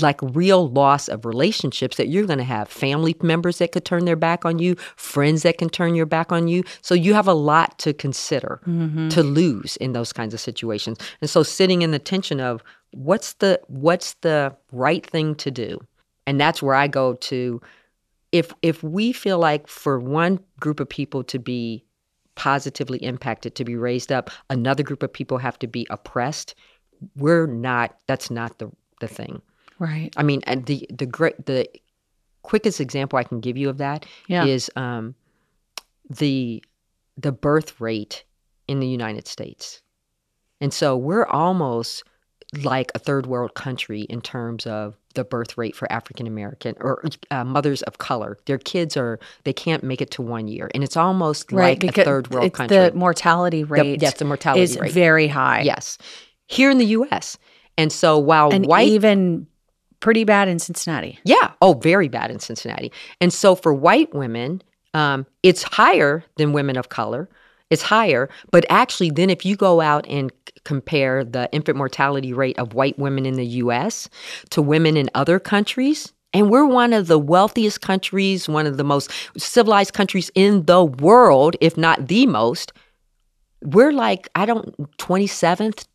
like 0.00 0.20
real 0.22 0.68
loss 0.68 1.08
of 1.08 1.24
relationships 1.24 1.96
that 1.96 2.08
you're 2.08 2.26
going 2.26 2.38
to 2.38 2.44
have. 2.44 2.68
Family 2.68 3.16
members 3.22 3.58
that 3.58 3.72
could 3.72 3.84
turn 3.84 4.04
their 4.04 4.16
back 4.16 4.44
on 4.44 4.58
you 4.58 4.76
friends 4.96 5.42
that 5.42 5.58
can 5.58 5.68
turn 5.68 5.94
your 5.94 6.06
back 6.06 6.32
on 6.32 6.48
you. 6.48 6.64
So 6.82 6.94
you 6.94 7.14
have 7.14 7.28
a 7.28 7.34
lot 7.34 7.78
to 7.80 7.92
consider 7.92 8.60
mm-hmm. 8.66 9.08
to 9.08 9.22
lose 9.22 9.76
in 9.76 9.92
those 9.92 10.12
kinds 10.12 10.34
of 10.34 10.40
situations. 10.40 10.98
And 11.20 11.30
so 11.30 11.42
sitting 11.42 11.82
in 11.82 11.90
the 11.90 11.98
tension 11.98 12.40
of 12.40 12.62
what's 12.92 13.34
the 13.34 13.60
what's 13.66 14.14
the 14.14 14.54
right 14.72 15.04
thing 15.04 15.34
to 15.36 15.50
do? 15.50 15.78
And 16.26 16.40
that's 16.40 16.62
where 16.62 16.74
i 16.74 16.88
go 16.88 17.14
to 17.14 17.60
if 18.34 18.52
if 18.62 18.82
we 18.82 19.12
feel 19.12 19.38
like 19.38 19.68
for 19.68 20.00
one 20.00 20.40
group 20.58 20.80
of 20.80 20.88
people 20.88 21.22
to 21.22 21.38
be 21.38 21.84
positively 22.34 22.98
impacted 22.98 23.54
to 23.54 23.64
be 23.64 23.76
raised 23.76 24.10
up 24.10 24.28
another 24.50 24.82
group 24.82 25.04
of 25.04 25.12
people 25.12 25.38
have 25.38 25.56
to 25.56 25.68
be 25.68 25.86
oppressed 25.88 26.56
we're 27.16 27.46
not 27.46 27.96
that's 28.08 28.30
not 28.30 28.58
the 28.58 28.68
the 29.00 29.06
thing 29.06 29.40
Right. 29.78 30.12
I 30.16 30.22
mean, 30.22 30.40
and 30.46 30.66
the 30.66 30.86
the 30.90 31.06
great 31.06 31.46
the 31.46 31.68
quickest 32.42 32.80
example 32.80 33.18
I 33.18 33.24
can 33.24 33.40
give 33.40 33.56
you 33.56 33.68
of 33.68 33.78
that 33.78 34.06
is 34.28 34.70
Yeah. 34.76 34.96
um, 34.96 35.14
the 36.10 36.62
the 37.16 37.32
birth 37.32 37.80
rate 37.80 38.24
in 38.68 38.80
the 38.80 38.86
United 38.88 39.26
States, 39.26 39.82
and 40.60 40.72
so 40.72 40.96
we're 40.96 41.26
almost 41.26 42.02
like 42.62 42.92
a 42.94 42.98
third 43.00 43.26
world 43.26 43.54
country 43.54 44.02
in 44.02 44.20
terms 44.20 44.64
of 44.66 44.96
the 45.14 45.24
birth 45.24 45.56
rate 45.58 45.74
for 45.74 45.90
African 45.90 46.26
American 46.26 46.74
or 46.80 47.02
uh, 47.30 47.44
mothers 47.44 47.82
of 47.82 47.98
color. 47.98 48.38
Their 48.46 48.58
kids 48.58 48.96
are 48.96 49.18
they 49.44 49.52
can't 49.52 49.82
make 49.82 50.00
it 50.00 50.10
to 50.12 50.22
one 50.22 50.46
year, 50.48 50.70
and 50.74 50.84
it's 50.84 50.96
almost 50.96 51.50
Right. 51.52 51.82
like 51.82 51.98
a 51.98 52.04
third 52.04 52.30
world 52.30 52.46
it's 52.46 52.56
country. 52.56 52.76
the 52.76 52.92
mortality 52.94 53.64
rate 53.64 53.98
the, 53.98 54.04
yes, 54.06 54.14
the 54.18 54.24
mortality 54.24 54.62
is 54.62 54.78
rate. 54.78 54.92
very 54.92 55.26
high. 55.28 55.62
yes, 55.62 55.98
here 56.46 56.70
in 56.70 56.78
the 56.78 56.86
U.S. 56.86 57.38
And 57.76 57.92
so 57.92 58.18
while 58.18 58.52
And 58.52 58.66
white 58.66 58.86
even 58.88 59.48
pretty 60.04 60.22
bad 60.22 60.48
in 60.48 60.58
Cincinnati. 60.58 61.18
Yeah. 61.24 61.52
Oh, 61.62 61.72
very 61.72 62.08
bad 62.08 62.30
in 62.30 62.38
Cincinnati. 62.38 62.92
And 63.22 63.32
so 63.32 63.54
for 63.54 63.72
white 63.72 64.14
women, 64.14 64.60
um, 64.92 65.24
it's 65.42 65.62
higher 65.62 66.22
than 66.36 66.52
women 66.52 66.76
of 66.76 66.90
color. 66.90 67.26
It's 67.70 67.80
higher, 67.80 68.28
but 68.50 68.66
actually, 68.68 69.10
then 69.10 69.30
if 69.30 69.46
you 69.46 69.56
go 69.56 69.80
out 69.80 70.06
and 70.06 70.30
compare 70.64 71.24
the 71.24 71.48
infant 71.52 71.78
mortality 71.78 72.34
rate 72.34 72.58
of 72.58 72.74
white 72.74 72.98
women 72.98 73.24
in 73.24 73.36
the 73.36 73.46
US 73.46 74.10
to 74.50 74.60
women 74.60 74.98
in 74.98 75.08
other 75.14 75.40
countries, 75.40 76.12
and 76.34 76.50
we're 76.50 76.66
one 76.66 76.92
of 76.92 77.06
the 77.06 77.18
wealthiest 77.18 77.80
countries, 77.80 78.46
one 78.46 78.66
of 78.66 78.76
the 78.76 78.84
most 78.84 79.10
civilized 79.38 79.94
countries 79.94 80.30
in 80.34 80.66
the 80.66 80.84
world, 80.84 81.56
if 81.62 81.78
not 81.78 82.08
the 82.08 82.26
most, 82.26 82.74
we're 83.62 83.92
like, 83.92 84.28
I 84.34 84.44
don't, 84.44 84.76
27th, 84.98 85.86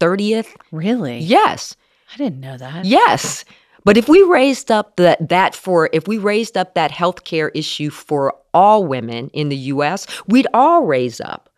30th. 0.00 0.56
Really? 0.72 1.18
Yes. 1.18 1.76
I 2.12 2.16
didn't 2.16 2.40
know 2.40 2.56
that. 2.56 2.84
Yes. 2.84 3.44
But 3.84 3.96
if 3.96 4.08
we 4.08 4.22
raised 4.22 4.70
up 4.70 4.96
that 4.96 5.28
that 5.28 5.54
for 5.54 5.88
if 5.92 6.06
we 6.08 6.18
raised 6.18 6.56
up 6.56 6.74
that 6.74 6.90
health 6.90 7.24
care 7.24 7.48
issue 7.50 7.90
for 7.90 8.34
all 8.52 8.84
women 8.84 9.30
in 9.30 9.48
the 9.48 9.56
US, 9.56 10.06
we'd 10.26 10.46
all 10.52 10.84
raise 10.84 11.20
up. 11.20 11.48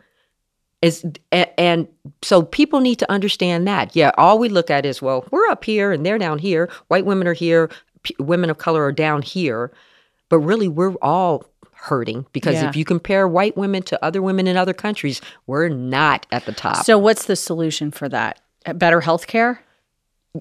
Is 0.82 1.04
and 1.32 1.88
so 2.22 2.42
people 2.42 2.80
need 2.80 2.98
to 3.00 3.10
understand 3.10 3.66
that. 3.68 3.94
Yeah, 3.94 4.12
all 4.16 4.38
we 4.38 4.48
look 4.48 4.70
at 4.70 4.86
is 4.86 5.02
well, 5.02 5.26
we're 5.30 5.46
up 5.48 5.64
here 5.64 5.92
and 5.92 6.06
they're 6.06 6.18
down 6.18 6.38
here. 6.38 6.70
White 6.88 7.04
women 7.04 7.26
are 7.26 7.34
here, 7.34 7.68
p- 8.02 8.16
women 8.18 8.48
of 8.48 8.58
color 8.58 8.84
are 8.84 8.92
down 8.92 9.22
here. 9.22 9.72
But 10.30 10.38
really 10.38 10.68
we're 10.68 10.94
all 11.02 11.44
hurting 11.74 12.26
because 12.32 12.54
Yeah. 12.54 12.68
if 12.68 12.76
you 12.76 12.84
compare 12.84 13.26
white 13.26 13.56
women 13.56 13.82
to 13.84 14.04
other 14.04 14.22
women 14.22 14.46
in 14.46 14.56
other 14.56 14.74
countries, 14.74 15.20
we're 15.46 15.68
not 15.68 16.26
at 16.30 16.44
the 16.46 16.52
top. 16.52 16.84
So 16.84 16.96
what's 16.98 17.26
the 17.26 17.36
solution 17.36 17.90
for 17.90 18.08
that? 18.08 18.40
Better 18.75 19.00
health 19.00 19.27
care? 19.27 19.62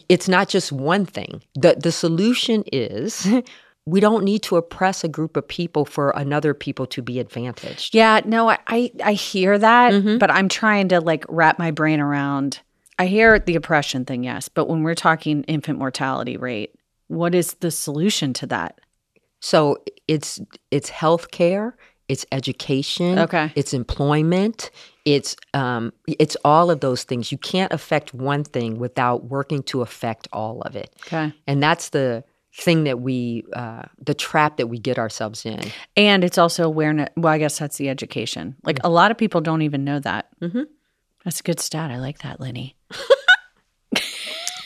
It's 0.08 0.28
not 0.28 0.50
just 0.50 0.72
one 0.72 1.06
thing. 1.06 1.42
The 1.56 1.76
the 1.82 1.92
solution 1.92 2.64
is 2.72 3.28
we 3.86 4.00
don't 4.00 4.24
need 4.24 4.44
to 4.44 4.56
oppress 4.58 5.04
a 5.04 5.08
group 5.08 5.36
of 5.36 5.48
people 5.48 5.86
for 5.86 6.12
another 6.12 6.54
people 6.54 6.86
to 6.88 7.02
be 7.02 7.20
advantaged. 7.20 7.96
Yeah, 7.96 8.22
no, 8.26 8.50
I 8.50 8.60
I, 8.68 8.92
I 9.04 9.14
hear 9.14 9.58
that, 9.58 9.94
mm-hmm. 9.94 10.18
but 10.18 10.32
I'm 10.32 10.50
trying 10.50 10.90
to 10.90 11.00
like 11.02 11.26
wrap 11.28 11.60
my 11.60 11.72
brain 11.72 12.00
around. 12.00 12.60
I 12.98 13.06
hear 13.06 13.40
the 13.40 13.56
oppression 13.56 14.04
thing, 14.04 14.26
yes, 14.26 14.50
but 14.50 14.68
when 14.68 14.84
we're 14.84 14.94
talking 14.96 15.44
infant 15.44 15.80
mortality 15.80 16.36
rate, 16.36 16.76
what 17.08 17.34
is 17.34 17.54
the 17.56 17.72
solution 17.72 18.34
to 18.34 18.48
that? 18.48 18.80
So 19.40 19.78
it's 20.08 20.40
it's 20.70 20.90
health 20.90 21.32
care, 21.32 21.78
it's 22.08 22.26
education, 22.32 23.18
Okay. 23.20 23.52
it's 23.56 23.74
employment, 23.74 24.70
it's 25.06 25.36
um 25.54 25.94
it's 26.08 26.38
all 26.44 26.70
of 26.72 26.80
those 26.82 27.04
things. 27.04 27.32
You 27.32 27.38
can't 27.38 27.72
affect 27.74 28.14
one 28.14 28.44
thing 28.44 28.80
without 28.80 29.26
working 29.26 29.64
to 29.64 29.82
affect 29.82 30.28
all 30.32 30.62
of 30.62 30.76
it. 30.76 30.94
Okay. 31.08 31.34
And 31.48 31.62
that's 31.64 31.90
the 31.90 32.24
thing 32.54 32.84
that 32.84 33.00
we 33.00 33.46
uh 33.54 33.84
the 34.04 34.14
trap 34.14 34.58
that 34.58 34.68
we 34.68 34.80
get 34.80 34.98
ourselves 34.98 35.46
in. 35.46 35.62
And 35.96 36.24
it's 36.24 36.38
also 36.38 36.64
awareness. 36.64 37.10
Well, 37.16 37.32
I 37.34 37.38
guess 37.38 37.60
that's 37.60 37.78
the 37.78 37.90
education. 37.90 38.56
Like 38.64 38.80
a 38.84 38.90
lot 38.90 39.12
of 39.12 39.18
people 39.18 39.42
don't 39.42 39.62
even 39.62 39.84
know 39.84 40.00
that. 40.00 40.28
That's 41.24 41.40
a 41.40 41.44
good 41.44 41.60
stat. 41.60 41.92
I 41.92 41.98
like 42.00 42.20
that, 42.20 42.40
Lenny. 42.40 42.76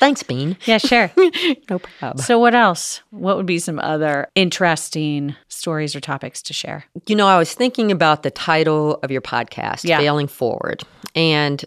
Thanks, 0.04 0.22
Bean. 0.24 0.58
Yeah, 0.66 0.78
sure. 0.80 1.10
No 1.70 1.80
problem. 1.80 2.24
so, 2.24 2.38
what 2.40 2.54
else? 2.54 3.02
What 3.12 3.38
would 3.38 3.46
be 3.46 3.58
some 3.60 3.80
other 3.80 4.28
interesting 4.36 5.36
stories 5.48 5.96
or 5.96 6.00
topics 6.02 6.42
to 6.44 6.54
share? 6.54 6.86
You 7.08 7.16
know, 7.16 7.28
I 7.28 7.38
was 7.38 7.54
thinking 7.54 7.92
about 7.92 8.24
the 8.24 8.32
title 8.32 9.00
of 9.02 9.12
your 9.12 9.22
podcast, 9.22 9.86
Yeah. 9.86 10.00
Failing 10.00 10.28
Forward. 10.28 10.84
And 11.16 11.64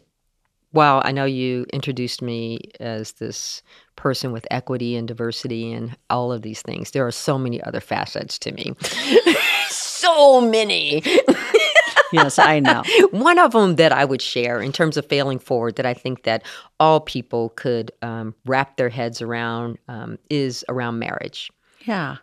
while 0.72 1.00
I 1.04 1.12
know 1.12 1.24
you 1.24 1.64
introduced 1.72 2.20
me 2.20 2.58
as 2.80 3.12
this 3.12 3.62
person 3.96 4.32
with 4.32 4.46
equity 4.50 4.94
and 4.96 5.08
diversity 5.08 5.72
and 5.72 5.96
all 6.10 6.30
of 6.32 6.42
these 6.42 6.60
things, 6.60 6.90
there 6.90 7.06
are 7.06 7.12
so 7.12 7.38
many 7.38 7.62
other 7.62 7.80
facets 7.80 8.38
to 8.40 8.52
me. 8.52 8.74
so 9.68 10.40
many. 10.42 11.02
Yes, 12.12 12.38
I 12.38 12.60
know. 12.60 12.82
One 13.10 13.38
of 13.38 13.52
them 13.52 13.76
that 13.76 13.92
I 13.92 14.04
would 14.04 14.22
share 14.22 14.60
in 14.60 14.72
terms 14.72 14.96
of 14.96 15.06
failing 15.06 15.38
forward 15.38 15.76
that 15.76 15.86
I 15.86 15.94
think 15.94 16.22
that 16.24 16.44
all 16.78 17.00
people 17.00 17.50
could 17.50 17.90
um, 18.02 18.34
wrap 18.44 18.76
their 18.76 18.88
heads 18.88 19.20
around 19.22 19.78
um, 19.88 20.18
is 20.30 20.64
around 20.68 20.98
marriage 20.98 21.50
Yeah. 21.84 22.16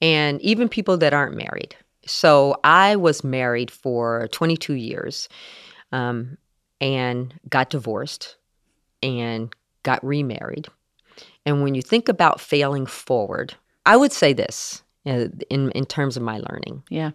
and 0.00 0.40
even 0.42 0.68
people 0.68 0.96
that 0.98 1.12
aren't 1.14 1.36
married. 1.36 1.74
So 2.06 2.56
I 2.64 2.96
was 2.96 3.24
married 3.24 3.70
for 3.70 4.28
22 4.32 4.74
years 4.74 5.28
um, 5.90 6.36
and 6.80 7.32
got 7.48 7.70
divorced 7.70 8.36
and 9.02 9.52
got 9.84 10.04
remarried. 10.04 10.66
And 11.46 11.62
when 11.62 11.74
you 11.74 11.82
think 11.82 12.08
about 12.08 12.40
failing 12.40 12.86
forward, 12.86 13.54
I 13.86 13.96
would 13.96 14.12
say 14.12 14.32
this 14.32 14.82
uh, 15.06 15.26
in, 15.50 15.70
in 15.72 15.84
terms 15.86 16.16
of 16.16 16.22
my 16.22 16.38
learning 16.38 16.82
Yeah. 16.88 17.10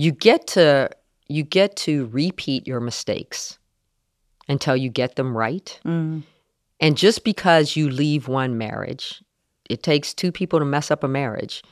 You 0.00 0.12
get 0.12 0.46
to 0.46 0.88
you 1.28 1.42
get 1.42 1.76
to 1.76 2.06
repeat 2.06 2.66
your 2.66 2.80
mistakes 2.80 3.58
until 4.48 4.74
you 4.74 4.88
get 4.88 5.16
them 5.16 5.36
right. 5.36 5.78
Mm. 5.84 6.22
and 6.80 6.96
just 6.96 7.22
because 7.22 7.76
you 7.76 7.90
leave 7.90 8.26
one 8.26 8.56
marriage 8.56 9.22
it 9.68 9.82
takes 9.82 10.14
two 10.14 10.32
people 10.32 10.58
to 10.58 10.64
mess 10.64 10.90
up 10.90 11.04
a 11.04 11.08
marriage. 11.08 11.62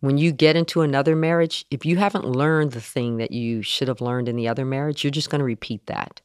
When 0.00 0.18
you 0.18 0.32
get 0.32 0.56
into 0.56 0.80
another 0.80 1.14
marriage 1.14 1.66
if 1.70 1.84
you 1.84 1.98
haven't 1.98 2.24
learned 2.24 2.72
the 2.72 2.80
thing 2.80 3.18
that 3.18 3.32
you 3.32 3.60
should 3.60 3.88
have 3.88 4.00
learned 4.00 4.28
in 4.30 4.36
the 4.36 4.48
other 4.48 4.64
marriage 4.64 5.04
you're 5.04 5.10
just 5.10 5.28
going 5.28 5.40
to 5.40 5.44
repeat 5.44 5.84
that. 5.86 6.22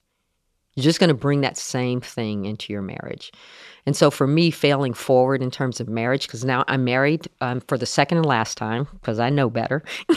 You're 0.76 0.86
just 0.86 1.02
going 1.02 1.10
to 1.10 1.14
bring 1.14 1.42
that 1.42 1.58
same 1.58 2.00
thing 2.00 2.46
into 2.46 2.72
your 2.72 2.82
marriage. 2.82 3.34
And 3.86 3.94
so 3.94 4.10
for 4.10 4.26
me 4.26 4.52
failing 4.52 4.94
forward 4.94 5.42
in 5.44 5.52
terms 5.52 5.82
of 5.82 5.90
marriage 5.90 6.28
because 6.28 6.46
now 6.46 6.64
i'm 6.70 6.84
married 6.86 7.28
um, 7.42 7.60
for 7.68 7.78
the 7.78 7.86
second 7.86 8.20
and 8.20 8.26
last 8.26 8.58
time 8.58 8.88
because 8.94 9.20
i 9.20 9.30
know 9.30 9.50
better 9.50 9.84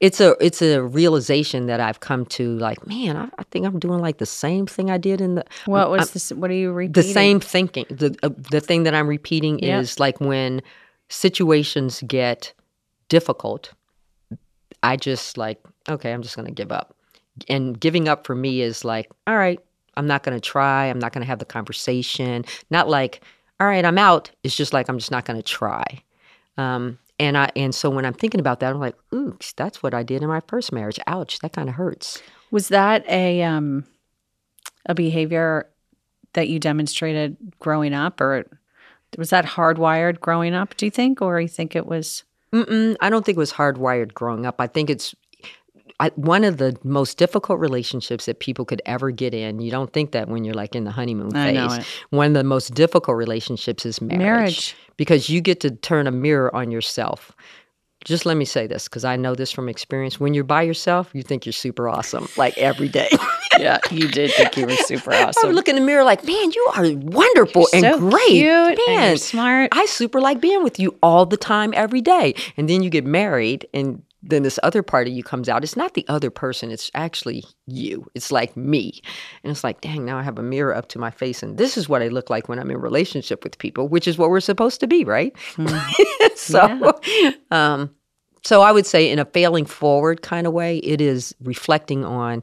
it's 0.00 0.20
a 0.20 0.36
it's 0.40 0.60
a 0.62 0.82
realization 0.82 1.66
that 1.66 1.80
i've 1.80 2.00
come 2.00 2.24
to 2.26 2.56
like 2.58 2.86
man 2.86 3.16
I, 3.16 3.24
I 3.38 3.42
think 3.50 3.66
i'm 3.66 3.78
doing 3.78 4.00
like 4.00 4.18
the 4.18 4.26
same 4.26 4.66
thing 4.66 4.90
i 4.90 4.98
did 4.98 5.20
in 5.20 5.34
the 5.36 5.44
What 5.66 5.90
was 5.90 6.00
I'm- 6.00 6.08
this? 6.12 6.30
What 6.32 6.50
are 6.50 6.54
you 6.54 6.72
repeating? 6.72 6.92
the 6.92 7.12
same 7.12 7.40
thinking 7.40 7.86
the 7.88 8.16
uh, 8.22 8.30
the 8.50 8.60
thing 8.60 8.82
that 8.84 8.94
i'm 8.94 9.06
repeating 9.08 9.58
Yeah. 9.60 9.78
is 9.80 10.00
like 10.00 10.20
when 10.20 10.62
situations 11.08 12.02
get 12.06 12.52
difficult 13.08 13.72
i 14.82 14.96
just 14.96 15.36
like 15.36 15.60
okay 15.88 16.12
i'm 16.12 16.22
just 16.22 16.34
going 16.36 16.46
to 16.46 16.52
give 16.52 16.72
up 16.72 16.96
and 17.48 17.78
giving 17.78 18.08
up 18.08 18.26
for 18.26 18.34
me 18.34 18.60
is 18.62 18.84
like 18.84 19.10
all 19.26 19.36
right 19.36 19.60
i'm 19.96 20.06
not 20.06 20.22
going 20.22 20.36
to 20.36 20.40
try 20.40 20.86
i'm 20.86 20.98
not 20.98 21.12
going 21.12 21.20
to 21.22 21.26
have 21.26 21.38
the 21.38 21.44
conversation 21.44 22.44
not 22.70 22.88
like 22.88 23.20
all 23.60 23.66
right 23.66 23.84
i'm 23.84 23.98
out 23.98 24.30
it's 24.42 24.56
just 24.56 24.72
like 24.72 24.88
i'm 24.88 24.98
just 24.98 25.10
not 25.10 25.24
going 25.24 25.36
to 25.36 25.42
try 25.42 25.84
um, 26.58 26.98
and 27.22 27.38
i 27.38 27.48
and 27.56 27.74
so 27.74 27.88
when 27.88 28.04
i'm 28.04 28.12
thinking 28.12 28.40
about 28.40 28.60
that 28.60 28.72
i'm 28.72 28.80
like 28.80 28.96
oops 29.14 29.52
that's 29.54 29.82
what 29.82 29.94
i 29.94 30.02
did 30.02 30.22
in 30.22 30.28
my 30.28 30.40
first 30.48 30.72
marriage 30.72 30.98
ouch 31.06 31.38
that 31.38 31.52
kind 31.52 31.68
of 31.68 31.76
hurts 31.76 32.22
Was 32.50 32.68
that 32.68 33.08
a 33.08 33.42
um 33.42 33.84
a 34.86 34.94
behavior 34.94 35.68
that 36.34 36.48
you 36.48 36.58
demonstrated 36.58 37.36
growing 37.58 37.94
up, 37.94 38.20
or 38.20 38.46
was 39.18 39.30
that 39.30 39.44
hardwired 39.44 40.20
growing 40.20 40.54
up? 40.54 40.76
Do 40.76 40.86
you 40.86 40.90
think, 40.90 41.20
or 41.22 41.40
you 41.40 41.48
think 41.48 41.76
it 41.76 41.86
was? 41.86 42.24
Mm-mm, 42.52 42.96
I 43.00 43.10
don't 43.10 43.24
think 43.24 43.36
it 43.36 43.38
was 43.38 43.52
hardwired 43.52 44.14
growing 44.14 44.44
up. 44.46 44.56
I 44.58 44.66
think 44.66 44.90
it's 44.90 45.14
I, 46.00 46.10
one 46.16 46.44
of 46.44 46.56
the 46.56 46.76
most 46.82 47.18
difficult 47.18 47.60
relationships 47.60 48.26
that 48.26 48.40
people 48.40 48.64
could 48.64 48.82
ever 48.86 49.10
get 49.10 49.34
in. 49.34 49.60
You 49.60 49.70
don't 49.70 49.92
think 49.92 50.12
that 50.12 50.28
when 50.28 50.44
you're 50.44 50.54
like 50.54 50.74
in 50.74 50.84
the 50.84 50.90
honeymoon 50.90 51.30
phase. 51.30 51.84
One 52.10 52.28
of 52.28 52.34
the 52.34 52.44
most 52.44 52.74
difficult 52.74 53.16
relationships 53.16 53.86
is 53.86 54.00
marriage, 54.00 54.18
Marriage. 54.18 54.76
because 54.96 55.28
you 55.28 55.40
get 55.40 55.60
to 55.60 55.70
turn 55.70 56.06
a 56.06 56.10
mirror 56.10 56.54
on 56.54 56.70
yourself. 56.70 57.32
Just 58.04 58.26
let 58.26 58.36
me 58.36 58.44
say 58.44 58.66
this 58.66 58.88
because 58.88 59.04
I 59.04 59.14
know 59.14 59.36
this 59.36 59.52
from 59.52 59.68
experience. 59.68 60.18
When 60.18 60.34
you're 60.34 60.42
by 60.42 60.62
yourself, 60.62 61.10
you 61.12 61.22
think 61.22 61.46
you're 61.46 61.52
super 61.52 61.88
awesome, 61.88 62.28
like 62.36 62.56
every 62.58 62.88
day. 62.88 63.08
Yeah, 63.60 63.78
you 63.90 64.08
did 64.08 64.32
think 64.32 64.56
you 64.56 64.64
were 64.64 64.74
super 64.76 65.12
awesome. 65.12 65.42
I 65.44 65.46
would 65.48 65.54
look 65.54 65.68
in 65.68 65.74
the 65.74 65.82
mirror 65.82 66.04
like, 66.04 66.24
man, 66.24 66.52
you 66.52 66.70
are 66.74 66.86
wonderful 66.94 67.68
and 67.74 67.82
so 67.82 67.98
great. 67.98 68.28
cute 68.28 68.48
and 68.48 68.78
man, 68.86 69.08
you're 69.10 69.16
smart. 69.18 69.68
I 69.72 69.84
super 69.84 70.22
like 70.22 70.40
being 70.40 70.64
with 70.64 70.80
you 70.80 70.96
all 71.02 71.26
the 71.26 71.36
time, 71.36 71.74
every 71.76 72.00
day. 72.00 72.34
And 72.56 72.66
then 72.66 72.82
you 72.82 72.88
get 72.88 73.04
married, 73.04 73.66
and 73.74 74.02
then 74.22 74.42
this 74.42 74.58
other 74.62 74.82
part 74.82 75.08
of 75.08 75.12
you 75.12 75.22
comes 75.22 75.48
out. 75.48 75.64
It's 75.64 75.76
not 75.76 75.94
the 75.94 76.04
other 76.08 76.30
person, 76.30 76.70
it's 76.70 76.90
actually 76.94 77.44
you. 77.66 78.06
It's 78.14 78.30
like 78.30 78.56
me. 78.56 79.00
And 79.42 79.50
it's 79.50 79.64
like, 79.64 79.80
dang, 79.80 80.04
now 80.04 80.18
I 80.18 80.22
have 80.22 80.38
a 80.38 80.42
mirror 80.42 80.74
up 80.74 80.88
to 80.90 80.98
my 80.98 81.10
face, 81.10 81.42
and 81.42 81.58
this 81.58 81.76
is 81.76 81.88
what 81.88 82.02
I 82.02 82.08
look 82.08 82.30
like 82.30 82.48
when 82.48 82.58
I'm 82.58 82.70
in 82.70 82.78
relationship 82.78 83.42
with 83.44 83.58
people, 83.58 83.88
which 83.88 84.06
is 84.06 84.18
what 84.18 84.30
we're 84.30 84.40
supposed 84.40 84.80
to 84.80 84.86
be, 84.86 85.04
right? 85.04 85.34
so, 86.36 86.94
um, 87.50 87.94
so 88.44 88.62
I 88.62 88.72
would 88.72 88.86
say 88.86 89.10
in 89.10 89.18
a 89.18 89.24
failing 89.24 89.66
forward 89.66 90.22
kind 90.22 90.46
of 90.46 90.52
way, 90.52 90.78
it 90.78 91.00
is 91.00 91.34
reflecting 91.42 92.04
on 92.04 92.42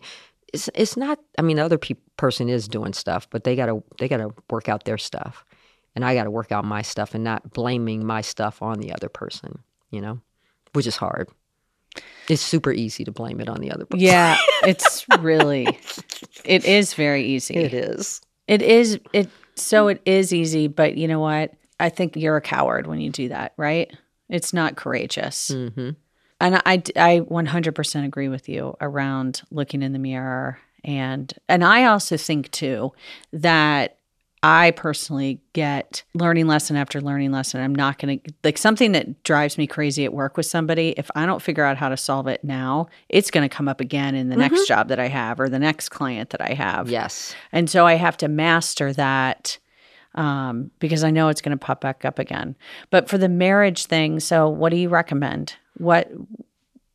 it's 0.54 0.70
it's 0.74 0.98
not 0.98 1.20
I 1.38 1.42
mean 1.42 1.58
the 1.58 1.66
other 1.66 1.78
pe- 1.78 1.96
person 2.18 2.50
is 2.50 2.68
doing 2.68 2.94
stuff, 2.94 3.30
but 3.30 3.44
they 3.44 3.56
got 3.56 3.68
to 3.68 3.84
they 3.98 4.08
got 4.08 4.18
to 4.18 4.34
work 4.50 4.70
out 4.70 4.86
their 4.86 4.98
stuff. 4.98 5.46
And 5.96 6.06
I 6.06 6.14
got 6.14 6.26
to 6.26 6.32
work 6.32 6.52
out 6.52 6.66
my 6.66 6.82
stuff 6.82 7.16
and 7.16 7.24
not 7.24 7.52
blaming 7.52 8.06
my 8.06 8.22
stuff 8.22 8.62
on 8.62 8.80
the 8.80 8.94
other 8.94 9.10
person, 9.10 9.60
you 9.90 10.00
know? 10.00 10.22
Which 10.74 10.86
is 10.86 10.96
hard. 10.96 11.30
It's 12.30 12.42
super 12.42 12.72
easy 12.72 13.04
to 13.06 13.12
blame 13.12 13.40
it 13.40 13.50
on 13.50 13.60
the 13.60 13.72
other 13.72 13.86
person. 13.86 14.06
Yeah, 14.06 14.38
it's 14.64 15.06
really, 15.20 15.80
it 16.46 16.66
is 16.66 16.94
very 16.94 17.26
easy. 17.26 17.56
It 17.56 17.74
is. 17.74 18.22
It 18.48 18.62
is 18.62 19.00
it 19.14 19.30
so 19.56 19.88
it 19.88 20.02
is 20.06 20.34
easy, 20.34 20.68
but 20.68 20.98
you 20.98 21.08
know 21.08 21.20
what? 21.20 21.54
I 21.80 21.90
think 21.90 22.16
you're 22.16 22.38
a 22.38 22.42
coward 22.42 22.88
when 22.88 23.00
you 23.00 23.10
do 23.10 23.30
that, 23.30 23.54
right? 23.58 23.92
It's 24.30 24.54
not 24.54 24.76
courageous. 24.76 25.52
Mhm. 25.52 25.96
And 26.42 26.56
I 26.66 26.82
I 26.96 27.20
100% 27.22 28.06
agree 28.06 28.30
with 28.30 28.48
you 28.50 28.76
around 28.80 29.42
looking 29.52 29.82
in 29.82 29.94
the 29.94 30.00
mirror 30.00 30.60
and 30.84 31.34
and 31.48 31.64
I 31.64 31.86
also 31.86 32.18
think 32.18 32.52
too 32.52 32.92
that 33.34 33.99
I 34.42 34.72
personally 34.72 35.42
get 35.52 36.04
learning 36.14 36.48
lesson 36.48 36.78
after 36.78 37.02
learning 37.02 37.32
lesson. 37.32 37.60
I'm 37.62 37.76
not 37.76 38.00
going 38.00 38.20
to 38.20 38.34
like 38.44 38.58
something 38.58 38.94
that 38.94 39.24
drives 39.24 39.58
me 39.58 39.68
crazy 39.68 40.06
at 40.06 40.14
work 40.14 40.38
with 40.38 40.46
somebody. 40.46 40.94
If 40.96 41.12
I 41.14 41.26
don't 41.26 41.42
figure 41.42 41.66
out 41.66 41.76
how 41.76 41.90
to 41.90 41.98
solve 41.98 42.28
it 42.28 42.44
now, 42.44 42.88
it's 43.10 43.32
going 43.32 43.48
to 43.48 43.54
come 43.54 43.68
up 43.68 43.82
again 43.82 44.16
in 44.16 44.30
the 44.30 44.38
next 44.38 44.66
job 44.66 44.88
that 44.90 45.00
I 45.00 45.08
have 45.08 45.42
or 45.42 45.50
the 45.50 45.60
next 45.60 45.90
client 45.90 46.30
that 46.30 46.42
I 46.42 46.54
have. 46.54 46.90
Yes. 46.90 47.36
And 47.52 47.70
so 47.70 47.86
I 47.86 47.96
have 47.96 48.16
to 48.18 48.30
master 48.30 48.94
that 48.94 49.58
um, 50.16 50.72
because 50.80 51.04
I 51.04 51.12
know 51.12 51.28
it's 51.28 51.42
going 51.42 51.58
to 51.58 51.66
pop 51.66 51.82
back 51.82 52.06
up 52.06 52.18
again. 52.18 52.56
But 52.92 53.10
for 53.10 53.18
the 53.18 53.30
marriage 53.30 53.88
thing, 53.88 54.22
so 54.22 54.48
what 54.48 54.70
do 54.70 54.78
you 54.78 54.88
recommend? 54.88 55.56
What, 55.78 56.10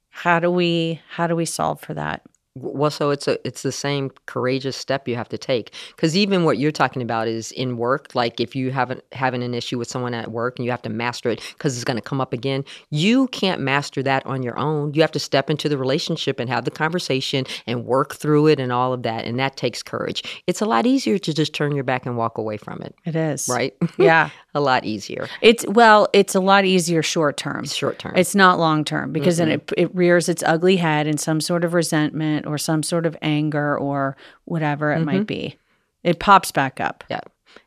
how 0.08 0.40
do 0.40 0.50
we, 0.50 1.00
how 1.10 1.26
do 1.26 1.36
we 1.36 1.44
solve 1.44 1.80
for 1.80 1.92
that? 1.92 2.22
Well, 2.56 2.90
so 2.92 3.10
it's 3.10 3.26
a 3.26 3.44
it's 3.46 3.62
the 3.62 3.72
same 3.72 4.10
courageous 4.26 4.76
step 4.76 5.08
you 5.08 5.16
have 5.16 5.28
to 5.30 5.38
take 5.38 5.72
because 5.96 6.16
even 6.16 6.44
what 6.44 6.56
you're 6.56 6.70
talking 6.70 7.02
about 7.02 7.26
is 7.26 7.50
in 7.50 7.76
work. 7.76 8.14
Like 8.14 8.38
if 8.38 8.54
you 8.54 8.70
haven't 8.70 9.02
having 9.10 9.42
an 9.42 9.54
issue 9.54 9.76
with 9.76 9.88
someone 9.88 10.14
at 10.14 10.30
work 10.30 10.58
and 10.58 10.64
you 10.64 10.70
have 10.70 10.82
to 10.82 10.88
master 10.88 11.30
it 11.30 11.40
because 11.54 11.74
it's 11.74 11.82
going 11.84 11.96
to 11.96 12.02
come 12.02 12.20
up 12.20 12.32
again, 12.32 12.64
you 12.90 13.26
can't 13.28 13.60
master 13.60 14.04
that 14.04 14.24
on 14.24 14.44
your 14.44 14.56
own. 14.56 14.94
You 14.94 15.00
have 15.02 15.10
to 15.12 15.18
step 15.18 15.50
into 15.50 15.68
the 15.68 15.76
relationship 15.76 16.38
and 16.38 16.48
have 16.48 16.64
the 16.64 16.70
conversation 16.70 17.44
and 17.66 17.86
work 17.86 18.14
through 18.14 18.46
it 18.46 18.60
and 18.60 18.70
all 18.70 18.92
of 18.92 19.02
that, 19.02 19.24
and 19.24 19.36
that 19.40 19.56
takes 19.56 19.82
courage. 19.82 20.22
It's 20.46 20.60
a 20.60 20.66
lot 20.66 20.86
easier 20.86 21.18
to 21.18 21.34
just 21.34 21.54
turn 21.54 21.74
your 21.74 21.82
back 21.84 22.06
and 22.06 22.16
walk 22.16 22.38
away 22.38 22.56
from 22.56 22.80
it, 22.82 22.94
It 23.04 23.16
is. 23.16 23.48
right? 23.48 23.74
Yeah. 23.98 24.30
a 24.54 24.60
lot 24.60 24.84
easier, 24.84 25.28
It's, 25.40 25.66
well, 25.66 26.06
it's 26.12 26.34
a 26.36 26.40
lot 26.40 26.64
easier 26.64 27.02
short 27.02 27.36
term. 27.36 27.64
short 27.66 27.98
term. 27.98 28.12
It's 28.14 28.36
not 28.36 28.60
long 28.60 28.84
term 28.84 29.12
because 29.12 29.38
then 29.38 29.48
it, 29.50 29.72
it 29.76 29.92
rears 29.94 30.28
its 30.28 30.44
ugly 30.46 30.76
head 30.76 31.08
in 31.08 31.18
some 31.18 31.40
sort 31.40 31.64
of 31.64 31.74
resentment 31.74 32.43
or 32.46 32.58
some 32.58 32.82
sort 32.82 33.06
of 33.06 33.16
anger 33.22 33.78
or 33.78 34.16
whatever 34.44 34.92
it 34.92 35.04
might 35.04 35.26
be. 35.26 35.56
It 36.02 36.18
pops 36.18 36.52
back 36.52 36.80
up. 36.80 37.04
Yeah, 37.08 37.20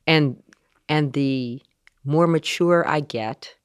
and 0.06 0.42
and 0.90 1.14
the 1.14 1.62
more 2.04 2.28
mature 2.28 2.88
I 2.88 3.02
get, 3.02 3.56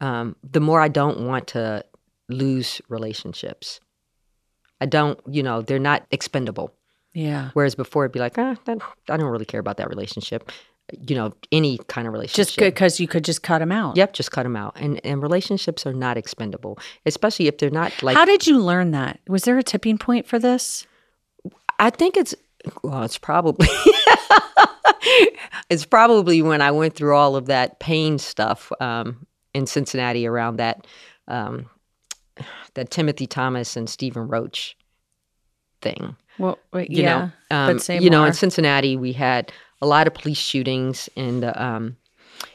um, 0.00 0.36
the 0.42 0.60
more 0.60 0.80
I 0.80 0.88
don't 0.88 1.26
want 1.26 1.48
to 1.48 1.84
lose 2.28 2.80
relationships. 2.88 3.80
I 4.80 4.86
don't, 4.86 5.18
you 5.30 5.42
know, 5.42 5.62
they're 5.62 5.78
not 5.78 6.06
expendable. 6.10 6.72
Yeah. 7.14 7.50
Whereas 7.54 7.74
before, 7.74 8.04
it'd 8.04 8.12
be 8.12 8.18
like, 8.18 8.36
ah, 8.36 8.56
that, 8.66 8.78
I 9.08 9.16
don't 9.16 9.30
really 9.30 9.46
care 9.46 9.60
about 9.60 9.78
that 9.78 9.88
relationship. 9.88 10.50
You 10.92 11.16
know, 11.16 11.34
any 11.50 11.78
kind 11.88 12.06
of 12.06 12.12
relationship. 12.12 12.46
Just 12.46 12.58
because 12.58 13.00
you 13.00 13.08
could 13.08 13.24
just 13.24 13.42
cut 13.42 13.58
them 13.58 13.72
out. 13.72 13.96
Yep, 13.96 14.12
just 14.12 14.30
cut 14.30 14.44
them 14.44 14.56
out. 14.56 14.74
And 14.76 15.04
and 15.04 15.20
relationships 15.20 15.86
are 15.86 15.92
not 15.92 16.16
expendable, 16.16 16.78
especially 17.04 17.48
if 17.48 17.58
they're 17.58 17.70
not 17.70 18.02
like. 18.02 18.16
How 18.16 18.24
did 18.24 18.46
you 18.46 18.58
learn 18.58 18.92
that? 18.92 19.18
Was 19.28 19.42
there 19.42 19.58
a 19.58 19.62
tipping 19.62 19.98
point 19.98 20.26
for 20.26 20.38
this? 20.38 20.86
I 21.78 21.90
think 21.90 22.16
it's 22.16 22.34
Well, 22.82 23.02
it's 23.02 23.18
probably 23.18 23.68
it's 25.68 25.84
probably 25.84 26.42
when 26.42 26.62
I 26.62 26.70
went 26.70 26.94
through 26.94 27.16
all 27.16 27.36
of 27.36 27.46
that 27.46 27.80
pain 27.80 28.18
stuff 28.18 28.72
um, 28.80 29.26
in 29.54 29.66
Cincinnati 29.66 30.26
around 30.26 30.56
that 30.56 30.86
um, 31.28 31.66
that 32.74 32.90
Timothy 32.90 33.26
Thomas 33.26 33.76
and 33.76 33.88
Stephen 33.88 34.28
Roach 34.28 34.76
thing. 35.82 36.16
Well, 36.38 36.58
wait, 36.72 36.90
You 36.90 37.02
yeah, 37.02 37.30
know, 37.50 37.56
um, 37.56 37.78
but 37.78 38.02
you 38.02 38.10
know, 38.10 38.24
in 38.24 38.34
Cincinnati, 38.34 38.96
we 38.96 39.12
had 39.12 39.50
a 39.82 39.86
lot 39.86 40.06
of 40.06 40.14
police 40.14 40.38
shootings, 40.38 41.08
and 41.16 41.44
um, 41.44 41.96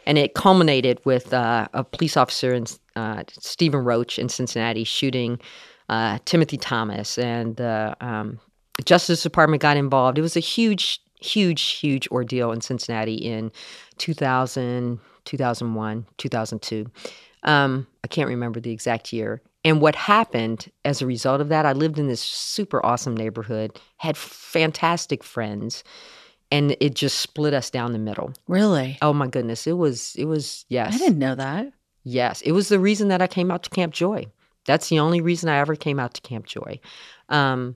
and 0.05 0.17
it 0.17 0.33
culminated 0.33 0.99
with 1.05 1.33
uh, 1.33 1.67
a 1.73 1.83
police 1.83 2.17
officer 2.17 2.53
in 2.53 2.65
uh, 2.95 3.23
Stephen 3.29 3.83
Roach 3.83 4.19
in 4.19 4.29
Cincinnati 4.29 4.83
shooting 4.83 5.39
uh, 5.89 6.19
Timothy 6.25 6.57
Thomas, 6.57 7.17
and 7.17 7.55
the 7.57 7.95
um, 8.01 8.39
Justice 8.85 9.23
Department 9.23 9.61
got 9.61 9.77
involved. 9.77 10.17
It 10.17 10.21
was 10.21 10.37
a 10.37 10.41
huge, 10.41 11.01
huge, 11.19 11.61
huge 11.61 12.07
ordeal 12.09 12.51
in 12.51 12.61
Cincinnati 12.61 13.15
in 13.15 13.51
2000, 13.97 14.99
2001, 15.25 16.05
2002. 16.17 16.91
Um, 17.43 17.87
I 18.03 18.07
can't 18.07 18.29
remember 18.29 18.59
the 18.59 18.71
exact 18.71 19.11
year. 19.11 19.41
And 19.63 19.81
what 19.81 19.95
happened 19.95 20.71
as 20.85 21.01
a 21.01 21.05
result 21.05 21.41
of 21.41 21.49
that, 21.49 21.65
I 21.65 21.73
lived 21.73 21.99
in 21.99 22.07
this 22.07 22.21
super 22.21 22.83
awesome 22.83 23.15
neighborhood, 23.15 23.79
had 23.97 24.17
fantastic 24.17 25.23
friends, 25.23 25.83
and 26.51 26.75
it 26.79 26.93
just 26.95 27.19
split 27.19 27.53
us 27.53 27.69
down 27.69 27.93
the 27.93 27.99
middle. 27.99 28.33
really, 28.47 28.97
Oh 29.01 29.13
my 29.13 29.27
goodness, 29.27 29.65
it 29.65 29.73
was 29.73 30.15
it 30.17 30.25
was 30.25 30.65
yes. 30.67 30.95
I 30.95 30.97
didn't 30.97 31.19
know 31.19 31.35
that. 31.35 31.71
Yes, 32.03 32.41
it 32.41 32.51
was 32.51 32.69
the 32.69 32.79
reason 32.79 33.07
that 33.09 33.21
I 33.21 33.27
came 33.27 33.51
out 33.51 33.63
to 33.63 33.69
Camp 33.69 33.93
Joy. 33.93 34.25
That's 34.65 34.89
the 34.89 34.99
only 34.99 35.21
reason 35.21 35.49
I 35.49 35.57
ever 35.57 35.75
came 35.75 35.99
out 35.99 36.13
to 36.15 36.21
Camp 36.21 36.45
Joy. 36.45 36.79
Um, 37.29 37.75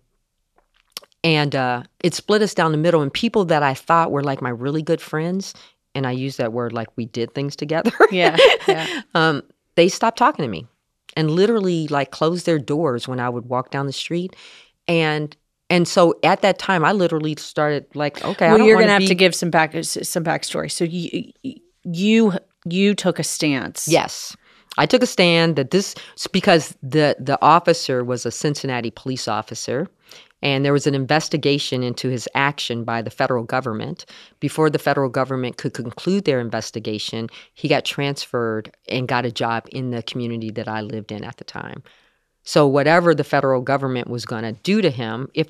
and 1.24 1.56
uh, 1.56 1.84
it 2.04 2.14
split 2.14 2.42
us 2.42 2.54
down 2.54 2.72
the 2.72 2.78
middle. 2.78 3.02
And 3.02 3.12
people 3.12 3.46
that 3.46 3.64
I 3.64 3.74
thought 3.74 4.12
were 4.12 4.24
like 4.24 4.42
my 4.42 4.50
really 4.50 4.84
good 4.84 5.02
friends, 5.02 5.54
and 5.96 6.06
I 6.06 6.12
use 6.12 6.38
that 6.38 6.54
word 6.54 6.74
like 6.74 6.90
we 6.96 7.06
did 7.06 7.34
things 7.34 7.56
together. 7.56 7.92
Yeah, 8.12 8.38
yeah. 8.68 9.02
um, 9.16 9.42
they 9.76 9.90
stopped 9.90 10.18
talking 10.18 10.44
to 10.44 10.50
me, 10.50 10.68
and 11.18 11.32
literally 11.32 11.88
like 11.88 12.12
closed 12.12 12.46
their 12.46 12.60
doors 12.60 13.08
when 13.08 13.20
I 13.20 13.30
would 13.30 13.46
walk 13.46 13.72
down 13.72 13.88
the 13.88 13.94
street, 13.94 14.36
and 14.88 15.36
and 15.70 15.88
so 15.88 16.16
at 16.24 16.42
that 16.42 16.60
time 16.60 16.86
I 16.86 16.92
literally 16.92 17.36
started 17.38 17.86
like, 17.96 18.24
okay, 18.24 18.48
I 18.48 18.54
well, 18.54 18.66
you're 18.66 18.80
gonna 18.80 18.92
have 18.92 19.00
be- 19.00 19.08
to 19.08 19.16
give 19.16 19.34
some 19.34 19.50
back 19.50 19.76
uh, 19.76 19.84
some 19.84 20.24
backstory. 20.24 20.72
So 20.72 20.86
you 20.86 21.32
you 21.84 22.34
you 22.66 22.96
took 22.96 23.20
a 23.20 23.24
stance. 23.24 23.88
Yes. 23.88 24.36
I 24.78 24.86
took 24.86 25.02
a 25.02 25.08
stand 25.08 25.56
that 25.56 25.72
this 25.72 25.96
because 26.32 26.76
the 26.84 27.16
the 27.20 27.42
officer 27.42 28.04
was 28.04 28.26
a 28.26 28.32
Cincinnati 28.32 28.92
police 28.92 29.28
officer 29.28 29.88
and 30.42 30.64
there 30.64 30.74
was 30.74 30.86
an 30.86 30.94
investigation 30.94 31.82
into 31.82 32.10
his 32.10 32.30
action 32.36 32.84
by 32.84 33.02
the 33.02 33.10
federal 33.10 33.44
government. 33.44 34.06
Before 34.40 34.70
the 34.70 34.78
federal 34.78 35.10
government 35.10 35.58
could 35.58 35.74
conclude 35.74 36.26
their 36.26 36.40
investigation, 36.40 37.30
he 37.54 37.68
got 37.68 37.86
transferred 37.86 38.72
and 38.88 39.08
got 39.08 39.26
a 39.26 39.32
job 39.32 39.68
in 39.72 39.92
the 39.92 40.04
community 40.04 40.52
that 40.52 40.68
I 40.68 40.82
lived 40.82 41.12
in 41.12 41.24
at 41.24 41.38
the 41.38 41.46
time. 41.46 41.82
So 42.46 42.66
whatever 42.68 43.14
the 43.14 43.24
federal 43.24 43.60
government 43.62 44.08
was 44.08 44.24
going 44.26 44.44
to 44.44 44.54
do 44.64 44.82
to 44.82 44.90
him, 44.90 45.30
if 45.34 45.48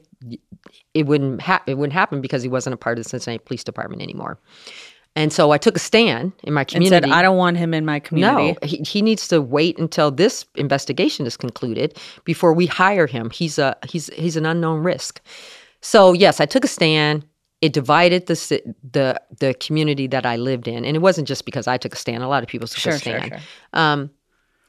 it 0.94 1.06
wouldn't 1.06 1.42
ha- 1.42 1.62
it 1.68 1.76
wouldn't 1.78 1.94
happen 1.94 2.22
because 2.22 2.42
he 2.42 2.50
wasn't 2.50 2.74
a 2.74 2.78
part 2.78 2.98
of 2.98 3.04
the 3.04 3.10
Cincinnati 3.10 3.44
Police 3.44 3.64
Department 3.64 4.02
anymore. 4.02 4.40
And 5.18 5.32
so 5.32 5.52
I 5.52 5.58
took 5.58 5.76
a 5.78 5.80
stand 5.80 6.34
in 6.44 6.54
my 6.54 6.62
and 6.62 6.70
community. 6.70 7.08
said, 7.10 7.14
"I 7.16 7.22
don't 7.22 7.38
want 7.38 7.58
him 7.58 7.74
in 7.74 7.86
my 7.86 8.00
community." 8.00 8.54
No, 8.54 8.68
he, 8.68 8.78
he 8.78 9.02
needs 9.02 9.28
to 9.30 9.42
wait 9.42 9.78
until 9.78 10.12
this 10.12 10.46
investigation 10.56 11.26
is 11.26 11.38
concluded 11.38 11.98
before 12.26 12.54
we 12.54 12.66
hire 12.66 13.08
him. 13.08 13.30
He's 13.30 13.58
a 13.60 13.78
he's 13.88 14.08
he's 14.16 14.36
an 14.36 14.46
unknown 14.46 14.84
risk. 14.84 15.22
So 15.82 16.14
yes, 16.14 16.40
I 16.42 16.46
took 16.46 16.66
a 16.66 16.68
stand. 16.68 17.26
It 17.62 17.72
divided 17.72 18.28
the 18.28 18.62
the 18.92 19.22
the 19.40 19.54
community 19.56 20.08
that 20.08 20.26
I 20.26 20.36
lived 20.36 20.68
in, 20.68 20.84
and 20.84 20.96
it 20.96 21.00
wasn't 21.00 21.28
just 21.28 21.46
because 21.46 21.68
I 21.68 21.78
took 21.78 21.94
a 21.94 21.98
stand. 21.98 22.22
A 22.24 22.28
lot 22.28 22.44
of 22.44 22.50
people 22.50 22.68
took 22.68 22.78
Sure, 22.80 22.94
a 22.94 23.00
sure, 23.00 23.20
stand. 23.20 23.28
sure. 23.30 23.40
Um, 23.74 24.10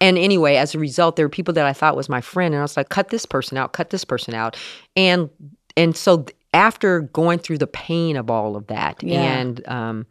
and 0.01 0.19
anyway, 0.19 0.57
as 0.57 0.75
a 0.75 0.79
result, 0.79 1.17
there 1.17 1.25
were 1.25 1.31
people 1.31 1.55
that 1.55 1.67
I 1.67 1.73
thought 1.73 1.97
was 1.97 2.09
my 2.09 2.21
friend, 2.21 2.53
and 2.55 2.61
I 2.61 2.63
was 2.63 2.77
like, 2.77 2.89
cut 2.89 3.09
this 3.09 3.27
person 3.27 3.57
out, 3.57 3.73
cut 3.73 3.91
this 3.91 4.05
person 4.05 4.35
out, 4.35 4.57
and 4.95 5.31
and 5.77 5.97
so 5.97 6.23
th- 6.23 6.37
after 6.55 7.01
going 7.01 7.39
through 7.39 7.59
the 7.59 7.67
pain 7.67 8.17
of 8.17 8.31
all 8.31 8.57
of 8.57 8.67
that, 8.69 9.03
Yeah. 9.03 9.21
and 9.21 9.67
um, 9.69 10.07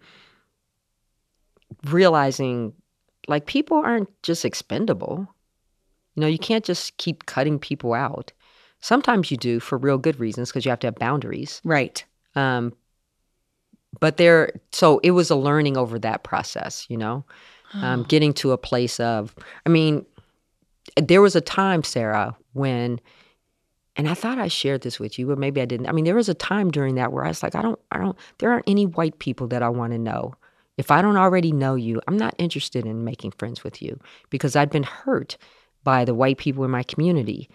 realizing 1.85 2.73
like 3.27 3.45
people 3.45 3.77
aren't 3.77 4.09
just 4.23 4.45
expendable. 4.45 5.27
You 6.15 6.21
know, 6.21 6.27
you 6.27 6.37
can't 6.39 6.63
just 6.63 6.95
keep 6.97 7.25
cutting 7.25 7.59
people 7.59 7.93
out. 7.93 8.31
Sometimes 8.79 9.31
you 9.31 9.37
do 9.37 9.59
for 9.59 9.77
real 9.77 9.97
good 9.97 10.19
reasons 10.19 10.49
because 10.49 10.63
you 10.65 10.69
have 10.69 10.79
to 10.81 10.87
have 10.87 10.95
boundaries. 10.95 11.59
Right. 11.63 12.05
Um, 12.35 12.73
but 13.99 14.17
there, 14.17 14.51
so 14.71 14.99
it 14.99 15.11
was 15.11 15.29
a 15.31 15.35
learning 15.35 15.77
over 15.77 15.97
that 15.99 16.23
process, 16.23 16.85
you 16.89 16.97
know, 16.97 17.25
um, 17.83 18.03
getting 18.03 18.33
to 18.33 18.51
a 18.51 18.57
place 18.57 18.99
of, 18.99 19.35
I 19.65 19.69
mean, 19.69 20.05
there 20.97 21.21
was 21.21 21.35
a 21.35 21.41
time, 21.41 21.83
Sarah, 21.83 22.35
when, 22.53 22.99
and 23.95 24.09
I 24.09 24.13
thought 24.13 24.39
I 24.39 24.47
shared 24.47 24.81
this 24.81 24.99
with 24.99 25.17
you, 25.17 25.27
but 25.27 25.37
maybe 25.37 25.61
I 25.61 25.65
didn't. 25.65 25.87
I 25.87 25.91
mean, 25.91 26.05
there 26.05 26.15
was 26.15 26.29
a 26.29 26.33
time 26.33 26.71
during 26.71 26.95
that 26.95 27.11
where 27.11 27.25
I 27.25 27.29
was 27.29 27.43
like, 27.43 27.55
I 27.55 27.61
don't, 27.61 27.79
I 27.91 27.97
don't, 27.97 28.17
there 28.39 28.51
aren't 28.51 28.69
any 28.69 28.85
white 28.85 29.19
people 29.19 29.47
that 29.47 29.63
I 29.63 29.69
want 29.69 29.93
to 29.93 29.99
know. 29.99 30.33
If 30.77 30.91
I 30.91 31.01
don't 31.01 31.17
already 31.17 31.51
know 31.51 31.75
you, 31.75 32.01
I'm 32.07 32.17
not 32.17 32.35
interested 32.37 32.85
in 32.85 33.05
making 33.05 33.31
friends 33.31 33.63
with 33.63 33.81
you 33.81 33.99
because 34.29 34.55
I'd 34.55 34.69
been 34.69 34.83
hurt 34.83 35.37
by 35.83 36.03
the 36.03 36.13
white 36.13 36.37
people 36.37 36.65
in 36.65 36.71
my 36.71 36.83
community. 36.83 37.49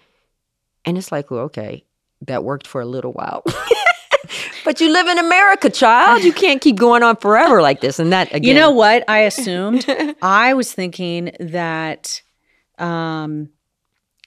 And 0.86 0.96
it's 0.96 1.12
like, 1.12 1.30
well, 1.30 1.40
okay, 1.40 1.84
that 2.22 2.44
worked 2.44 2.66
for 2.66 2.80
a 2.80 2.86
little 2.86 3.12
while. 3.12 3.44
but 4.64 4.80
you 4.80 4.90
live 4.92 5.06
in 5.08 5.18
America, 5.18 5.70
child. 5.70 6.22
You 6.22 6.32
can't 6.32 6.60
keep 6.60 6.76
going 6.76 7.02
on 7.02 7.16
forever 7.16 7.60
like 7.62 7.80
this. 7.80 7.98
And 7.98 8.12
that, 8.12 8.28
again, 8.28 8.44
You 8.44 8.54
know 8.54 8.70
what? 8.70 9.04
I 9.08 9.20
assumed. 9.20 9.84
I 10.22 10.54
was 10.54 10.72
thinking 10.72 11.32
that 11.40 12.22
um, 12.78 13.50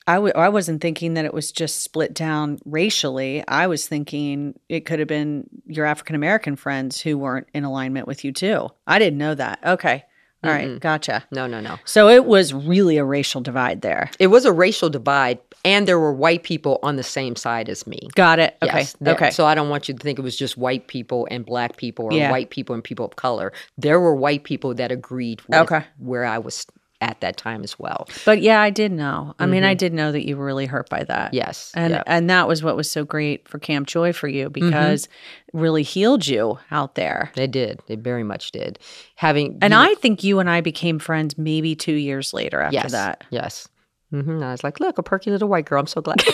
I 0.08 0.16
w- 0.16 0.34
I 0.36 0.50
wasn't 0.50 0.82
thinking 0.82 1.14
that 1.16 1.26
it 1.26 1.34
was 1.34 1.52
just 1.52 1.82
split 1.82 2.14
down 2.14 2.60
racially. 2.66 3.44
I 3.48 3.68
was 3.68 3.88
thinking 3.88 4.60
it 4.70 4.82
could 4.86 5.00
have 5.00 5.08
been 5.08 5.46
your 5.66 5.86
African 5.86 6.16
American 6.16 6.56
friends 6.56 7.00
who 7.02 7.18
weren't 7.18 7.48
in 7.54 7.64
alignment 7.64 8.08
with 8.08 8.24
you 8.26 8.32
too. 8.32 8.70
I 8.86 9.00
didn't 9.00 9.18
know 9.20 9.36
that. 9.36 9.60
Okay. 9.66 10.04
All 10.44 10.52
right. 10.52 10.80
Gotcha. 10.80 11.24
no, 11.32 11.48
no, 11.48 11.60
no. 11.62 11.78
So 11.86 12.10
it 12.10 12.26
was 12.26 12.54
really 12.54 12.98
a 12.98 13.06
racial 13.06 13.41
divide 13.41 13.82
there. 13.82 14.10
It 14.20 14.28
was 14.28 14.46
a 14.46 14.52
racial 14.52 14.89
divide, 14.89 15.39
and 15.64 15.88
there 15.88 16.00
were 16.00 16.14
white 16.14 16.44
people 16.44 16.80
on 16.84 16.96
the 16.98 17.04
same 17.04 17.36
side 17.36 17.70
as 17.70 17.88
me. 17.88 18.10
Got 18.16 18.39
it. 18.39 18.58
Okay. 18.62 18.80
Yes, 18.80 18.96
there- 19.00 19.14
okay. 19.16 19.30
So 19.32 19.46
I 19.46 19.56
don't 19.56 19.70
want 19.70 19.88
you 19.88 19.94
to 19.94 20.04
think 20.04 20.20
it 20.20 20.22
was 20.22 20.36
just 20.38 20.58
white 20.58 20.88
people 20.88 21.28
and 21.32 21.46
black 21.46 21.78
people 21.78 22.06
or 22.06 22.14
Yeah. 22.14 22.32
white 22.32 22.50
people 22.50 22.74
and 22.76 22.84
people 22.84 23.06
of 23.06 23.16
color. 23.16 23.54
There 23.78 24.00
were 24.00 24.16
white 24.16 24.44
people 24.44 24.74
that 24.76 24.91
agreed 24.91 25.41
with 25.48 25.60
Okay. 25.60 25.84
where 25.98 26.26
I 26.26 26.38
was 26.39 26.66
at 27.04 27.20
that 27.22 27.38
time 27.38 27.64
as 27.64 27.78
well. 27.78 28.08
But 28.26 28.41
yeah, 28.41 28.62
I 28.62 28.70
did 28.70 28.91
know. 28.91 29.36
I 29.38 29.45
mean, 29.45 29.64
I 29.64 29.74
did 29.74 29.93
know 29.93 30.12
that 30.12 30.26
you 30.26 30.38
were 30.38 30.45
really 30.45 30.66
hurt 30.66 30.89
by 30.89 31.04
that. 31.04 31.28
Mm-hmm. 31.28 31.36
Yes. 31.36 31.72
And 31.76 31.91
yeah. 31.93 32.04
and 32.08 32.30
that 32.30 32.47
was 32.47 32.64
what 32.64 32.76
was 32.76 32.89
so 32.89 33.04
great 33.04 33.47
for 33.47 33.60
Camp 33.60 33.88
Joy 33.88 34.14
for 34.14 34.28
you 34.28 34.49
Mm-hmm. 34.49 34.70
because 34.70 35.06
it 35.06 35.54
really 35.54 35.84
healed 35.84 36.26
you 36.26 36.58
out 36.72 36.95
there. 36.95 37.32
They 37.36 37.47
did. 37.47 37.82
They 37.88 37.95
very 37.95 38.24
much 38.24 38.51
did. 38.51 38.80
Having 39.16 39.60
And 39.62 39.72
you 39.74 39.78
know- 39.78 39.82
I 39.91 39.93
think 39.95 40.24
you 40.24 40.39
and 40.39 40.49
I 40.49 40.62
became 40.62 40.97
friends 40.99 41.38
maybe 41.38 41.76
2 41.76 41.93
years 41.93 42.34
later 42.34 42.62
after 42.62 42.76
yes, 42.76 42.91
that. 42.91 43.24
Yes. 43.30 43.68
hmm 44.12 44.41
I 44.41 44.51
was 44.51 44.64
like, 44.64 44.80
look, 44.80 44.97
a 44.97 45.04
perky 45.04 45.30
little 45.32 45.49
white 45.49 45.66
girl. 45.66 45.80
I'm 45.82 45.88
so 45.88 46.01
glad. 46.01 46.24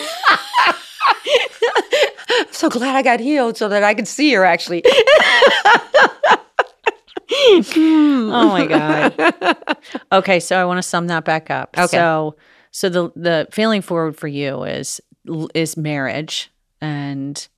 I'm 2.32 2.52
so 2.52 2.68
glad 2.70 2.94
I 2.96 3.02
got 3.02 3.20
healed 3.20 3.56
so 3.56 3.68
that 3.68 3.82
I 3.82 3.94
could 3.94 4.06
see 4.08 4.32
her 4.34 4.44
actually. 4.44 4.82
Oh 8.32 8.48
my 8.48 8.66
god. 8.66 9.56
okay, 10.12 10.40
so 10.40 10.60
I 10.60 10.64
want 10.64 10.78
to 10.78 10.82
sum 10.82 11.06
that 11.08 11.24
back 11.24 11.50
up. 11.50 11.76
Okay. 11.76 11.86
So 11.86 12.36
so 12.70 12.88
the 12.88 13.12
the 13.16 13.48
failing 13.50 13.82
forward 13.82 14.16
for 14.16 14.28
you 14.28 14.64
is 14.64 15.00
is 15.54 15.76
marriage 15.76 16.50
and 16.80 17.48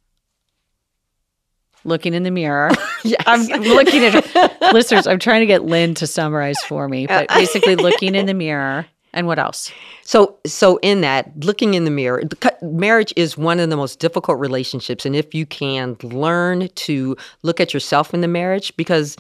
looking 1.85 2.15
in 2.15 2.23
the 2.23 2.31
mirror. 2.31 2.71
yes. 3.05 3.23
I'm 3.27 3.47
looking 3.63 4.05
at 4.05 4.73
listeners. 4.73 5.07
I'm 5.07 5.19
trying 5.19 5.41
to 5.41 5.47
get 5.47 5.65
Lynn 5.65 5.95
to 5.95 6.07
summarize 6.07 6.63
for 6.65 6.89
me, 6.89 7.07
but 7.07 7.29
basically 7.35 7.77
looking 7.77 8.15
in 8.15 8.27
the 8.27 8.35
mirror 8.35 8.87
and 9.15 9.27
what 9.27 9.39
else? 9.39 9.71
So, 10.05 10.39
so 10.47 10.79
in 10.79 11.03
that, 11.03 11.45
looking 11.45 11.75
in 11.75 11.85
the 11.85 11.91
mirror, 11.91 12.23
marriage 12.63 13.13
is 13.17 13.37
one 13.37 13.61
of 13.61 13.69
the 13.71 13.77
most 13.77 13.99
difficult 13.99 14.39
relationships, 14.39 15.05
and 15.05 15.15
if 15.15 15.35
you 15.35 15.45
can 15.45 15.97
learn 16.03 16.69
to 16.69 17.17
look 17.43 17.61
at 17.61 17.75
yourself 17.75 18.15
in 18.15 18.23
the 18.23 18.29
marriage, 18.29 18.75
because 18.77 19.17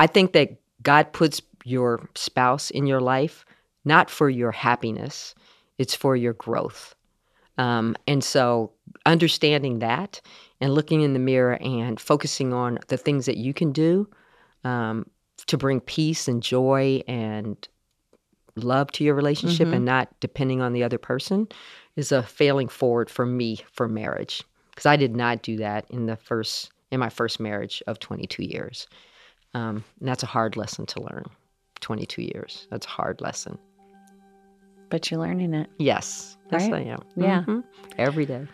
I 0.00 0.06
think 0.06 0.32
that 0.32 0.58
God 0.82 1.12
puts 1.12 1.42
your 1.62 2.08
spouse 2.14 2.70
in 2.70 2.86
your 2.86 3.02
life 3.02 3.44
not 3.84 4.08
for 4.08 4.30
your 4.30 4.50
happiness; 4.50 5.34
it's 5.76 5.94
for 5.94 6.16
your 6.16 6.32
growth. 6.32 6.94
Um, 7.58 7.94
and 8.06 8.24
so, 8.24 8.72
understanding 9.04 9.80
that 9.80 10.22
and 10.58 10.72
looking 10.74 11.02
in 11.02 11.12
the 11.12 11.18
mirror 11.18 11.58
and 11.60 12.00
focusing 12.00 12.54
on 12.54 12.78
the 12.88 12.96
things 12.96 13.26
that 13.26 13.36
you 13.36 13.52
can 13.52 13.72
do 13.72 14.08
um, 14.64 15.06
to 15.46 15.58
bring 15.58 15.80
peace 15.80 16.28
and 16.28 16.42
joy 16.42 17.02
and 17.06 17.68
love 18.56 18.90
to 18.92 19.04
your 19.04 19.14
relationship 19.14 19.68
and 19.68 19.84
not 19.84 20.08
depending 20.20 20.62
on 20.62 20.72
the 20.72 20.82
other 20.82 20.98
person 20.98 21.46
is 21.96 22.10
a 22.10 22.22
failing 22.22 22.68
forward 22.68 23.10
for 23.10 23.26
me 23.26 23.58
for 23.72 23.86
marriage 23.86 24.42
because 24.70 24.86
I 24.86 24.96
did 24.96 25.14
not 25.14 25.42
do 25.42 25.58
that 25.58 25.84
in 25.90 26.06
the 26.06 26.16
first 26.16 26.70
in 26.90 27.00
my 27.00 27.10
first 27.10 27.38
marriage 27.38 27.82
of 27.86 27.98
22 27.98 28.44
years. 28.44 28.86
Um, 29.54 29.84
and 29.98 30.08
that's 30.08 30.22
a 30.22 30.26
hard 30.26 30.56
lesson 30.56 30.86
to 30.86 31.00
learn. 31.02 31.24
22 31.80 32.22
years. 32.22 32.66
That's 32.70 32.86
a 32.86 32.90
hard 32.90 33.20
lesson. 33.20 33.58
But 34.90 35.10
you're 35.10 35.20
learning 35.20 35.54
it. 35.54 35.68
Yes. 35.78 36.36
Yes, 36.52 36.64
I 36.64 36.80
am. 36.80 37.02
Yeah. 37.16 37.44
Mhm. 37.46 37.64
Every 37.98 38.26
day. 38.26 38.46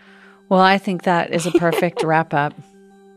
Well, 0.48 0.60
I 0.60 0.78
think 0.78 1.02
that 1.04 1.32
is 1.32 1.46
a 1.46 1.50
perfect 1.52 2.02
wrap 2.04 2.32
up. 2.34 2.54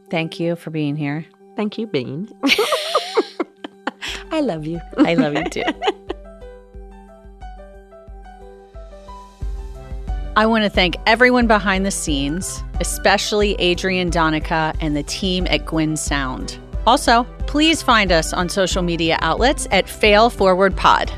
Thank 0.09 0.39
you 0.39 0.55
for 0.55 0.71
being 0.71 0.95
here. 0.95 1.25
Thank 1.55 1.77
you, 1.77 1.85
Bean. 1.85 2.29
I 4.31 4.41
love 4.41 4.65
you. 4.65 4.79
I 4.97 5.13
love 5.15 5.33
you 5.35 5.43
too. 5.45 5.63
I 10.35 10.45
want 10.45 10.63
to 10.63 10.69
thank 10.69 10.95
everyone 11.05 11.47
behind 11.47 11.85
the 11.85 11.91
scenes, 11.91 12.63
especially 12.79 13.55
Adrian 13.59 14.09
Donica 14.09 14.73
and 14.79 14.95
the 14.95 15.03
team 15.03 15.45
at 15.49 15.65
Gwyn 15.65 15.97
Sound. 15.97 16.57
Also, 16.89 17.23
please 17.45 17.83
find 17.83 18.11
us 18.11 18.33
on 18.33 18.49
social 18.49 18.81
media 18.81 19.19
outlets 19.21 19.67
at 19.69 19.87
Fail 19.87 20.27
Forward 20.27 20.75
Pod. 20.75 21.13